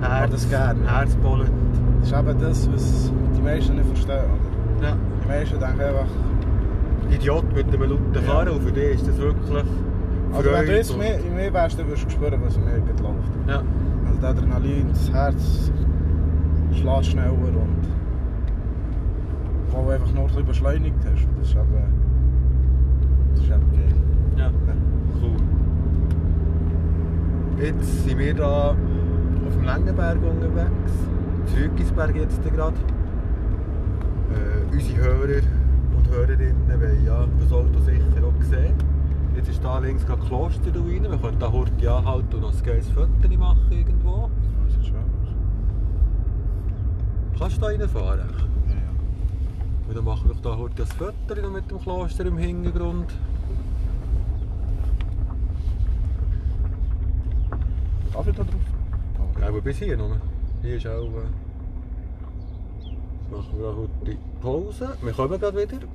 Aber 0.02 0.26
das 0.28 0.48
gerne. 0.48 0.80
Herzbollen. 0.90 1.48
Das 2.00 2.10
ist 2.10 2.18
eben 2.18 2.38
das, 2.40 2.72
was 2.72 3.12
die 3.36 3.42
meisten 3.42 3.76
nicht 3.76 3.86
verstehen, 3.86 4.24
oder? 4.24 4.88
Ja. 4.88 4.96
Die 5.22 5.28
meisten 5.28 5.58
denken 5.58 5.80
einfach... 5.80 6.08
Idiot 7.10 7.54
mit 7.54 7.66
einem 7.68 7.90
lauten 7.90 8.14
Ja. 8.14 8.20
Fahren 8.22 8.48
und 8.48 8.62
für 8.62 8.72
dich 8.72 8.94
ist 8.94 9.06
das 9.06 9.18
wirklich 9.18 9.64
Also 10.32 10.50
wenn 10.50 10.66
du 10.66 10.76
jetzt 10.76 10.96
mehr, 10.96 11.18
mir 11.34 11.52
wärst, 11.52 11.78
dann 11.78 11.86
würdest 11.86 12.06
du 12.06 12.10
spüren, 12.10 12.40
was 12.44 12.56
in 12.56 12.64
mir 12.64 12.76
läuft. 12.76 13.32
Ja. 13.46 13.62
Also 14.06 14.20
das 14.20 14.30
Adrenalin, 14.30 14.88
das 14.88 15.12
Herz 15.12 15.70
schlägt 16.72 17.06
schneller 17.06 17.32
und... 17.32 17.84
Wo 19.70 19.84
du 19.84 19.90
einfach 19.90 20.12
nur 20.12 20.22
ein 20.22 20.26
bisschen 20.28 20.46
beschleunigt 20.46 20.96
hast. 21.04 21.26
Das 21.38 21.48
ist 21.48 21.54
eben... 21.54 21.64
Das 23.34 23.44
ist 23.44 23.50
eben. 23.50 23.73
Ja. 24.36 24.50
Cool. 25.20 25.36
Jetzt 27.62 28.04
sind 28.04 28.18
wir 28.18 28.34
hier 28.34 28.46
auf 28.46 28.76
dem 29.54 29.64
Längenberg 29.64 30.18
unterwegs. 30.22 30.92
Zügisberg 31.46 32.16
jetzt 32.16 32.42
gerade. 32.42 32.76
Äh, 34.32 34.72
unsere 34.72 34.98
Hörer 34.98 35.42
und 35.96 36.10
Hörerinnen 36.10 36.80
wollen 36.80 37.04
ja 37.04 37.26
das 37.40 37.52
Auto 37.52 37.78
sicher 37.80 38.02
auch 38.26 38.42
sehen. 38.42 38.74
Jetzt 39.36 39.48
ist 39.48 39.62
hier 39.62 39.80
links 39.80 40.06
gerade 40.06 40.22
Klosterruine. 40.22 41.10
Wir 41.10 41.18
können 41.18 41.38
hier 41.38 41.52
heute 41.52 41.92
anhalten 41.92 42.34
und 42.34 42.40
noch 42.40 42.52
ein 42.52 42.62
geiles 42.64 42.90
Foto 42.90 43.38
machen 43.38 43.66
irgendwo. 43.70 44.30
Das 44.64 44.74
sieht 44.74 44.86
schön. 44.86 45.04
Kannst 47.38 47.56
du 47.56 47.60
da 47.60 47.66
reinfahren? 47.66 48.18
Ja, 48.18 48.74
ja. 48.74 49.88
Und 49.88 49.96
dann 49.96 50.04
machen 50.04 50.28
wir 50.28 50.34
doch 50.40 50.56
hier 50.56 50.64
heute 50.64 50.74
das 50.76 50.92
Foto 50.92 51.50
mit 51.50 51.70
dem 51.70 51.80
Kloster 51.80 52.26
im 52.26 52.38
Hintergrund. 52.38 53.12
Ich 58.16 58.36
da 58.36 58.44
drauf? 58.44 58.54
Ja, 59.40 59.48
aber 59.48 59.60
bis 59.60 59.78
hier 59.78 59.96
noch. 59.96 60.16
Hier 60.62 60.76
ist 60.76 60.86
auch. 60.86 61.02
Äh, 61.02 61.26
machen 63.30 63.58
wir 63.58 63.76
heute 63.76 64.16
Pause. 64.40 64.96
Wir 65.02 65.12
kommen 65.12 65.40
gerade 65.40 65.58
wieder. 65.58 65.88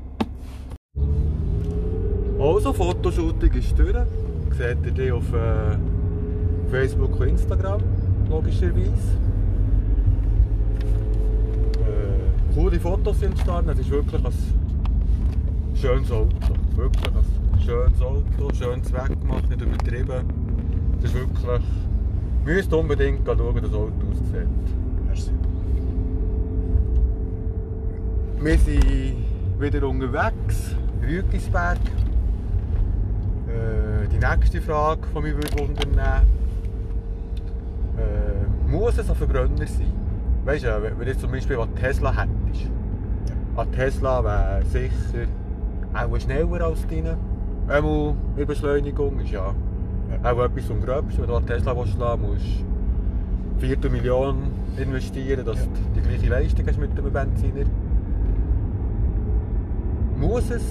Also, 2.37 2.73
Fotoshooting 2.73 3.53
ist 3.53 3.79
durch. 3.79 3.95
Seht 4.57 4.85
ihr 4.85 4.91
die 4.91 5.11
auf 5.11 5.31
äh, 5.33 5.77
Facebook 6.69 7.19
und 7.21 7.27
Instagram, 7.29 7.81
logischerweise. 8.29 8.91
Äh, 11.79 12.53
coole 12.53 12.79
Fotos 12.81 13.19
sind 13.21 13.31
entstanden. 13.31 13.69
Es 13.71 13.79
ist 13.79 13.89
wirklich 13.89 14.25
ein 14.25 14.33
schönes 15.73 16.11
Auto. 16.11 16.35
Wirklich 16.75 17.07
ein 17.07 17.61
schönes 17.61 18.01
Auto, 18.01 18.53
schönes 18.53 18.91
weggemacht, 18.91 19.49
nicht 19.49 19.61
übertrieben. 19.61 20.25
Es 20.99 21.05
ist 21.05 21.13
wirklich. 21.13 21.61
Müsst 22.45 22.73
unbedingt 22.73 23.25
schauen, 23.25 23.55
wie 23.55 23.61
das 23.61 23.73
Auto 23.73 23.93
aussieht. 24.11 24.47
merci. 25.05 25.31
Wir 28.41 28.57
sind 28.57 29.15
wieder 29.59 29.87
unterwegs, 29.87 30.75
Rügisberg. 31.01 31.77
Äh, 33.47 34.07
die 34.07 34.17
nächste 34.17 34.61
Frage, 34.61 35.01
die 35.13 35.21
mich 35.21 35.35
würde 35.35 35.59
wundern 35.59 35.97
äh, 35.97 36.21
muss 38.69 38.97
es 38.97 39.09
ein 39.09 39.15
Verbrenner 39.15 39.67
sein? 39.67 39.91
Weißt 40.45 40.63
du, 40.63 40.83
wenn 40.83 40.97
du 40.97 41.05
jetzt 41.05 41.21
zum 41.21 41.31
Beispiel 41.31 41.59
einen 41.59 41.75
Tesla 41.75 42.11
hättest, 42.11 42.71
ein 43.57 43.71
Tesla 43.73 44.23
wäre 44.23 44.63
sicher 44.65 45.27
auch 45.93 46.19
schneller 46.19 46.65
als 46.65 46.87
deine. 46.87 47.17
Einmal 47.67 48.15
in 48.37 48.47
Beschleunigung 48.47 49.19
ist 49.19 49.31
ja 49.31 49.53
Ja. 50.23 50.31
auch 50.33 50.43
etwas 50.43 50.65
vom 50.65 50.81
Gröbsten. 50.81 51.21
Wenn 51.23 51.29
du 51.29 51.35
einen 51.35 51.45
Tesla 51.47 51.85
schlagen 51.85 52.21
musst 52.21 52.45
du 52.45 53.59
Viertelmillion 53.65 54.35
investieren, 54.77 55.45
dass 55.45 55.57
Ja. 55.57 55.65
du 55.65 55.99
die 55.99 56.07
gleiche 56.07 56.29
Leistung 56.29 56.65
hast 56.67 56.79
mit 56.79 56.91
einem 56.97 57.11
Benziner. 57.11 57.65
Muss 60.17 60.49
es 60.51 60.63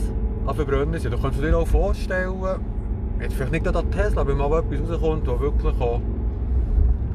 ein 0.46 0.54
Verbrenner 0.54 0.98
sein? 0.98 1.10
Du 1.12 1.18
kannst 1.18 1.40
dir 1.42 1.56
auch 1.56 1.66
vorstellen, 1.66 2.34
jetzt 3.20 3.34
vielleicht 3.34 3.52
nicht 3.52 3.66
an 3.68 3.90
Tesla, 3.90 4.20
aber 4.22 4.30
wenn 4.30 4.38
mal 4.38 4.58
etwas 4.60 4.90
rauskommt, 4.90 5.26
wo 5.28 5.40
wirklich 5.40 5.80
auch 5.80 6.00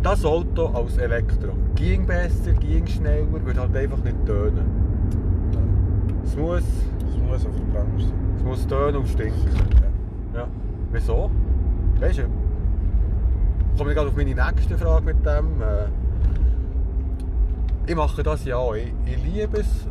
das 0.02 0.26
Auto 0.26 0.68
als 0.68 0.98
Elektro 0.98 1.50
ging 1.76 2.06
besser, 2.06 2.52
ging 2.60 2.86
schneller, 2.88 3.26
würde 3.46 3.60
halt 3.62 3.76
einfach 3.76 4.04
nicht 4.04 4.26
tönen. 4.26 4.66
Es 6.24 6.36
muss, 6.36 6.64
Es 6.64 7.18
muss 7.18 7.46
ein 7.46 7.54
Verbrenner 7.54 8.00
sein. 8.00 8.12
es 8.38 8.44
muss 8.44 8.68
tönen 8.68 8.96
und 8.98 9.08
stinken. 9.08 9.34
Ja. 10.34 10.40
Ja. 10.42 10.48
Wieso? 10.92 11.30
Weißt 12.04 12.18
du, 12.18 12.24
komme 13.78 13.92
ich 13.92 13.96
gerade 13.96 14.10
auf 14.10 14.18
meine 14.18 14.36
nächste 14.36 14.78
Frage 14.78 15.06
mit 15.06 15.26
dem. 15.26 15.62
Äh, 15.62 15.86
ich 17.88 17.96
mache 17.96 18.22
das 18.22 18.44
ja 18.44 18.58
auch. 18.58 18.76
Ich, 18.76 18.92
ich 19.06 19.24
liebe 19.24 19.62
es, 19.62 19.88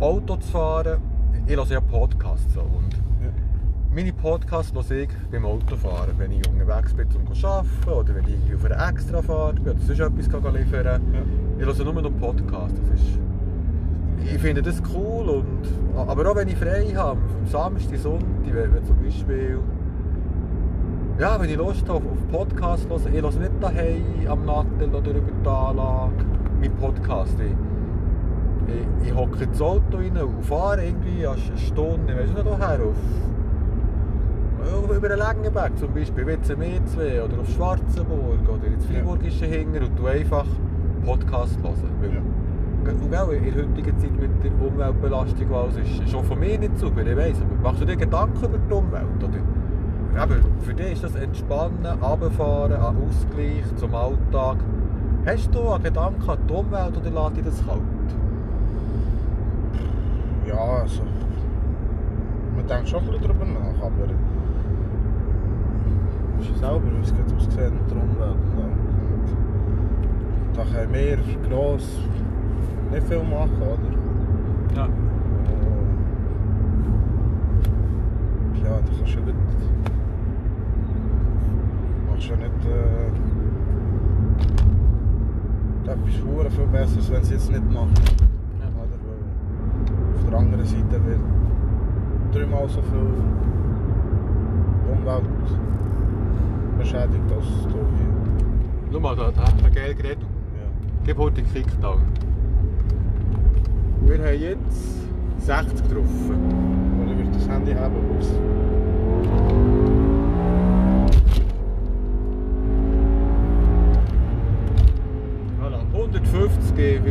Auto 0.00 0.36
zu 0.36 0.48
fahren. 0.48 1.02
Ich 1.46 1.54
höre 1.54 1.66
ja 1.66 1.82
Podcasts. 1.82 2.56
Und 2.56 2.94
Ja. 2.94 3.30
meine 3.94 4.14
Podcasts 4.14 4.72
höre 4.74 5.00
ich 5.02 5.10
beim 5.30 5.44
Autofahren, 5.44 6.14
wenn 6.16 6.32
ich 6.32 6.48
unterwegs 6.48 6.94
bin 6.94 7.10
zum 7.10 7.24
Arbeiten 7.44 7.90
oder 7.90 8.14
wenn 8.14 8.24
ich 8.24 8.54
auf 8.54 8.64
einer 8.64 8.88
Extrafahrt 8.88 9.62
bin 9.62 9.74
oder 9.74 9.82
sonst 9.82 10.00
etwas 10.00 10.30
kann 10.30 10.54
liefern 10.54 10.84
kann. 10.84 11.02
Ich 11.58 11.66
höre 11.66 11.92
nur 11.92 12.02
noch 12.02 12.18
Podcasts. 12.18 12.80
Das 12.90 13.00
ist, 13.02 13.18
ich 14.34 14.40
finde 14.40 14.62
das 14.62 14.82
cool. 14.94 15.28
Und, 15.28 15.68
aber 15.94 16.30
auch 16.30 16.36
wenn 16.36 16.48
ich 16.48 16.56
frei 16.56 16.86
habe, 16.94 17.20
am 17.20 17.46
Samstag, 17.46 17.98
Sonntag, 17.98 18.26
wenn, 18.46 18.72
wenn 18.72 18.84
zum 18.86 18.96
Beispiel. 19.02 19.58
Ja, 21.16 21.40
wenn 21.40 21.48
ich 21.48 21.56
Lust 21.56 21.88
habe 21.88 22.08
auf 22.08 22.28
Podcasts 22.32 22.88
hören, 22.88 23.14
ich 23.14 23.22
höre 23.22 23.30
nicht 23.30 23.52
daheim 23.60 24.02
am 24.28 24.44
Nattel 24.44 24.92
oder 24.92 25.10
über 25.12 25.30
die 25.44 25.48
Anlage 25.48 26.24
mein 26.60 26.72
Podcast. 26.72 27.36
Ich, 29.04 29.14
hocke 29.14 29.44
ins 29.44 29.60
Auto 29.60 29.98
rein 29.98 30.16
und 30.16 30.44
fahre 30.44 30.84
irgendwie 30.84 31.24
eine 31.24 31.38
Stunde, 31.56 32.12
ich 32.12 32.18
weiß 32.18 32.30
nicht 32.30 32.44
woher, 32.44 32.80
auf, 32.80 32.96
auf 34.74 34.96
über 34.96 35.08
den 35.08 35.18
Längenberg 35.18 35.78
zum 35.78 35.94
Beispiel, 35.94 36.26
wie 36.26 36.40
zum 36.42 36.60
E2 36.60 37.22
oder 37.22 37.40
auf 37.40 37.48
Schwarzenburg 37.48 38.48
oder 38.48 38.66
ins 38.66 38.84
Freiburgische 38.84 39.44
Hinger 39.44 39.82
und 39.82 39.96
du 39.96 40.06
einfach 40.06 40.46
Podcast 41.04 41.58
hören. 41.62 41.92
Ja. 42.02 42.18
und 42.18 42.84
gell, 42.84 43.36
in 43.36 43.54
der 43.54 43.66
heutigen 43.66 43.98
Zeit 43.98 44.18
mit 44.18 44.42
der 44.42 44.50
Umweltbelastung 44.66 45.54
alles 45.54 45.76
ist 45.76 46.10
schon 46.10 46.24
von 46.24 46.40
mir 46.40 46.58
nicht 46.58 46.76
super, 46.76 47.06
ich 47.06 47.16
weiss, 47.16 47.40
aber 47.40 47.62
machst 47.62 47.82
du 47.82 47.84
dir 47.84 47.96
Gedanken 47.96 48.44
über 48.44 48.58
die 48.58 48.74
Umwelt? 48.74 49.22
Oder? 49.22 49.63
Aber 50.16 50.36
für 50.60 50.74
dich 50.74 50.92
ist 50.92 51.04
das 51.04 51.16
Entspannen, 51.16 51.84
Runterfahren, 52.00 52.72
ein 52.72 52.80
Ausgleich 52.80 53.64
zum 53.76 53.94
Alltag. 53.94 54.58
Hast 55.26 55.54
du 55.54 55.68
einen 55.70 55.82
Gedanken 55.82 56.30
an 56.30 56.38
die 56.48 56.52
Umwelt 56.52 56.96
oder 56.96 57.10
lässt 57.10 57.36
dich 57.36 57.44
das 57.44 57.66
kalt? 57.66 57.80
Ja, 60.46 60.56
also. 60.82 61.02
Man 62.54 62.66
denkt 62.66 62.88
schon 62.88 63.00
ein 63.00 63.06
bisschen 63.06 63.22
darüber 63.22 63.44
nach, 63.44 63.86
aber. 63.86 64.12
Ich 66.40 66.50
weiß 66.50 66.58
selber, 66.60 66.82
wie 66.84 67.02
es 67.02 67.14
geht 67.14 67.28
mit 67.34 67.56
der 67.56 67.96
Umwelt. 67.96 68.36
Da 70.54 70.62
können 70.62 70.92
wir 70.92 71.18
gross 71.48 71.98
nicht 72.92 73.06
viel 73.08 73.22
machen, 73.24 73.60
oder? 73.60 74.76
Ja. 74.76 74.88
Ja, 78.62 78.70
da 78.70 78.92
kannst 78.96 79.14
du 79.14 79.20
ja 79.20 79.83
nicht. 82.30 82.30
Ja 82.30 82.36
nicht. 82.36 82.66
Äh, 82.66 83.10
etwas 85.90 86.14
hure 86.24 86.50
viel 86.50 86.66
Besseres, 86.66 87.10
wenn 87.10 87.24
sie 87.24 87.34
es 87.34 87.48
jetzt 87.48 87.50
nicht 87.50 87.72
machen. 87.72 87.92
Ja. 88.58 88.66
Oder? 88.68 88.96
Auf 90.16 90.30
der 90.30 90.38
anderen 90.38 90.64
Seite 90.64 91.04
wird 91.04 91.20
dreimal 92.32 92.68
so 92.68 92.82
viel 92.82 93.08
Umwelt 94.92 95.24
beschädigt 96.78 97.32
als 97.36 97.46
hier. 97.46 97.86
Schau 98.92 99.00
mal, 99.00 99.16
da, 99.16 99.30
da 99.30 99.42
hat 99.42 99.62
man 99.62 99.72
geil 99.72 99.94
geredet. 99.94 100.22
Ja. 100.22 100.26
Gib 101.04 101.18
heute 101.18 101.42
den 101.42 101.52
Kickdown. 101.52 102.00
Wir 104.06 104.18
haben 104.18 104.40
jetzt 104.40 105.04
60 105.38 105.88
getroffen. 105.88 106.38
Oder 107.02 107.12
ich 107.12 107.18
würde 107.18 107.30
das 107.32 107.48
Handy 107.48 107.72
haben, 107.74 107.94
wo 107.94 108.18
es 108.18 108.28
Voilà. 115.60 115.80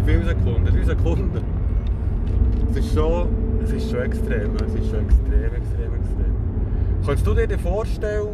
150, 0.05 0.07
wie 0.07 0.11
viele 0.11 0.25
Sekunden? 0.25 0.65
3 0.65 0.83
Sekunden. 0.83 1.43
Es 2.71 2.77
ist 2.77 2.93
schon, 2.93 3.27
es 3.63 3.71
ist 3.71 3.91
schon 3.91 4.01
extrem. 4.01 4.55
Es 4.55 4.75
ist 4.75 4.89
schon 4.89 4.99
extrem, 5.05 5.53
extrem, 5.55 5.93
extrem. 5.95 6.33
Kannst 7.05 7.27
du 7.27 7.33
dir 7.33 7.59
vorstellen, 7.59 8.27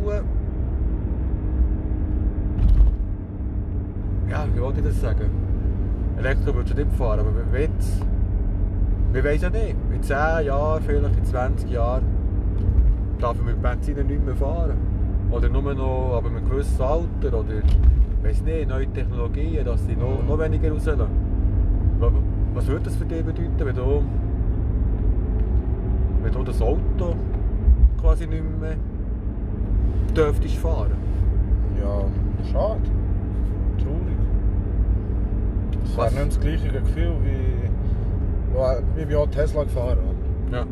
ja, 4.29 4.45
wie 4.53 4.62
wollte 4.62 4.79
ich 4.79 4.86
das 4.86 5.01
sagen? 5.01 5.29
Elektro 6.17 6.53
würdest 6.53 6.77
du 6.77 6.84
nicht 6.84 6.95
fahren, 6.95 7.19
aber 7.19 7.32
wir 7.51 7.62
jetzt, 7.62 8.01
wir 9.12 9.23
wissen 9.23 9.43
ja 9.43 9.49
nicht, 9.49 9.75
in 9.93 10.03
10 10.03 10.15
Jahren, 10.45 10.84
vielleicht 10.84 11.17
in 11.17 11.25
20 11.25 11.71
Jahren, 11.71 12.03
darf 13.19 13.38
man 13.38 13.45
mit 13.47 13.62
Benzin 13.62 14.05
nicht 14.05 14.25
mehr 14.25 14.36
fahren. 14.36 14.77
Oder 15.32 15.49
nur 15.49 15.73
noch 15.73 16.17
ab 16.17 16.25
einem 16.25 16.47
gewissen 16.49 16.82
Alter, 16.82 17.38
oder, 17.38 17.60
ich 17.60 18.27
weiß 18.27 18.41
nicht, 18.43 18.67
neue 18.67 18.88
Technologien, 18.88 19.65
dass 19.65 19.86
sie 19.86 19.95
noch, 19.95 20.23
noch 20.27 20.39
weniger 20.39 20.71
rauslassen. 20.71 21.08
Wa- 21.99 22.12
Was 22.53 22.67
würde 22.67 22.85
das 22.85 22.95
für 22.95 23.05
dich 23.05 23.23
bedeuten, 23.23 23.53
wenn 23.59 23.75
du, 23.75 24.03
wenn 26.23 26.31
du 26.31 26.43
das 26.43 26.62
Auto 26.62 27.15
quasi 27.99 28.27
nicht 28.27 28.43
mehr 28.59 28.75
dürftest 30.15 30.55
fahren? 30.55 30.91
Ja, 31.79 32.01
schade. 32.51 32.81
Traurig. 33.77 34.17
Das 35.83 35.97
wäre 35.97 36.05
Was? 36.07 36.13
nicht 36.13 36.27
das 36.27 36.39
gleiche 36.39 36.69
Gefühl 36.71 37.13
wie. 37.23 38.57
Ja, 38.57 38.77
ich 38.97 39.15
auch 39.15 39.27
Tesla 39.29 39.63
gefahren. 39.63 39.97
Oder? 40.49 40.57
Ja. 40.57 40.65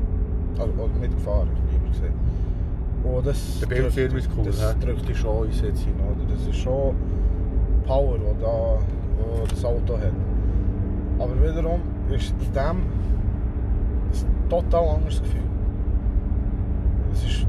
Also, 0.59 0.73
oder 0.73 0.99
mitgefahren, 0.99 1.49
lieber 1.71 1.87
gesagt. 1.91 2.13
Oh, 3.03 3.21
das 3.23 3.59
Der 3.61 3.67
Bildschirm 3.67 4.15
ist 4.17 4.29
cool, 4.35 4.45
Das 4.45 4.59
hä? 4.61 4.75
drückt 4.83 5.07
dich 5.07 5.17
schon 5.17 5.45
ins 5.45 5.59
hinein. 5.59 6.15
Oder? 6.15 6.33
Das 6.33 6.47
ist 6.47 6.55
schon 6.57 6.95
Power, 7.85 8.17
die 8.17 8.41
da, 8.41 8.47
wo 8.47 9.45
das 9.47 9.63
Auto 9.63 9.93
hat. 9.97 10.11
Aber 11.19 11.36
wiederum 11.41 11.82
ist 12.10 12.34
in 12.39 12.53
dem 12.53 12.77
ein 12.77 14.49
total 14.49 14.95
anderes 14.95 15.21
Gefühl. 15.21 15.41
Es 17.12 17.23
ist 17.23 17.47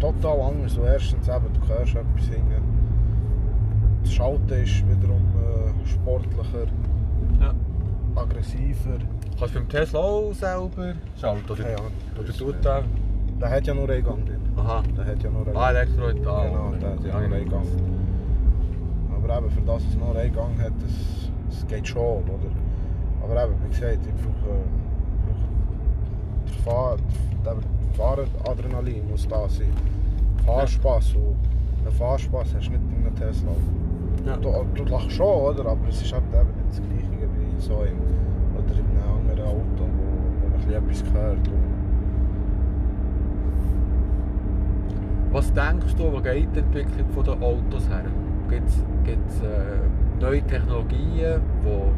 total 0.00 0.40
anders. 0.40 0.74
Du 0.74 0.82
erstens 0.82 1.28
eben, 1.28 1.46
du 1.54 1.68
hörst 1.68 1.94
etwas 1.96 2.26
singen. 2.26 2.62
Das 4.02 4.12
Schalten 4.12 4.52
ist 4.62 4.84
wiederum 4.88 5.22
äh, 5.36 5.88
sportlicher, 5.88 6.66
ja. 7.40 7.52
aggressiver. 8.14 8.98
Kannst 9.38 9.54
du 9.54 9.58
beim 9.60 9.68
Tesla 9.68 9.98
auch 10.00 10.32
selber 10.32 10.94
schalten? 11.20 11.50
Oder, 11.50 11.62
Ja, 11.62 11.70
ja, 11.70 12.20
oder 12.20 12.32
tut 12.32 12.64
der? 12.64 12.82
Der 13.40 13.50
hat 13.50 13.66
ja 13.66 13.74
nur 13.74 13.88
einen 13.88 14.04
Gang 14.04 14.24
drin. 14.26 14.40
Aha. 14.56 14.82
Der 14.96 15.04
hat 15.06 15.22
ja 15.22 15.30
nur 15.30 15.46
einen 15.46 15.56
Ah. 15.56 15.70
Elektro 15.70 16.08
hat 16.08 16.16
da. 16.24 16.44
Genau, 16.46 16.72
der 16.80 16.90
hat 16.90 17.04
ja 17.04 17.20
nur 17.20 17.36
einen 17.36 17.48
Gang. 17.48 17.66
Aber 19.16 19.38
eben, 19.38 19.50
für 19.50 19.60
das 19.62 19.82
es 19.84 19.96
nur 19.96 20.16
einen 20.16 20.34
Gang 20.34 20.58
hat, 20.60 20.72
das, 20.80 21.30
das 21.50 21.66
geht 21.68 21.86
schon, 21.88 22.22
oder? 22.24 22.50
Aber 23.28 23.44
eben, 23.44 23.54
wie 23.62 23.68
gesagt, 23.68 23.98
ich 24.06 24.14
brauche, 24.22 24.64
brauche 26.64 26.96
der 27.44 27.56
Fahr, 27.94 28.18
Fahradrenalin 28.42 29.10
muss 29.10 29.28
da 29.28 29.48
sein. 29.48 29.72
Fahrspaß. 30.46 31.14
Und 31.14 31.36
einen 31.84 31.94
Fahrspaß 31.94 32.54
hast 32.54 32.66
du 32.68 32.70
nicht 32.72 32.82
in 32.82 33.06
einem 33.06 33.14
Tesla. 33.14 33.52
Ja. 34.26 34.36
Du, 34.36 34.64
du 34.74 34.84
lachst 34.84 35.12
schon, 35.12 35.26
oder? 35.26 35.66
Aber 35.66 35.88
es 35.88 36.00
ist 36.00 36.12
halt 36.12 36.22
eben 36.32 36.48
nicht 36.56 36.70
das 36.70 36.80
Gleiche 36.80 37.28
wie 37.34 37.60
so 37.60 37.82
in, 37.82 37.98
oder 38.56 38.74
in 38.74 38.86
einem 38.86 39.18
anderen 39.18 39.46
Auto, 39.46 39.84
wo, 39.84 40.48
man 40.48 40.52
ein 40.54 40.86
bisschen 40.86 41.04
etwas 41.04 41.04
hört. 41.12 41.48
Und, 41.48 41.78
Was 45.30 45.52
denkst 45.52 45.94
du, 45.96 46.10
wo 46.10 46.20
geht 46.22 46.48
die 46.54 46.60
Entwicklung 46.60 47.24
der 47.24 47.34
Autos 47.34 47.88
her? 47.90 48.04
Gibt 48.48 48.68
es 48.68 49.40
äh, 49.42 50.20
neue 50.20 50.42
Technologien, 50.42 51.42
wo, 51.62 51.92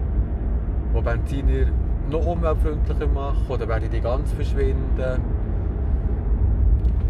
wo 0.92 1.00
Benziner 1.00 1.66
noch 2.10 2.26
umweltfreundlicher 2.26 3.06
machen 3.06 3.46
oder 3.48 3.68
werden 3.68 3.90
die 3.90 4.00
ganz 4.00 4.32
verschwinden? 4.32 5.40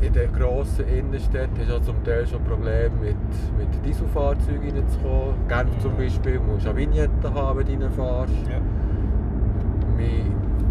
In 0.03 0.12
den 0.14 0.33
grossen 0.33 0.87
Innenstädten 0.88 1.59
hast 1.59 1.69
du 1.69 1.75
ja 1.75 1.83
zum 1.83 2.05
Teil 2.05 2.27
schon 2.27 2.43
Probleme 2.45 2.90
mit, 3.01 3.16
mit 3.59 3.85
Dieselfahrzeugen 3.85 4.75
reinzukommen. 4.75 5.35
Genf 5.47 5.79
zum 5.79 5.97
Beispiel 5.97 6.40
musst 6.40 6.64
du 6.64 6.71
eine 6.71 6.79
Vignette 6.79 7.35
haben, 7.35 7.59
wenn 7.59 7.66
du 7.66 7.85
reinfährst. 7.85 8.49
ja. 8.49 8.61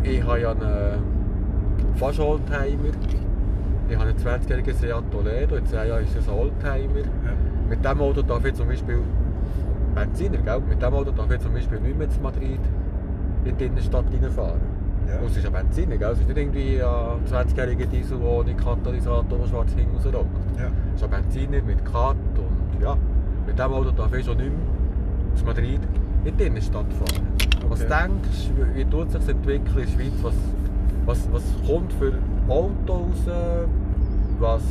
Ich 0.01 0.23
habe 0.23 0.39
ja 0.39 0.51
einen 0.51 1.03
fast 1.95 2.19
Oldtimer. 2.19 2.89
Ich 3.87 3.95
habe 3.95 4.09
einen 4.09 4.17
20-jährigen 4.17 4.75
Seat 4.75 5.03
Toledo, 5.11 5.55
in 5.55 5.65
10 5.65 5.87
Jahren 5.87 6.03
ist 6.03 6.15
es 6.15 6.27
ein 6.27 6.33
Oldtimer. 6.33 6.99
Ja. 6.99 7.33
Mit 7.69 7.83
diesem 7.83 8.01
Auto 8.01 8.21
darf 8.23 8.45
ich 8.45 8.53
zum 8.55 8.67
Beispiel, 8.67 8.99
Benziner, 9.93 10.37
gell? 10.37 10.61
mit 10.67 10.81
diesem 10.81 10.93
Auto 10.93 11.11
darf 11.11 11.31
ich 11.31 11.39
zum 11.39 11.53
Beispiel 11.53 11.79
nicht 11.81 11.97
mehr 11.97 12.09
zu 12.09 12.19
Madrid 12.21 12.59
in 13.45 13.57
die 13.57 13.65
Innenstadt 13.65 14.05
reinfahren. 14.11 14.59
Ja. 15.07 15.19
Und 15.19 15.27
es 15.31 15.37
ist 15.37 15.45
ein 15.47 15.53
Benziner, 15.53 15.97
gell? 15.97 16.11
es 16.11 16.19
ist 16.19 16.27
nicht 16.27 16.37
irgendwie 16.37 16.81
ein 16.81 17.25
20-jähriger 17.27 17.85
Diesel 17.87 18.21
ohne 18.21 18.53
Katalysator, 18.53 19.39
der 19.39 19.47
schwarz 19.47 19.71
hinten 19.73 19.95
rausrockt. 19.95 20.25
Ja. 20.57 20.67
Es 20.95 21.01
ist 21.01 21.03
ein 21.03 21.09
Benziner 21.23 21.61
mit 21.63 21.83
Kat 21.85 22.15
und 22.37 22.81
ja, 22.81 22.95
mit 23.47 23.57
diesem 23.57 23.71
Auto 23.73 23.91
darf 23.91 24.13
ich 24.13 24.25
schon 24.25 24.37
nicht 24.37 24.49
mehr 24.51 25.35
zu 25.35 25.45
Madrid 25.45 25.79
in 26.25 26.37
die 26.37 26.43
Innenstadt 26.43 26.91
fahren. 26.93 27.27
Was 27.69 27.81
Okay. 27.81 27.89
denkst 27.89 28.49
du, 28.55 28.75
wie 28.75 28.85
tut 28.85 29.11
sich 29.11 29.19
das 29.19 29.29
entwickeln 29.29 29.65
in 29.77 29.85
der 29.85 29.87
Schweiz? 29.87 30.13
Was, 30.21 30.33
was, 31.05 31.29
was 31.31 31.43
kommt 31.67 31.91
für 31.93 32.13
Autos 32.47 33.27
raus? 33.27 33.67
Was 34.39 34.63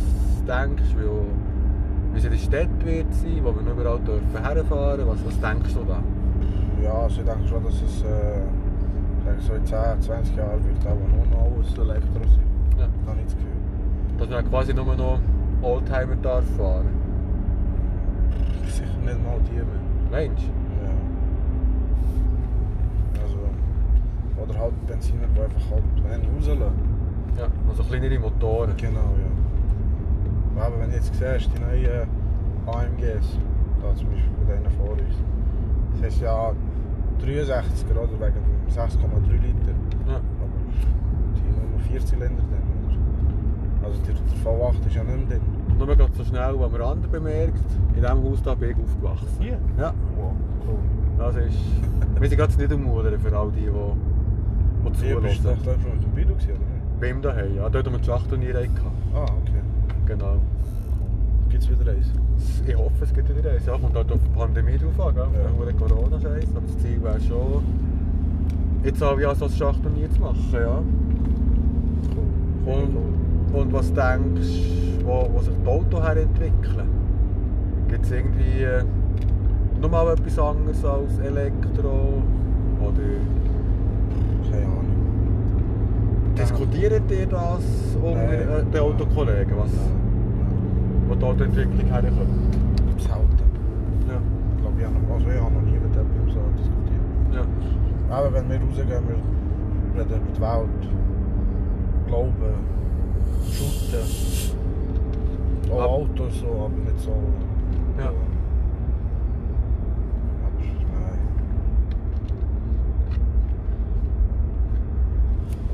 denkst 0.47 0.95
du, 0.95 1.27
wie, 2.15 2.25
in 2.25 2.31
der 2.31 2.39
Stadt 2.39 2.85
wird 2.85 3.13
sein, 3.15 3.41
wo 3.43 3.55
wir 3.55 3.73
überall 3.73 3.99
dürfen 4.01 4.43
herfahren 4.45 5.07
was, 5.07 5.19
was 5.27 5.41
denkst 5.41 5.75
du 5.75 5.85
da? 5.85 6.01
Ja, 6.83 6.93
also 7.03 7.21
ich 7.21 7.27
denke 7.27 7.47
schon, 7.49 7.63
dass 7.65 7.75
es 7.75 8.03
äh, 8.03 8.41
denke, 9.29 9.43
so 9.43 9.55
in 9.55 9.65
10, 9.65 10.01
20 10.01 10.37
Jahren 10.37 10.65
wird 10.65 10.87
auch 10.87 10.95
nur 10.95 11.27
noch 11.27 11.57
alles 11.57 11.79
Elektro 11.79 12.21
sein. 12.21 12.49
Ja. 12.79 12.87
Da 13.05 13.11
habe 13.11 13.21
ich 13.21 13.27
das 13.27 13.35
Gefühl. 13.35 13.51
Dass 14.19 14.29
man 14.29 14.49
quasi 14.49 14.75
nur 14.75 14.97
noch 14.97 15.19
Oldtimer 15.63 16.17
darf 16.23 16.45
fahren. 16.57 16.89
Sicher 18.67 18.87
nicht 19.05 19.25
mal 19.25 19.41
die 19.49 19.55
mehr. 19.55 19.65
Meinst 20.11 20.43
du? 20.43 20.51
Ja. 20.85 20.93
Also, 23.23 23.39
oder 24.43 24.59
halt 24.59 24.87
Benziner, 24.87 25.27
die 25.35 25.41
einfach 25.41 25.71
halt 25.71 25.85
wenig 25.97 26.29
rauslassen. 26.37 26.99
Ja, 27.37 27.47
also 27.69 27.83
kleinere 27.85 28.19
Motoren. 28.19 28.77
Genau, 28.77 28.99
ja. 29.01 30.63
Aber 30.63 30.81
wenn 30.81 30.91
du 30.91 30.97
jetzt 30.97 31.15
siehst, 31.15 31.51
die 31.55 31.61
neuen 31.61 32.09
AMGs, 32.67 33.39
da 33.81 33.95
zum 33.95 34.09
Beispiel 34.09 34.31
bei 34.47 34.55
denen 34.55 34.71
vor 34.73 34.91
uns, 34.91 35.15
das 35.93 36.03
heißt 36.03 36.21
ja 36.23 36.53
63er, 37.21 37.99
oder? 37.99 38.19
Wegen 38.21 38.35
dem 38.35 38.75
6,3 38.75 39.33
Liter. 39.33 39.75
Ja. 40.07 40.17
Aber 40.17 40.59
die 41.35 41.43
haben 41.43 41.71
nur 41.71 41.81
4 41.81 42.01
Zylinder 42.01 42.43
drin, 42.43 42.65
oder? 42.87 43.87
Also 43.87 44.01
der, 44.03 44.15
der 44.15 44.53
V8 44.53 44.87
ist 44.87 44.95
ja 44.97 45.05
nicht 45.05 45.29
mehr 45.29 45.39
drin. 45.39 45.79
Nur 45.79 45.87
gerade 45.97 46.13
so 46.15 46.25
schnell, 46.25 46.55
was 46.59 46.73
man 46.73 46.83
andere 46.83 47.09
bemerkt, 47.11 47.59
in 47.95 48.03
diesem 48.03 48.25
Haus 48.25 48.43
da 48.43 48.55
bin 48.55 48.71
ich 48.71 48.77
aufgewachsen. 48.77 49.29
Hier? 49.39 49.59
Ja, 49.79 49.95
Wow, 50.17 50.33
cool. 50.67 50.79
das 51.19 51.37
ist... 51.37 51.59
Wir 52.21 52.29
sind 52.29 52.39
gerade 52.39 52.57
nicht 52.57 52.73
umrudern 52.73 53.21
für 53.21 53.37
all 53.37 53.51
die, 53.53 53.61
die, 53.61 53.67
die 55.01 55.07
Hier 55.07 55.21
bist 55.21 55.39
du 55.39 55.55
zuhören. 55.57 55.81
schon 55.81 55.93
mit 55.93 56.03
dem 56.03 56.11
Bido 56.13 56.35
gewesen, 56.35 56.51
oder? 56.51 56.61
Bei 57.01 57.11
ihm 57.11 57.23
daheim, 57.23 57.55
ja. 57.57 57.69
Dort 57.69 57.87
haben 57.87 57.93
wir 57.95 57.99
die 58.01 58.05
Schachturniere 58.07 58.63
gehabt. 58.63 58.97
Ah, 59.15 59.23
okay. 59.23 59.61
Genau. 60.07 60.37
Gibt 61.49 61.63
es 61.63 61.71
wieder 61.71 61.91
eins? 61.93 62.07
Ich 62.67 62.77
hoffe, 62.77 63.05
es 63.05 63.13
gibt 63.13 63.37
wieder 63.37 63.51
eins. 63.51 63.67
Ja, 63.67 63.77
kommt 63.79 63.97
halt 63.97 64.13
auf 64.13 64.21
die 64.23 64.39
Pandemie 64.39 64.77
drauf 64.77 65.07
an, 65.09 65.15
gell? 65.15 65.25
Ja. 65.35 65.67
Ja. 65.67 65.73
Corona-Scheiß. 65.73 66.49
Aber 66.55 66.67
das 66.67 66.79
Ziel 66.79 67.03
wäre 67.03 67.21
schon, 67.21 67.63
jetzt 68.85 69.03
auch 69.03 69.17
wie 69.19 69.23
so 69.35 69.45
ein 69.47 69.51
Schachturnier 69.51 70.11
zu 70.11 70.21
machen, 70.21 70.49
ja. 70.53 70.83
Cool. 72.67 72.75
Und, 72.75 73.55
und 73.55 73.73
was 73.73 73.93
denkst 73.93 74.99
du, 75.01 75.07
wo, 75.07 75.29
wo 75.33 75.41
sich 75.41 75.55
die 75.63 75.69
Autos 75.69 76.03
herentwickeln? 76.03 76.89
Gibt 77.89 78.05
es 78.05 78.11
irgendwie 78.11 78.63
äh, 78.63 78.85
nochmal 79.81 80.13
etwas 80.13 80.39
anderes 80.39 80.85
als 80.85 81.19
Elektro? 81.19 82.23
Oder 82.81 82.93
Keine 84.51 84.65
Ahnung. 84.67 84.85
diskutiert 86.39 87.11
ihr 87.11 87.27
das 87.27 87.97
unter 88.03 88.33
äh, 88.33 88.65
den 88.65 88.81
Autokollegen, 88.81 89.57
was, 89.57 89.71
wo 89.73 90.08
die 91.17 91.25
Autoentwicklung 91.25 91.87
herkommt? 91.87 92.19
Selten. 92.99 93.49
Ja. 94.09 94.19
Ich 94.57 94.61
glaube, 94.63 94.79
ich 94.79 94.85
habe 94.85 94.95
noch, 94.99 95.15
also 95.15 95.27
ich 95.31 95.41
habe 95.41 95.55
noch 95.55 95.63
nie 95.63 95.73
mit 95.73 95.95
jemandem 95.95 96.31
so 96.31 96.41
diskutiert. 96.57 97.05
ja. 97.35 97.43
Aber 98.17 98.33
wenn 98.33 98.49
wir 98.51 98.57
rausgehen, 98.61 98.89
wir 98.89 98.97
reden 98.99 99.23
über 99.95 100.05
die 100.05 100.41
Welt, 100.41 100.89
Glauben, 102.07 102.55
Shooten, 103.51 104.07
auch 105.71 105.81
Ab- 105.83 105.89
Autos, 105.91 106.41
so, 106.41 106.47
aber 106.47 106.69
nicht 106.91 107.01
so. 107.05 107.13
Ja. 107.99 108.11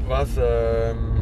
Was 0.09 0.37
ähm, 0.37 1.13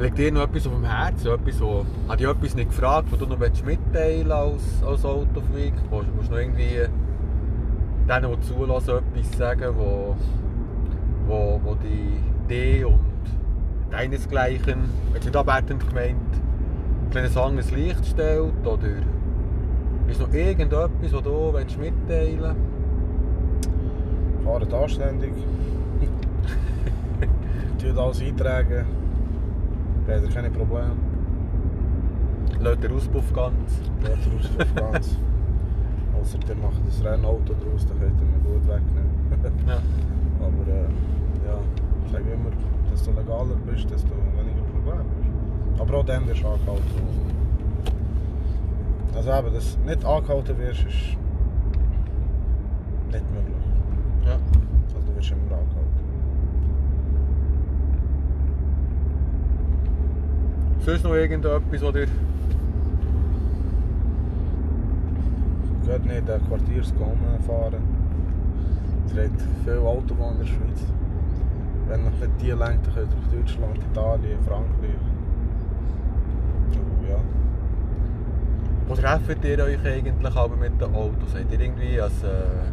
liegt 0.00 0.18
dir 0.18 0.32
noch 0.32 0.42
etwas 0.42 0.66
auf 0.66 0.72
dem 0.72 0.84
Herzen? 0.84 1.28
Etwas, 1.28 1.60
wo, 1.60 1.84
hat 2.08 2.20
dich 2.20 2.26
etwas 2.26 2.54
nicht 2.54 2.70
gefragt, 2.70 3.08
was 3.10 3.18
du 3.18 3.26
noch 3.26 3.38
mitteilen 3.38 4.32
als, 4.32 4.82
als 4.84 5.04
Autofreak? 5.04 5.74
Willst 5.90 6.28
du 6.28 6.32
noch 6.32 6.38
irgendwie 6.38 6.86
denen, 8.08 8.32
die 8.32 8.40
zulassen, 8.40 8.98
etwas 8.98 9.38
sagen, 9.38 9.74
wo, 9.76 10.16
wo, 11.26 11.60
wo 11.62 11.74
die 11.74 12.18
Idee 12.44 12.84
und 12.84 13.00
deinesgleichen, 13.90 14.88
jetzt 15.14 15.24
nicht 15.24 15.36
abwertend 15.36 15.86
gemeint, 15.88 16.16
ein 16.16 17.10
kleines 17.10 17.36
anderes 17.36 17.70
Licht 17.70 18.06
stellt? 18.06 18.66
Oder 18.66 18.88
ist 20.08 20.20
noch 20.20 20.32
irgendetwas, 20.32 21.12
was 21.12 21.22
du 21.22 21.52
willst 21.52 21.78
mitteilen 21.78 22.40
willst? 22.40 22.56
fahren 24.44 24.72
anständig. 24.72 25.30
Tun 27.78 27.98
alles 27.98 28.20
eintragen. 28.20 28.99
Leider 30.10 30.26
keine 30.26 30.50
Probleme. 30.50 30.90
Lädt 32.58 32.82
den 32.82 32.96
Auspuff 32.96 33.32
ganz. 33.32 33.80
Lädt 34.02 34.18
den 34.26 34.40
Auspuff 34.40 34.74
ganz. 34.74 35.16
Außer 36.20 36.38
der 36.38 36.56
macht 36.56 36.78
ein 36.78 37.06
Rennauto 37.06 37.54
draus, 37.54 37.86
dann 37.86 38.00
könnt 38.00 38.20
ihr 38.20 38.26
ihn 38.26 38.42
gut 38.42 38.66
wegnehmen. 38.66 39.68
Ja. 39.68 39.74
Aber 40.40 40.72
äh, 40.72 40.82
ja, 41.46 41.58
ich 42.04 42.10
sage 42.10 42.24
immer, 42.32 42.50
desto 42.90 43.12
legaler 43.12 43.54
bist, 43.66 43.88
desto 43.88 44.10
weniger 44.36 44.62
Probleme 44.72 45.04
hast. 45.74 45.80
Aber 45.80 45.98
auch 45.98 46.04
dann 46.04 46.26
wirst 46.26 46.42
du 46.42 46.48
angehalten. 46.48 46.84
Also 49.14 49.30
eben, 49.30 49.54
dass 49.54 49.76
du 49.76 49.88
nicht 49.88 50.04
angehalten 50.04 50.58
wirst, 50.58 50.80
ist 50.80 51.16
nicht 53.12 53.30
möglich. 53.32 53.59
Sonst 60.84 61.04
noch 61.04 61.14
irgendetwas, 61.14 61.82
was 61.82 61.92
dir 61.92 62.06
Geht 65.90 66.06
nicht 66.06 66.28
den 66.28 66.46
Quartiersgang 66.46 67.16
fahren. 67.44 67.82
Es 69.06 69.12
hat 69.12 69.30
viele 69.64 69.80
Autobahnen 69.80 70.34
in 70.34 70.38
der 70.38 70.46
Schweiz. 70.46 70.80
Wenn 71.88 72.04
noch 72.04 72.12
nicht 72.12 72.30
die 72.40 72.50
lenkt, 72.50 72.86
dann 72.86 72.94
könnt 72.94 73.12
ihr 73.12 73.18
auf 73.18 73.32
Deutschland, 73.32 73.78
Italien, 73.90 74.38
Frankreich. 74.46 75.00
Oh, 76.74 77.10
ja. 77.10 77.16
Wo 78.86 78.94
trefft 78.94 79.44
ihr 79.44 79.64
euch 79.64 79.84
eigentlich 79.84 80.36
aber 80.36 80.56
mit 80.56 80.80
den 80.80 80.94
Autos? 80.94 81.32
Seid 81.32 81.50
ihr 81.50 81.60
irgendwie 81.60 82.00
als 82.00 82.22
äh, 82.22 82.68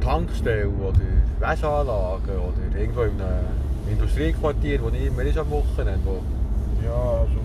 Tankstelle 0.00 0.70
oder 0.70 0.98
Wäscheanlage 1.40 2.32
oder 2.40 2.80
irgendwo 2.80 3.02
in 3.02 3.20
einem 3.20 3.90
Industriequartier, 3.90 4.82
wo 4.82 4.88
immer 4.88 5.22
ist 5.22 5.36
am 5.36 5.50
Wochenende? 5.50 6.00
Wo... 6.06 6.35
Ja, 6.84 7.20
also. 7.20 7.40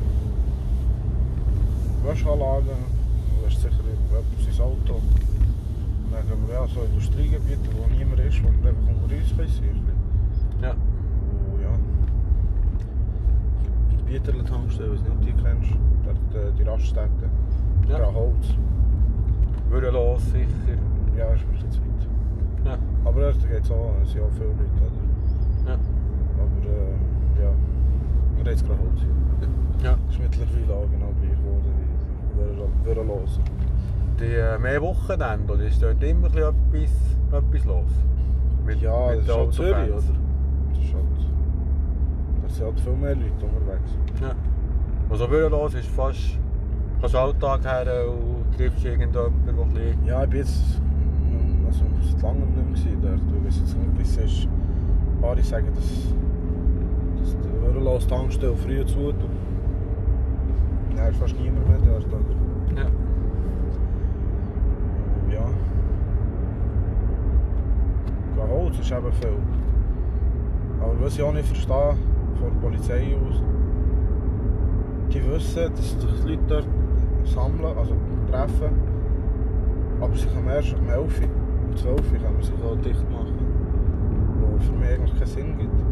Wäscheanlagen, 2.03 2.65
du 2.65 3.45
hast 3.45 3.61
sicher 3.61 3.73
etwas 3.77 4.47
ins 4.47 4.59
Auto. 4.59 5.01
Dann 6.11 6.29
haben 6.29 6.47
wir 6.47 6.55
ja 6.55 6.67
so 6.67 6.81
Industriegebiete, 6.81 7.69
wo 7.73 7.87
niemand 7.95 8.19
ist, 8.19 8.43
wo 8.43 8.49
wir 8.49 8.69
einfach 8.69 9.03
unter 9.03 9.15
uns 9.15 9.29
sein 9.29 9.81
Ja. 10.61 10.73
Oh 10.73 11.59
ja. 11.61 11.69
Die 13.91 14.03
Bieterle 14.11 14.43
Tankstelle, 14.43 14.95
ich 14.95 14.99
weiß 14.99 15.07
nicht, 15.07 15.11
ob 15.11 15.19
du 15.19 15.25
die 15.25 15.43
kennst. 15.43 15.71
Dort 16.03 16.43
äh, 16.43 16.51
die 16.57 16.63
Raststätte. 16.63 17.29
Ja. 17.87 18.13
Holz. 18.13 18.55
Würde 19.69 19.89
los, 19.91 20.21
sicher. 20.31 20.77
Ja, 21.17 21.33
ist 21.33 21.49
bisschen 21.51 21.71
zu 21.71 21.79
weit. 21.79 22.07
Ja. 22.65 22.77
Aber 23.05 23.21
dort 23.21 23.47
geht 23.47 23.63
es 23.63 23.71
auch, 23.71 23.93
es 24.03 24.11
sind 24.11 24.23
auch 24.23 24.31
viele 24.33 24.49
Leute. 24.49 24.81
Oder? 24.81 25.71
Ja. 25.71 25.77
Aber 26.37 26.61
äh, 26.67 27.43
ja, 27.43 27.51
gerade 28.65 28.79
Holz. 28.79 29.01
ja. 29.83 29.97
Ist 30.09 30.19
mittlerweile 30.19 30.73
auch 30.73 30.89
genau 30.89 31.11
gleich 31.19 31.37
geworden 31.37 31.73
wie 31.77 32.89
wir 32.95 33.03
los. 33.03 33.39
Die 34.19 34.61
mehr 34.61 34.81
Wochenende, 34.81 35.53
oder 35.53 35.63
ist 35.63 35.81
dort 35.81 36.01
immer 36.03 36.27
etwas, 36.27 36.91
etwas 37.31 37.65
los? 37.65 37.91
Mit, 38.65 38.81
Ja, 38.81 39.07
mit 39.09 39.19
das 39.19 39.27
ist 39.27 39.37
halt 39.37 39.53
Zürich, 39.53 39.73
oder? 39.73 39.95
Das 39.95 40.03
ist 40.83 40.93
halt... 40.93 41.05
Da 42.43 42.49
sind 42.49 42.65
halt 42.65 42.79
viel 42.79 42.93
mehr 42.93 43.15
Leute 43.15 43.45
unterwegs. 43.45 43.97
Ja. 44.21 44.35
Also 45.09 45.27
Bürolos 45.27 45.73
ist 45.73 45.87
fast, 45.89 46.39
kannst 46.99 47.15
Alltag 47.15 47.63
her 47.65 48.05
und 48.09 48.55
triffst 48.55 48.85
irgendjemanden, 48.85 49.33
der 49.45 49.63
ein 49.63 49.69
bisschen... 49.69 50.05
Ja, 50.05 50.23
ich 50.23 50.29
bin 50.29 50.39
jetzt... 50.39 50.81
Also, 51.65 51.85
seit 52.01 52.21
langem 52.21 52.53
nicht 52.73 53.01
mehr 53.01 53.11
dort. 53.11 53.21
Ich 53.37 53.45
weiß 53.47 53.59
jetzt 53.59 53.77
nicht, 53.77 53.97
wie 53.97 54.01
es 54.01 54.17
ist. 54.17 54.47
Andere 55.21 55.43
sagen, 55.43 55.67
dass, 55.73 56.13
dass 57.19 57.50
die 57.61 57.65
Würrelos 57.65 58.07
Tankstelle 58.07 58.55
früher 58.55 58.85
zu. 58.85 59.13
Dann 60.95 61.09
ist 61.09 61.19
fast 61.19 61.35
niemand 61.39 61.67
mehr 61.67 61.77
oder? 61.77 62.19
Ja. 62.75 62.87
Ja. 65.31 65.45
Ja, 68.37 68.47
Holz 68.49 68.79
ist 68.79 68.91
eben 68.91 69.11
viel. 69.13 69.37
Aber 70.81 70.93
was 71.01 71.15
ich 71.15 71.23
auch 71.23 71.33
nicht 71.33 71.47
verstehe, 71.47 71.95
von 72.39 72.49
der 72.53 72.59
Polizei 72.61 73.15
aus, 73.15 73.41
die 75.13 75.23
wissen, 75.31 75.71
dass 75.75 75.91
sich 75.91 75.97
die 75.99 76.29
Leute 76.29 76.43
dort 76.47 76.67
sammeln, 77.25 77.77
also 77.77 77.95
treffen, 78.31 78.71
aber 79.99 80.15
sie 80.15 80.27
können 80.27 80.47
erst 80.47 80.73
um 80.73 80.89
11 80.89 81.21
Uhr, 81.21 81.27
um 81.69 81.75
12 81.75 81.95
Uhr 81.99 82.17
können 82.17 82.37
wir 82.37 82.43
sich 82.43 82.55
auch 82.63 82.75
dicht 82.77 83.11
machen. 83.11 83.37
Was 84.55 84.65
für 84.65 84.73
mich 84.73 84.89
eigentlich 84.89 85.13
keinen 85.13 85.27
Sinn 85.27 85.57
gibt. 85.57 85.90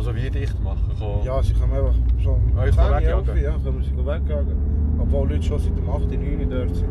Also 0.00 0.14
wie 0.16 0.30
dicht 0.30 0.64
machen 0.64 0.90
kann. 0.98 1.22
Ja, 1.24 1.42
sie 1.42 1.52
können 1.52 1.72
einfach 1.74 1.94
so 2.24 2.38
Ah, 2.56 2.64
ich 2.64 2.74
10 2.74 2.82
kann 2.84 2.90
Uhr, 2.92 2.96
11 3.00 3.26
wegjagen. 3.26 3.42
Ja, 3.44 3.52
können 3.62 3.82
sie 3.82 3.96
wegjagen. 4.06 4.56
Obwohl 4.98 5.28
Leute 5.28 5.42
schon 5.42 5.58
seit 5.58 5.76
dem 5.76 5.90
8 5.90 6.00
Uhr, 6.04 6.06
9 6.08 6.40
Uhr 6.40 6.46
dort 6.46 6.74
sind. 6.74 6.88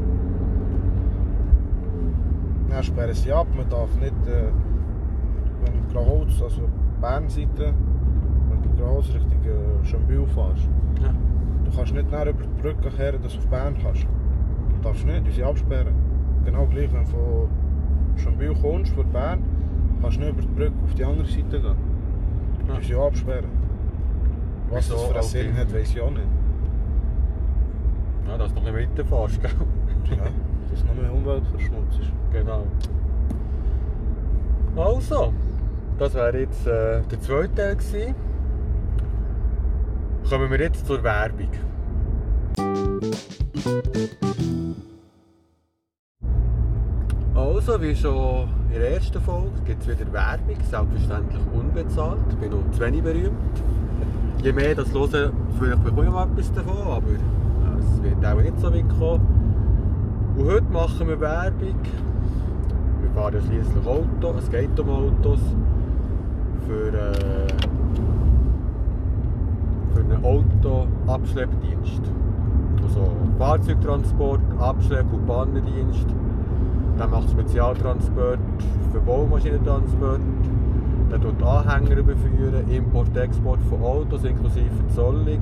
Dann 2.70 2.84
sperren 2.84 3.14
sie 3.16 3.32
ab, 3.34 3.48
man 3.58 3.68
darf 3.68 3.90
nicht, 4.00 4.14
äh, 4.28 4.52
wenn 5.66 5.74
du 5.74 5.92
Graholz, 5.94 6.40
also 6.40 6.62
Bernseite, 7.02 7.74
wenn 8.50 8.62
du 8.62 8.70
Graholz 8.80 9.08
Richtung 9.08 9.42
äh, 9.44 9.86
Schönbühl 9.86 10.28
fährst, 10.28 10.70
Ja. 11.02 11.12
du 11.66 11.76
kannst 11.76 11.94
nicht 11.96 12.12
näher 12.12 12.28
über 12.30 12.44
die 12.44 12.62
Brücke 12.62 12.90
kehren, 12.96 13.22
dass 13.24 13.34
du 13.34 13.40
auf 13.40 13.48
Bern 13.48 13.76
kannst. 13.82 14.04
Du 14.04 14.84
darfst 14.84 15.04
nicht, 15.06 15.26
die 15.26 15.32
sie 15.32 15.44
absperren. 15.44 15.96
Genau 16.46 16.68
gleich, 16.68 16.94
wenn 16.94 17.06
du 17.06 17.10
von 17.10 17.50
Schönbühl 18.18 18.54
kommst, 18.62 18.92
von 18.94 19.12
Bern, 19.12 19.40
kannst 20.00 20.18
du 20.18 20.22
nicht 20.22 20.34
über 20.34 20.42
die 20.44 20.48
Brücke 20.50 20.74
auf 20.86 20.94
die 20.94 21.04
andere 21.04 21.26
Seite 21.26 21.60
gehen. 21.60 21.89
Ja. 22.70 22.80
Die 22.80 22.86
sie 22.86 22.96
absperren. 22.96 23.50
Was 24.70 24.90
Wieso 24.90 24.96
das 24.96 25.08
für 25.08 25.20
auch 25.20 25.24
Sinn 25.24 25.58
hat, 25.58 25.74
weiß 25.74 25.90
ich 25.90 26.02
auch 26.02 26.12
nicht. 26.12 26.24
ja, 28.28 28.38
dass 28.38 28.54
du 28.54 28.60
noch 28.62 28.72
nicht 28.72 28.90
weiterfährst, 28.98 29.42
gell? 29.42 29.52
Ja, 30.12 30.18
dass 30.24 30.80
es 30.80 30.86
noch 30.86 30.94
mehr 30.94 31.12
Umweltverschmutz 31.12 31.98
ist. 32.00 32.12
Genau. 32.32 32.64
Also, 34.76 35.34
das 35.98 36.14
wäre 36.14 36.40
jetzt 36.40 36.68
äh, 36.68 37.02
der 37.02 37.22
zweite 37.22 37.56
Teil 37.56 37.76
gewesen. 37.76 38.16
Kommen 40.30 40.52
wir 40.52 40.60
jetzt 40.60 40.86
zur 40.86 41.04
Werbung. 41.04 41.50
Also, 47.40 47.82
wie 47.82 47.96
schon 47.96 48.50
in 48.70 48.80
der 48.82 48.96
ersten 48.96 49.22
Folge, 49.22 49.62
gibt 49.66 49.82
es 49.82 49.88
wieder 49.88 50.12
Werbung, 50.12 50.58
selbstverständlich 50.70 51.42
unbezahlt. 51.54 52.20
Ich 52.32 52.36
bin 52.36 52.52
noch 52.52 52.70
zu 52.72 52.82
wenig 52.82 53.02
berühmt. 53.02 53.32
Je 54.44 54.52
mehr 54.52 54.76
das 54.76 54.94
hören, 54.94 55.32
vielleicht 55.58 55.82
bekomme 55.86 56.08
ich 56.08 56.12
mal 56.12 56.28
etwas 56.28 56.52
davon, 56.52 56.86
aber 56.86 57.08
äh, 57.08 57.80
es 57.80 58.04
wird 58.04 58.26
auch 58.26 58.42
nicht 58.42 58.60
so 58.60 58.74
weit 58.74 58.90
kommen. 58.90 60.36
Und 60.36 60.48
heute 60.48 60.66
machen 60.70 61.08
wir 61.08 61.22
Werbung. 61.22 61.76
Wir 63.02 63.10
fahren 63.16 63.34
ja 63.34 63.40
schliesslich 63.40 63.88
Auto, 63.88 64.36
es 64.38 64.52
geht 64.52 64.78
um 64.78 64.90
Autos. 64.90 65.40
Für, 66.68 66.88
äh, 66.90 67.48
für 69.94 70.02
einen 70.02 70.26
Autoabschleppdienst. 70.26 72.02
Also 72.84 73.12
Fahrzeugtransport, 73.38 74.42
Abschlepp- 74.60 75.14
und 75.14 75.26
Bahnendienst. 75.26 76.08
Dann 77.00 77.12
macht 77.12 77.30
Spezialtransport 77.32 78.40
für 78.92 79.00
Baumaschinentransport. 79.00 80.20
Der 81.10 81.22
tut 81.22 81.42
Anhänger 81.42 81.98
überführen, 81.98 82.70
Import, 82.70 83.16
Export 83.16 83.62
von 83.70 83.82
Autos 83.82 84.26
inklusive 84.26 84.70
Zollung. 84.94 85.42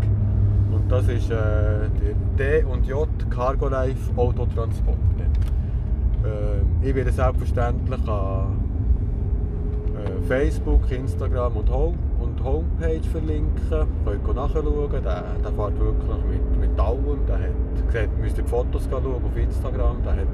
Und 0.71 0.89
das 0.89 1.07
ist 1.07 1.31
äh, 1.31 1.89
der 2.37 2.61
D&J 2.61 3.07
Cargo 3.31 3.69
Life 3.69 4.11
Autotransport. 4.15 4.97
Ähm, 6.23 6.65
ich 6.81 6.93
werde 6.93 7.11
selbstverständlich 7.11 8.07
an 8.07 8.59
äh, 9.95 10.27
Facebook, 10.27 10.91
Instagram 10.91 11.57
und, 11.57 11.71
Home 11.71 11.97
und 12.19 12.43
Homepage 12.43 13.03
verlinken. 13.11 13.87
Könnt 14.05 14.27
ihr 14.27 14.33
nachschauen. 14.33 14.91
Der, 14.91 15.01
der 15.01 15.51
fährt 15.51 15.79
wirklich 15.79 16.23
mit, 16.29 16.69
mit 16.69 16.79
allem. 16.79 17.25
Der 17.27 17.39
hat, 17.39 17.91
seht, 17.91 18.17
müsst 18.19 18.37
die 18.37 18.43
Fotos 18.43 18.87
schauen 18.89 19.05
auf 19.05 19.35
Instagram. 19.35 20.03
Der 20.03 20.13
hat 20.13 20.27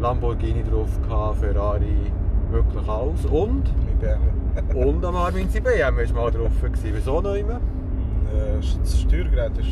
Lamborghini 0.00 0.62
drauf, 0.64 0.88
gehabt, 1.02 1.38
Ferrari, 1.38 2.12
wirklich 2.50 2.88
alles. 2.88 3.24
Und, 3.26 3.64
und 4.74 5.04
am 5.04 5.16
Armin 5.16 5.48
BMW 5.48 5.80
war 6.14 6.22
mal 6.22 6.30
drauf. 6.30 6.52
Gewesen. 6.62 6.90
Wieso 6.94 7.20
noch 7.20 7.34
immer? 7.34 7.54
Äh, 7.54 8.60
Das 8.80 9.00
Steuergerät 9.00 9.52
war 9.56 9.64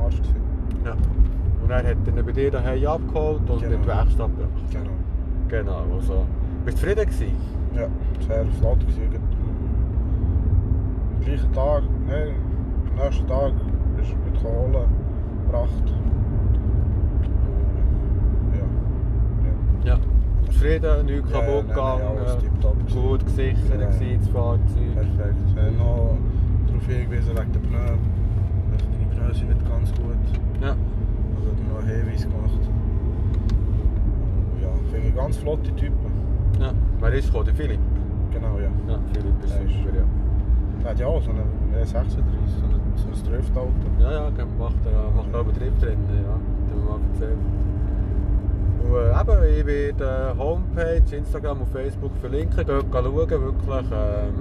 am 0.00 0.04
Arsch. 0.04 0.16
gewesen. 0.16 0.36
Ja. 0.84 0.92
Und 1.62 1.70
er 1.70 1.78
hat 1.78 1.96
ihn 2.06 2.24
bei 2.24 2.32
dir 2.32 2.50
daheim 2.50 2.86
abgeholt 2.86 3.50
und 3.50 3.62
in 3.62 3.70
die 3.70 3.76
Genau. 3.76 3.86
Werkstatt 3.86 4.30
gebracht. 4.36 4.70
Genau. 4.70 4.90
Genau, 5.48 5.94
also. 5.96 6.26
Bist 6.64 6.78
du 6.78 6.80
zufrieden 6.82 7.06
gewesen? 7.06 7.36
Ja, 7.74 7.88
sehr 8.26 8.44
flott 8.58 8.80
gewesen. 8.80 9.20
Am 11.14 11.24
gleichen 11.24 11.52
Tag, 11.52 11.82
nein, 12.06 12.34
am 12.90 13.04
nächsten 13.04 13.26
Tag 13.26 13.52
ist 14.00 14.10
er 14.12 14.18
mit 14.30 14.42
Kohle 14.42 14.84
gebracht. 15.44 15.92
Ja, 19.86 19.94
Ja. 19.94 19.98
Zufrieden, 20.46 21.06
nichts 21.06 21.30
Ja, 21.30 21.40
kaputt 21.40 21.68
gegangen, 21.68 22.02
tipptopp 22.40 22.78
gewesen. 22.78 23.02
gut 23.08 23.24
gesichert 23.24 23.80
Ja. 23.80 23.86
gewesen, 23.86 24.18
das 24.20 24.28
Fahrzeug. 24.28 24.94
Perfekt. 24.94 25.36
Habe 25.56 25.72
noch 25.76 26.16
darauf 26.66 26.86
hingewiesen 26.86 27.32
wegen 27.38 27.52
der 27.52 27.60
Pneu. 27.60 27.78
Deine 27.78 29.06
Pneu 29.14 29.34
sind 29.34 29.48
nicht 29.48 29.68
ganz 29.70 29.88
gut. 29.94 30.22
Ja. 30.62 30.70
Also 31.36 31.46
hat 31.50 31.60
noch 31.70 31.88
Hinweis 31.88 32.22
gemacht. 32.22 32.62
Ja, 34.62 34.68
finde 34.90 35.08
ich 35.08 35.14
ganz 35.16 35.36
flotte 35.36 35.74
Typen. 35.76 36.10
ja. 36.60 36.70
Wer 37.00 37.12
ist 37.12 37.26
gekommen? 37.26 37.44
Der 37.46 37.54
Philipp? 37.54 37.80
Genau, 38.32 38.58
ja. 38.58 38.70
Ja, 38.92 38.98
Philipp 39.12 39.34
ist 39.44 39.50
ist- 39.52 39.76
super, 39.82 39.96
ja. 39.96 40.04
Der 40.82 40.90
hat 40.90 40.98
ja 41.00 41.06
auch 41.06 41.22
so 41.22 41.30
einen 41.30 41.42
E36, 41.74 42.22
so 42.96 43.08
ein, 43.08 43.30
Driftauto. 43.30 43.70
Ja, 44.00 44.12
ja, 44.12 44.30
macht 44.58 44.76
er 44.86 45.10
macht 45.16 45.32
er 45.32 45.40
aber 45.40 45.52
Driftrennen, 45.52 46.06
ja. 46.22 46.36
Das 46.36 46.70
haben 46.70 46.82
wir 46.82 46.90
mal 46.90 47.00
erzählt. 47.12 47.38
Äh, 48.94 49.20
eben, 49.20 49.58
ich 49.58 49.66
werde 49.66 50.34
äh, 50.34 50.38
Homepage, 50.38 51.16
Instagram 51.16 51.60
und 51.60 51.68
Facebook 51.68 52.12
verlinken. 52.20 52.56
Geht 52.56 52.68
schauen, 52.68 53.30
wirklich 53.30 53.86
ähm, 53.92 54.34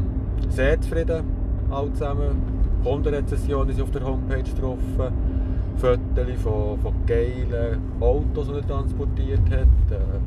sehr 0.50 0.80
zufrieden, 0.80 1.24
alle 1.70 1.91
zusammen. 1.93 2.41
Kundenrezessionen 2.84 3.74
sind 3.74 3.84
auf 3.84 3.91
der 3.91 4.04
Homepage 4.04 4.43
drauf. 4.60 4.78
Fotos 5.78 6.39
von, 6.41 6.80
von 6.80 6.93
geilen 7.06 7.82
Autos, 8.00 8.48
die 8.48 8.54
er 8.54 8.68
transportiert 8.68 9.50
hat. 9.50 9.68
Äh, 9.91 10.20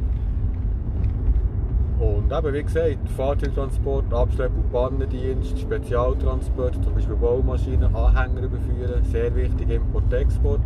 und 2.02 2.32
eben, 2.32 2.54
wie 2.54 2.62
gesagt, 2.62 3.08
Fahrzeugtransport, 3.16 4.12
Abschlepp- 4.12 4.54
und 4.54 4.70
Pannendienst, 4.72 5.58
Spezialtransport, 5.58 6.74
zum 6.84 6.94
Beispiel 6.94 7.16
Baumaschinen, 7.16 7.92
Anhänger 7.94 8.42
überführen, 8.42 9.04
sehr 9.04 9.34
wichtig 9.34 9.68
Import-Export. 9.68 10.60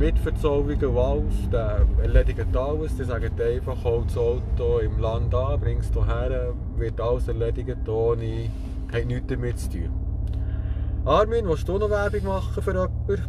Mit 0.00 0.18
Verzauberungen 0.18 0.86
und 0.86 0.96
alles, 0.96 1.50
der 1.52 1.86
erledigt 2.00 2.56
alles. 2.56 2.96
Die 2.96 3.04
sagen 3.04 3.30
einfach, 3.38 3.84
hol 3.84 4.02
das 4.06 4.16
Auto 4.16 4.78
im 4.78 4.98
Land 4.98 5.34
an, 5.34 5.60
bring 5.60 5.80
es 5.80 5.90
hierher, 5.92 6.54
wird 6.76 6.98
alles 6.98 7.28
erledigt, 7.28 7.86
ohne, 7.86 8.48
hat 8.90 9.04
nichts 9.04 9.26
damit 9.26 9.58
zu 9.58 9.68
tun. 9.68 9.90
Armin, 11.04 11.46
willst 11.46 11.68
du 11.68 11.76
noch 11.76 11.90
Werbung 11.90 12.24
machen 12.24 12.62
für 12.62 12.72
jemanden? 12.72 13.24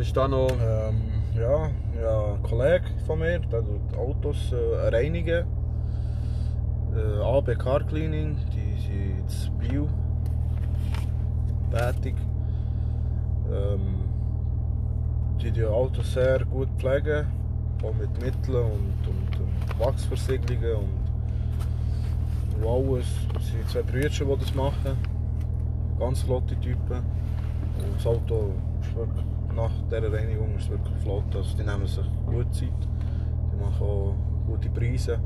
Ist 0.00 0.16
da 0.16 0.26
noch... 0.26 0.50
Ähm, 0.50 1.00
ja, 1.36 1.70
ja, 2.02 2.34
ein 2.34 2.42
Kollege 2.42 2.86
von 3.06 3.20
mir, 3.20 3.38
der 3.38 3.60
tut 3.60 3.96
Autos 3.96 4.52
äh, 4.52 4.88
reinigen. 4.88 5.46
Äh, 6.92 7.22
AB 7.22 7.56
Car 7.56 7.84
Cleaning, 7.84 8.36
die 8.52 8.82
sind 8.82 9.22
jetzt 9.22 9.56
Bio 9.60 9.86
tätig. 11.70 12.16
Ähm, 13.52 13.99
die 15.42 15.50
die 15.50 15.64
Autos 15.64 16.12
sehr 16.12 16.44
gut 16.44 16.68
pflegen, 16.78 17.26
auch 17.82 17.94
mit 17.94 18.10
Mitteln 18.20 18.64
und, 18.64 19.08
und, 19.08 19.40
und 19.40 19.78
Wachsversiegelungen 19.80 20.76
und, 22.56 22.62
und 22.62 22.66
alles. 22.66 23.06
Es 23.38 23.46
sind 23.48 23.68
zwei 23.68 23.82
Brüder, 23.82 24.08
die 24.08 24.40
das 24.40 24.54
machen. 24.54 24.96
Ganz 25.98 26.22
flotte 26.22 26.58
Typen. 26.60 26.98
Und 27.78 27.96
das 27.96 28.06
Auto 28.06 28.52
ist 28.82 28.94
wirklich, 28.94 29.24
nach 29.54 29.70
dieser 29.90 30.12
Reinigung 30.12 30.56
ist 30.56 30.68
wirklich 30.68 30.96
flott. 30.98 31.34
Also 31.34 31.56
die 31.56 31.64
nehmen 31.64 31.86
sich 31.86 32.04
gut 32.26 32.54
Zeit. 32.54 32.68
Die 33.52 33.56
machen 33.62 33.82
auch 33.86 34.14
gute 34.46 34.68
Preise. 34.68 35.18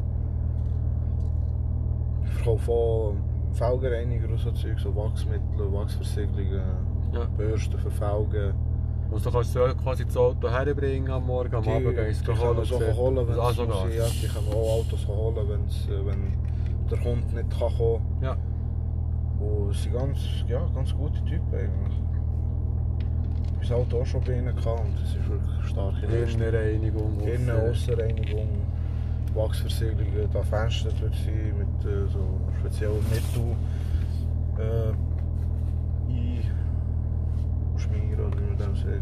Ich 2.25 2.31
verkaufe 2.31 2.71
auch 2.71 3.15
Felgenreiniger 3.53 4.29
und 4.29 4.39
so 4.39 4.51
Zeug, 4.53 4.79
so 4.79 4.95
Wachsmittel, 4.95 5.73
Wachsversiegelungen, 5.73 6.63
Ja. 7.13 7.25
Bürsten 7.37 7.79
für 7.79 7.91
Felgen. 7.91 8.55
Also 9.13 9.31
kannst 9.31 9.55
du 9.55 9.75
quasi 9.77 10.05
das 10.05 10.17
Auto 10.17 10.49
herbringen 10.51 11.11
am 11.11 11.27
Morgen, 11.27 11.55
am 11.55 11.63
Die, 11.63 11.71
Abend 11.71 11.87
die 11.91 11.95
gehst 11.95 12.27
du 12.27 12.33
können 12.33 12.57
holen. 12.57 12.65
so 12.65 12.77
und 12.77 12.97
holen, 12.97 13.29
wenn. 13.29 13.37
Ja, 13.37 14.07
die 14.09 14.27
können 14.27 14.49
auch 14.49 14.81
Autos 14.81 15.07
holen, 15.07 15.49
wenn's, 15.49 15.87
äh, 15.89 16.07
wenn 16.07 16.35
der 16.91 16.99
Kunde 16.99 17.35
nicht 17.35 17.51
kann 17.59 17.73
kommen 17.77 18.03
Ja. 18.21 18.37
Und 19.41 19.71
es 19.71 19.83
sind 19.83 19.93
ganz, 19.95 20.19
ja, 20.49 20.61
ganz 20.75 20.95
gute 20.95 21.23
Typen 21.25 21.53
eigentlich. 21.55 21.99
Ich 23.61 23.71
habe 23.71 23.83
das 23.83 23.93
Auto 23.93 24.01
auch 24.03 24.07
schon 24.07 24.21
bei 24.25 24.39
ihnen 24.39 24.55
gehabt 24.55 24.81
und 24.81 24.95
es 25.03 25.11
ist 25.17 25.29
wirklich 25.29 25.65
starke 25.71 26.07
Leistung. 26.07 26.41
Innenreinigung. 26.43 27.21
Innen-, 27.21 27.51
Aussen- 27.51 27.71
Aussenreinigung, 27.71 28.49
Wachsversiegelungen, 29.35 30.29
da 30.33 30.43
Fenster 30.43 30.91
wird 31.01 31.15
sie 31.15 31.53
mit 31.53 31.85
äh, 31.91 32.07
so 32.09 32.19
speziellen 32.61 33.03
Mittel 33.11 33.57
äh, 34.59 34.93
einschmieren 37.75 38.27
oder 38.27 38.39
wie 38.39 38.45
man 38.45 38.59
das 38.59 38.81
sagt. 38.81 38.94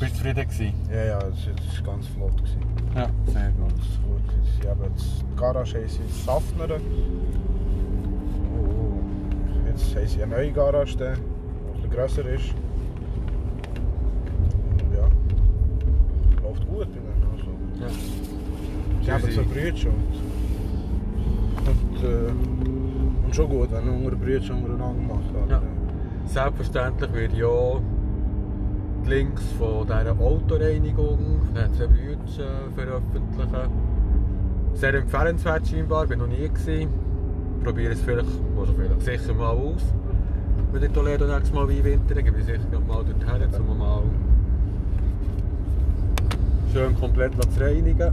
Bist 0.00 0.12
du 0.14 0.16
zufrieden 0.18 0.42
gewesen? 0.48 0.72
ja, 0.90 1.04
ja, 1.04 1.18
es 1.18 1.46
war 1.86 1.94
ganz 1.94 2.06
flott. 2.08 2.36
Gewesen. 2.36 2.60
Ja, 2.94 3.08
sehr 3.26 3.50
gut. 3.52 3.68
Ganz 3.68 3.98
gut. 4.06 4.22
Sie 4.60 4.68
haben 4.68 4.80
jetzt, 4.84 5.06
die 5.32 5.36
Garage 5.36 5.88
sie 5.88 6.02
in 6.02 6.08
Safnern. 6.24 6.70
Und 8.52 9.66
jetzt 9.66 9.94
haben 9.96 10.06
sie 10.06 10.22
eine 10.22 10.34
neue 10.36 10.52
Garage, 10.52 10.96
die 10.96 11.02
etwas 11.04 11.90
grösser 11.90 12.26
ist. 12.28 12.54
Und 14.82 14.94
ja, 14.94 15.08
läuft 16.42 16.66
gut 16.66 16.88
bei 16.92 16.98
ihnen. 16.98 17.22
Also, 17.32 17.50
Ja. 17.80 17.88
sie 19.02 19.12
haben 19.12 19.32
so 19.32 19.42
Brüder 19.44 19.88
und, 19.90 21.68
und, 21.68 22.02
äh, 22.04 23.26
und 23.26 23.34
schon 23.34 23.48
gut, 23.48 23.70
wenn 23.72 23.88
unsere 23.88 24.16
Brüder 24.16 24.54
untereinander 24.54 25.14
machen. 25.14 25.48
Ja. 25.48 25.62
Selbstverständlich 26.26 27.12
werde 27.12 27.36
ich 27.36 27.44
auch 27.44 27.80
Links 29.06 29.42
von 29.58 29.86
dieser 29.86 30.16
Autoreinigung 30.18 31.40
den 31.54 31.74
zwei 31.74 31.86
Brüdern 31.86 32.26
äh, 32.26 32.74
veröffentlichen. 32.74 33.70
Sehr 34.74 34.94
empfehlenswert 34.94 35.66
scheinbar, 35.68 36.06
bin 36.06 36.18
noch 36.18 36.26
nie 36.26 36.48
gewesen. 36.48 36.88
Probiere 37.62 37.92
es 37.92 38.00
vielleicht, 38.00 38.28
also 38.58 38.72
vielleicht 38.74 39.00
sicher 39.02 39.34
mal 39.34 39.50
aus. 39.50 39.82
Wenn 40.72 40.82
ich 40.82 40.90
Toledo 40.92 41.26
nächstes 41.26 41.52
Mal 41.52 41.68
einwintern, 41.68 42.24
gebe 42.24 42.38
ich 42.38 42.44
sicher 42.44 42.58
noch 42.72 42.86
mal 42.86 43.04
dorthin, 43.04 43.60
um 43.68 43.78
mal 43.78 44.02
schön 46.72 46.98
komplett 46.98 47.32
zu 47.52 47.60
reinigen. 47.60 48.12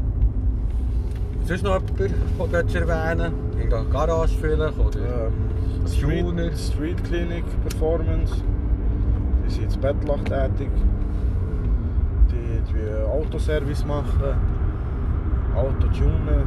Sonst 1.45 1.63
noch 1.63 1.81
jemand, 1.81 2.53
den 2.53 2.67
du 2.67 2.77
erwähnen 2.79 3.33
In 3.59 3.69
der 3.69 3.83
Garage 3.85 4.37
vielleicht? 4.39 4.77
Oder? 4.77 5.27
Ähm, 5.27 5.87
Street- 5.87 6.27
Street, 6.27 6.57
Street 6.57 7.03
Clinic 7.03 7.43
Performance. 7.67 8.35
Die 9.51 9.55
sind 9.55 9.63
jetzt 9.63 9.81
Bettlach 9.81 10.23
tätig. 10.23 10.69
Die 12.31 12.71
tun 12.71 13.11
Autoservice 13.11 13.85
machen, 13.85 14.33
Auto 15.53 15.87
tunen, 15.87 16.43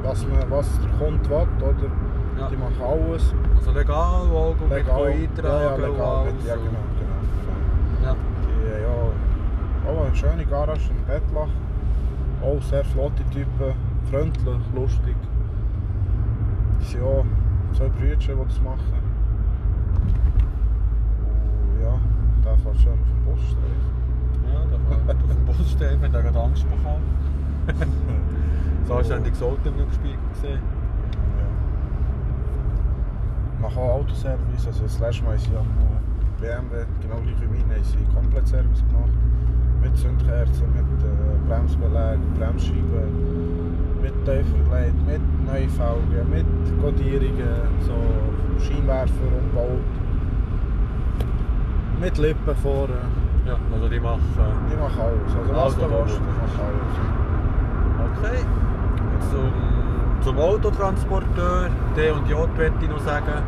was, 0.00 0.24
man, 0.28 0.48
was 0.50 0.68
der 0.78 0.90
Kunde 0.98 1.28
will. 1.28 1.36
Oder? 1.36 1.90
Ja. 2.38 2.48
Die 2.48 2.56
machen 2.56 2.80
alles. 2.80 3.34
Also 3.56 3.72
legal, 3.72 4.22
wo 4.30 4.54
du 4.56 4.72
Legal. 4.72 5.14
mit 5.16 5.38
eintragen 5.38 5.62
ja, 5.62 5.86
ja, 5.86 5.90
legal. 5.90 6.24
Mit, 6.26 6.46
ja, 6.46 6.54
genau, 6.54 6.84
genau. 7.00 8.06
Ja. 8.06 8.16
Die, 8.44 8.82
ja, 8.82 9.90
auch 9.90 10.06
eine 10.06 10.14
schöne 10.14 10.46
Garage 10.46 10.90
in 10.90 11.04
Bettlach. 11.06 11.48
Auch 12.40 12.62
sehr 12.62 12.84
flotte 12.84 13.24
Typen, 13.30 13.74
freundlich, 14.10 14.60
lustig. 14.76 15.16
Die 16.80 16.84
sind 16.84 17.02
auch 17.02 17.24
zwei 17.72 17.88
Brüder, 17.88 18.14
die 18.14 18.26
das 18.28 18.62
machen. 18.62 19.10
Und 21.22 21.82
ja, 21.82 21.94
der 22.50 22.58
fährt 22.58 22.76
schön 22.80 22.92
auf 22.92 22.98
dem 23.06 23.24
Busstreifen. 23.24 23.92
Ja, 24.52 24.60
da 24.70 24.78
fährt 25.06 25.22
auf 25.22 25.30
dem 25.34 25.44
Bus 25.44 25.76
wenn 25.78 26.12
der 26.12 26.22
gerade 26.22 26.40
Angst 26.40 26.64
bekommen. 26.68 27.04
Das 28.88 28.98
anständiges 28.98 29.42
Auto 29.42 29.68
im 29.68 29.74
Rückspiegel 29.74 30.18
gesehen. 30.34 30.62
Ja. 31.38 31.46
Machen 33.62 33.78
auch 33.78 34.00
Autoservice, 34.00 34.66
also 34.66 34.82
das 34.82 34.98
letzte 34.98 35.24
Mal 35.24 35.38
sie 35.38 35.56
am 35.56 35.66
äh, 35.66 36.40
BMW, 36.40 36.84
genau 37.00 37.20
gleich 37.22 37.40
wie 37.40 37.46
meine, 37.46 37.74
haben 37.74 37.84
sie 37.84 38.04
Komplettservice 38.14 38.82
gemacht. 38.88 39.14
Mit 39.80 39.96
Zündkerzen, 39.96 40.72
mit 40.74 41.04
äh, 41.04 41.48
Bremsbelägen, 41.48 42.34
Bremsscheiben, 42.36 44.02
mit 44.02 44.26
Teufelgleit, 44.26 44.94
mit 45.06 45.22
Neufelgen, 45.46 46.28
mit 46.28 46.46
Kodierungen, 46.82 47.78
so 47.86 47.94
Scheinwerfer 48.58 49.30
umgebaut. 49.38 49.86
Mit 52.00 52.16
Lippen 52.16 52.56
vorne. 52.56 52.94
Ja, 53.46 53.56
also 53.74 53.88
die 53.88 54.00
machen. 54.00 54.22
Die 54.70 54.76
machen 54.76 55.00
alles. 55.00 55.36
Also 55.36 55.54
was 55.54 55.62
Also, 55.64 55.76
du 55.76 55.90
willst, 55.90 56.16
die 56.16 56.40
machen 56.40 56.60
alles. 56.66 56.96
Okay. 58.18 58.44
Jetzt 59.12 59.30
zum, 59.30 59.52
zum 60.22 60.38
Autotransporteur, 60.38 61.68
D 61.94 62.10
und 62.10 62.26
J 62.28 62.56
möchte 62.56 62.84
ich 62.84 62.88
noch 62.90 63.00
sagen. 63.00 63.42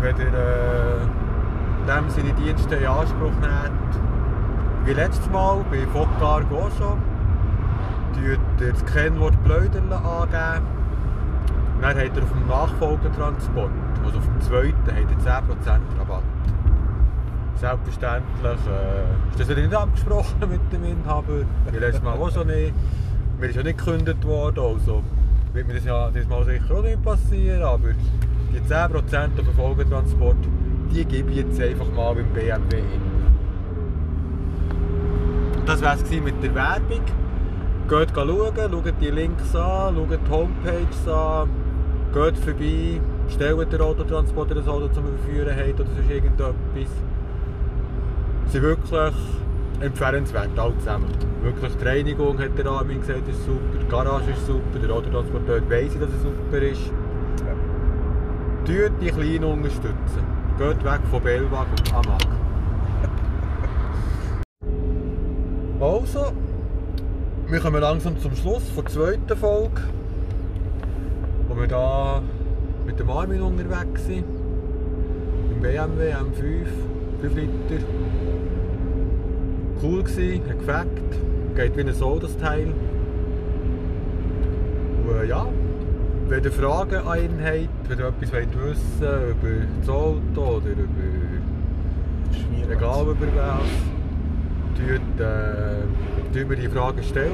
Wenn 0.00 0.16
ihr 0.16 0.26
äh, 0.26 1.86
dem 1.86 2.10
seine 2.10 2.32
Dienste 2.32 2.74
in 2.74 2.86
Anspruch 2.86 3.32
nehmt, 3.40 3.92
wie 4.84 4.92
letztes 4.92 5.30
Mal 5.30 5.64
bei 5.70 5.86
auch 5.94 6.70
schon, 6.78 6.98
tut 8.14 8.24
ihr 8.24 8.72
das 8.72 8.84
Kennwort 8.86 9.42
Blöderle 9.44 9.96
angeben. 9.96 10.66
Und 11.76 11.82
dann 11.82 11.96
habt 11.96 12.16
ihr 12.16 12.22
auf 12.22 12.32
dem 12.32 12.46
Nachfolgetransport, 12.48 13.70
also 14.04 14.18
auf 14.18 14.24
dem 14.24 14.40
zweiten, 14.40 14.74
habt 14.86 15.10
ihr 15.10 15.66
10% 15.66 15.80
Rabatt. 15.98 16.22
Selbstverständlich 17.60 18.58
äh, 18.68 19.38
ist 19.38 19.50
das 19.50 19.56
nicht 19.56 19.74
abgesprochen 19.74 20.40
mit 20.50 20.60
dem 20.72 20.82
Inhaber. 20.82 21.44
Wie 21.70 21.78
letztes 21.78 22.02
Mal 22.02 22.14
auch 22.14 22.30
schon 22.30 22.46
nicht. 22.46 22.72
Mir 23.38 23.48
ist 23.48 23.56
ja 23.56 23.62
nicht 23.62 23.76
gekündigt 23.76 24.24
worden, 24.24 24.60
also 24.60 25.02
wird 25.52 25.66
mir 25.66 25.74
das 25.74 25.84
ja 25.84 26.10
dieses 26.10 26.26
Mal 26.28 26.44
sicher 26.46 26.74
auch 26.74 26.82
nicht 26.82 27.02
passieren, 27.02 27.62
aber 27.62 27.88
die 28.52 28.60
10% 28.60 28.84
auf 28.86 29.34
den 29.34 29.54
Folgetransport, 29.54 30.36
die 30.90 31.04
gebe 31.04 31.30
ich 31.30 31.36
jetzt 31.38 31.60
einfach 31.60 31.90
mal 31.94 32.14
beim 32.14 32.32
BMW 32.32 32.78
in. 32.78 33.02
Und 35.58 35.68
das 35.68 35.82
war 35.82 35.96
es 35.96 36.10
mit 36.10 36.42
der 36.42 36.54
Werbung. 36.54 37.04
Geht 37.88 38.10
schauen, 38.14 38.54
schaut 38.56 39.00
die 39.00 39.10
Links 39.10 39.54
an, 39.54 39.96
schaut 39.96 40.10
die 40.10 40.30
Homepage 40.30 41.12
an, 41.12 41.48
geht 42.14 42.38
vorbei, 42.38 43.00
stellt 43.28 43.72
den 43.72 43.80
Autotransporter 43.82 44.54
das 44.54 44.66
Auto 44.66 44.88
zum 44.88 45.08
Überführen 45.08 45.54
habt 45.54 45.80
oder 45.80 45.90
sonst 45.90 46.10
irgendetwas. 46.10 46.90
Sind 48.50 48.62
wirklich 48.62 49.14
empfehlenswert, 49.80 50.58
alle 50.58 50.76
zusammen. 50.78 51.06
Wirklich 51.40 51.72
die 51.76 51.84
Reinigung, 51.84 52.36
hat 52.36 52.58
der 52.58 52.66
Armin 52.66 53.00
gesagt, 53.00 53.28
ist 53.28 53.44
super, 53.44 53.78
die 53.80 53.88
Garage 53.88 54.32
ist 54.32 54.44
super, 54.44 54.78
der 54.82 54.90
Autotransporteur 54.90 55.62
weiss 55.70 55.94
ich, 55.94 56.00
dass 56.00 56.10
er 56.10 56.18
super 56.18 56.58
ist. 56.58 56.90
Ja. 57.46 57.54
Tut 58.64 59.00
die 59.00 59.06
Kleinen 59.06 59.44
unterstützen. 59.44 60.24
Geht 60.58 60.84
weg 60.84 61.00
von 61.12 61.22
Bellwag 61.22 61.66
und 61.78 61.94
Amag. 61.94 62.26
Also, 65.80 66.32
wir 67.48 67.60
kommen 67.60 67.80
langsam 67.80 68.18
zum 68.20 68.34
Schluss 68.34 68.64
der 68.76 68.84
zweiten 68.86 69.36
Folge, 69.36 69.80
wo 71.48 71.56
wir 71.56 71.68
da 71.68 72.20
mit 72.84 72.98
dem 72.98 73.08
Armin 73.08 73.40
unterwegs 73.40 74.04
sind. 74.04 74.24
Im 75.52 75.60
BMW 75.62 76.12
M5, 76.12 76.66
5 77.22 77.34
Liter. 77.34 77.84
Cool 79.82 80.02
gsi, 80.04 80.42
hat 80.46 80.58
gefällt, 80.58 81.56
geht 81.56 81.76
wie 81.76 81.80
ein 81.80 81.94
Soul 81.94 82.20
das 82.20 82.36
Teil. 82.38 82.72
Und 85.06 85.22
äh, 85.22 85.26
ja, 85.26 85.46
wenn 86.28 86.44
ihr 86.44 86.52
Fragen 86.52 86.96
an 86.96 87.18
ihn 87.18 87.38
habt, 87.42 87.88
wenn 87.88 87.98
ihr 87.98 88.08
etwas 88.08 88.32
wollt 88.32 88.62
wissen 88.62 89.30
über 89.30 89.66
das 89.80 89.88
Auto 89.88 90.56
oder 90.56 90.70
über 90.70 91.20
egal 92.70 93.02
über 93.02 93.26
was, 93.36 93.68
tut, 94.76 95.20
äh, 95.20 96.56
die 96.56 96.68
Fragen 96.68 97.02
stellen. 97.02 97.32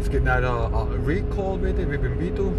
Es 0.00 0.10
gibt 0.10 0.26
dann 0.26 0.44
einen 0.44 1.04
Recall 1.06 1.62
wieder, 1.62 1.90
wie 1.90 1.96
beim 1.96 2.18
Video, 2.18 2.52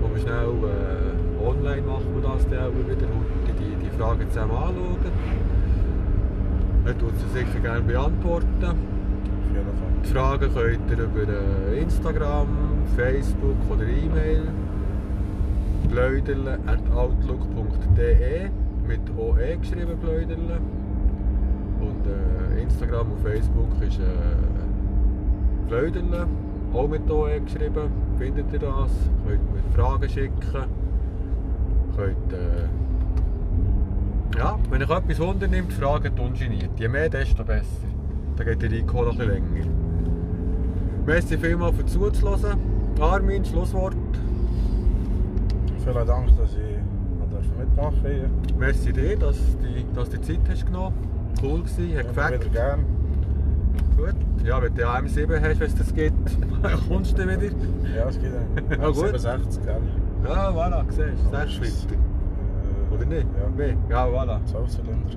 wo 0.00 0.14
wir 0.14 0.20
schnell 0.20 0.52
äh, 0.62 1.46
online 1.46 1.82
machen 1.82 2.06
wir 2.14 2.22
das 2.22 2.46
dann 2.48 2.58
auch 2.58 2.88
wieder 2.88 3.06
und 3.06 3.26
die, 3.58 3.84
die 3.84 3.98
Fragen 3.98 4.28
zusammen 4.28 4.52
anschauen. 4.52 5.41
Er 6.84 6.98
tut 6.98 7.12
sie 7.16 7.28
sicher 7.38 7.60
gerne 7.60 7.82
beantworten. 7.82 8.74
Die 10.04 10.08
Fragen 10.08 10.52
könnt 10.52 10.90
ihr 10.90 11.04
über 11.04 11.28
äh, 11.28 11.78
Instagram, 11.80 12.48
Facebook 12.96 13.56
oder 13.70 13.84
E-Mail 13.84 14.48
blöderle.outlook.de 15.88 18.50
mit 18.88 19.00
OE 19.16 19.58
geschrieben 19.58 19.96
blöderle. 20.00 20.58
Und 21.80 22.04
äh, 22.06 22.62
Instagram 22.62 23.12
und 23.12 23.20
Facebook 23.20 23.68
ist 23.80 24.00
äh, 24.00 24.02
blöderle, 25.68 26.26
auch 26.72 26.88
mit 26.88 27.08
OE 27.10 27.40
geschrieben. 27.40 27.92
Findet 28.18 28.52
ihr 28.52 28.58
das? 28.58 28.90
Könnt 29.26 29.52
mir 29.52 29.62
Fragen 29.74 30.08
schicken. 30.08 30.66
Könnt, 31.96 32.32
äh, 32.32 32.68
ja, 34.36 34.58
wenn 34.70 34.82
euch 34.82 34.90
etwas 34.90 35.20
unternimmt, 35.20 35.72
fragt 35.72 36.18
ungeniert. 36.18 36.70
Je 36.78 36.88
mehr, 36.88 37.08
desto 37.08 37.44
besser. 37.44 37.66
Dann 38.36 38.46
geht 38.46 38.62
der 38.62 38.70
Recall 38.70 39.04
noch 39.06 39.12
ein 39.12 39.18
bisschen 39.18 39.32
länger. 39.54 39.66
Merci 41.06 41.36
vielmals 41.38 41.76
für 41.76 41.86
zuzuhören. 41.86 42.58
Armin, 43.00 43.44
Schlusswort. 43.44 43.96
Vielen 45.84 46.06
Dank, 46.06 46.28
dass 46.38 46.50
ich 46.52 47.58
mitmachen 47.58 48.02
durfte. 48.02 48.30
Merci 48.58 48.92
dir, 48.92 49.18
dass 49.18 49.36
du 49.36 49.94
dass 49.94 50.10
du 50.10 50.18
die 50.18 50.22
Zeit 50.38 50.40
hast 50.48 50.66
genommen 50.66 50.94
Cool 51.42 51.62
gewesen, 51.62 51.98
hat 51.98 52.08
gefällt. 52.08 52.44
wieder 52.44 52.52
gern. 52.54 52.84
Gut. 53.96 54.14
Ja, 54.46 54.62
wenn 54.62 54.74
du 54.74 54.82
AM7 54.88 55.40
hast, 55.40 55.60
wenn 55.60 55.66
es 55.66 55.74
das 55.74 55.94
gibt, 55.94 56.36
kommst 56.88 57.18
du 57.18 57.22
wieder. 57.22 57.50
Ja, 57.96 58.08
es 58.08 58.18
geht. 58.20 58.30
Ja, 58.78 58.86
gut. 58.86 58.96
67, 59.20 59.62
gell? 59.64 59.76
Ja, 60.24 60.50
voilà, 60.50 60.84
siehst 60.88 60.98
du, 60.98 61.36
Aber 61.36 61.46
6 61.48 61.58
es 61.60 61.68
ist- 61.68 61.90
Liter. 61.90 61.94
Äh, 61.94 61.98
Oder 62.92 63.04
nicht? 63.06 63.26
Ja. 63.40 63.48
Mehr? 63.48 63.76
Ja, 63.88 64.06
voilà. 64.06 64.44
12 64.44 64.68
Zylinder. 64.68 65.10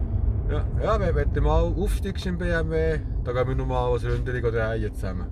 Ja, 0.49 0.63
ja 0.84 0.99
wenn, 0.99 1.15
wenn 1.15 1.34
du 1.34 1.41
mal 1.41 1.63
aufsteigst 1.63 2.26
im 2.26 2.38
BMW, 2.38 2.99
dann 3.23 3.36
gehen 3.36 3.47
wir 3.47 3.55
nochmal 3.55 3.91
als 3.91 4.05
Ründerung 4.05 4.43
oder 4.43 4.67
Reihe 4.67 4.91
zusammen. 4.93 5.26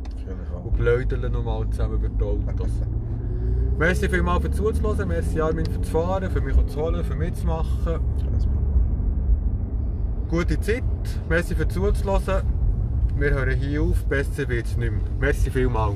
Und 0.64 0.78
blödeln 0.78 1.32
nochmal 1.32 1.70
zusammen 1.70 1.96
über 1.96 2.10
die 2.10 2.24
Autos. 2.24 2.70
Merci 3.78 4.08
vielmals 4.08 4.44
für 4.44 4.52
zuzuhören, 4.52 5.08
merci 5.08 5.42
Armin 5.42 5.66
für 5.66 5.80
das 5.80 5.90
Fahren, 5.90 6.30
für 6.30 6.42
mich 6.42 6.56
zu 6.68 6.80
holen, 6.80 7.04
für 7.04 7.16
mitzumachen. 7.16 8.00
Gute 10.30 10.60
Zeit, 10.62 10.84
merci 11.28 11.56
für 11.56 11.68
zuzuhören. 11.68 12.44
Wir 13.18 13.32
hören 13.32 13.58
hier 13.58 13.82
auf, 13.82 14.06
besser 14.06 14.48
wird 14.48 14.68
es 14.68 14.78
nicht 14.78 14.92
mehr. 14.92 15.02
Merci 15.20 15.50
vielmals. 15.50 15.96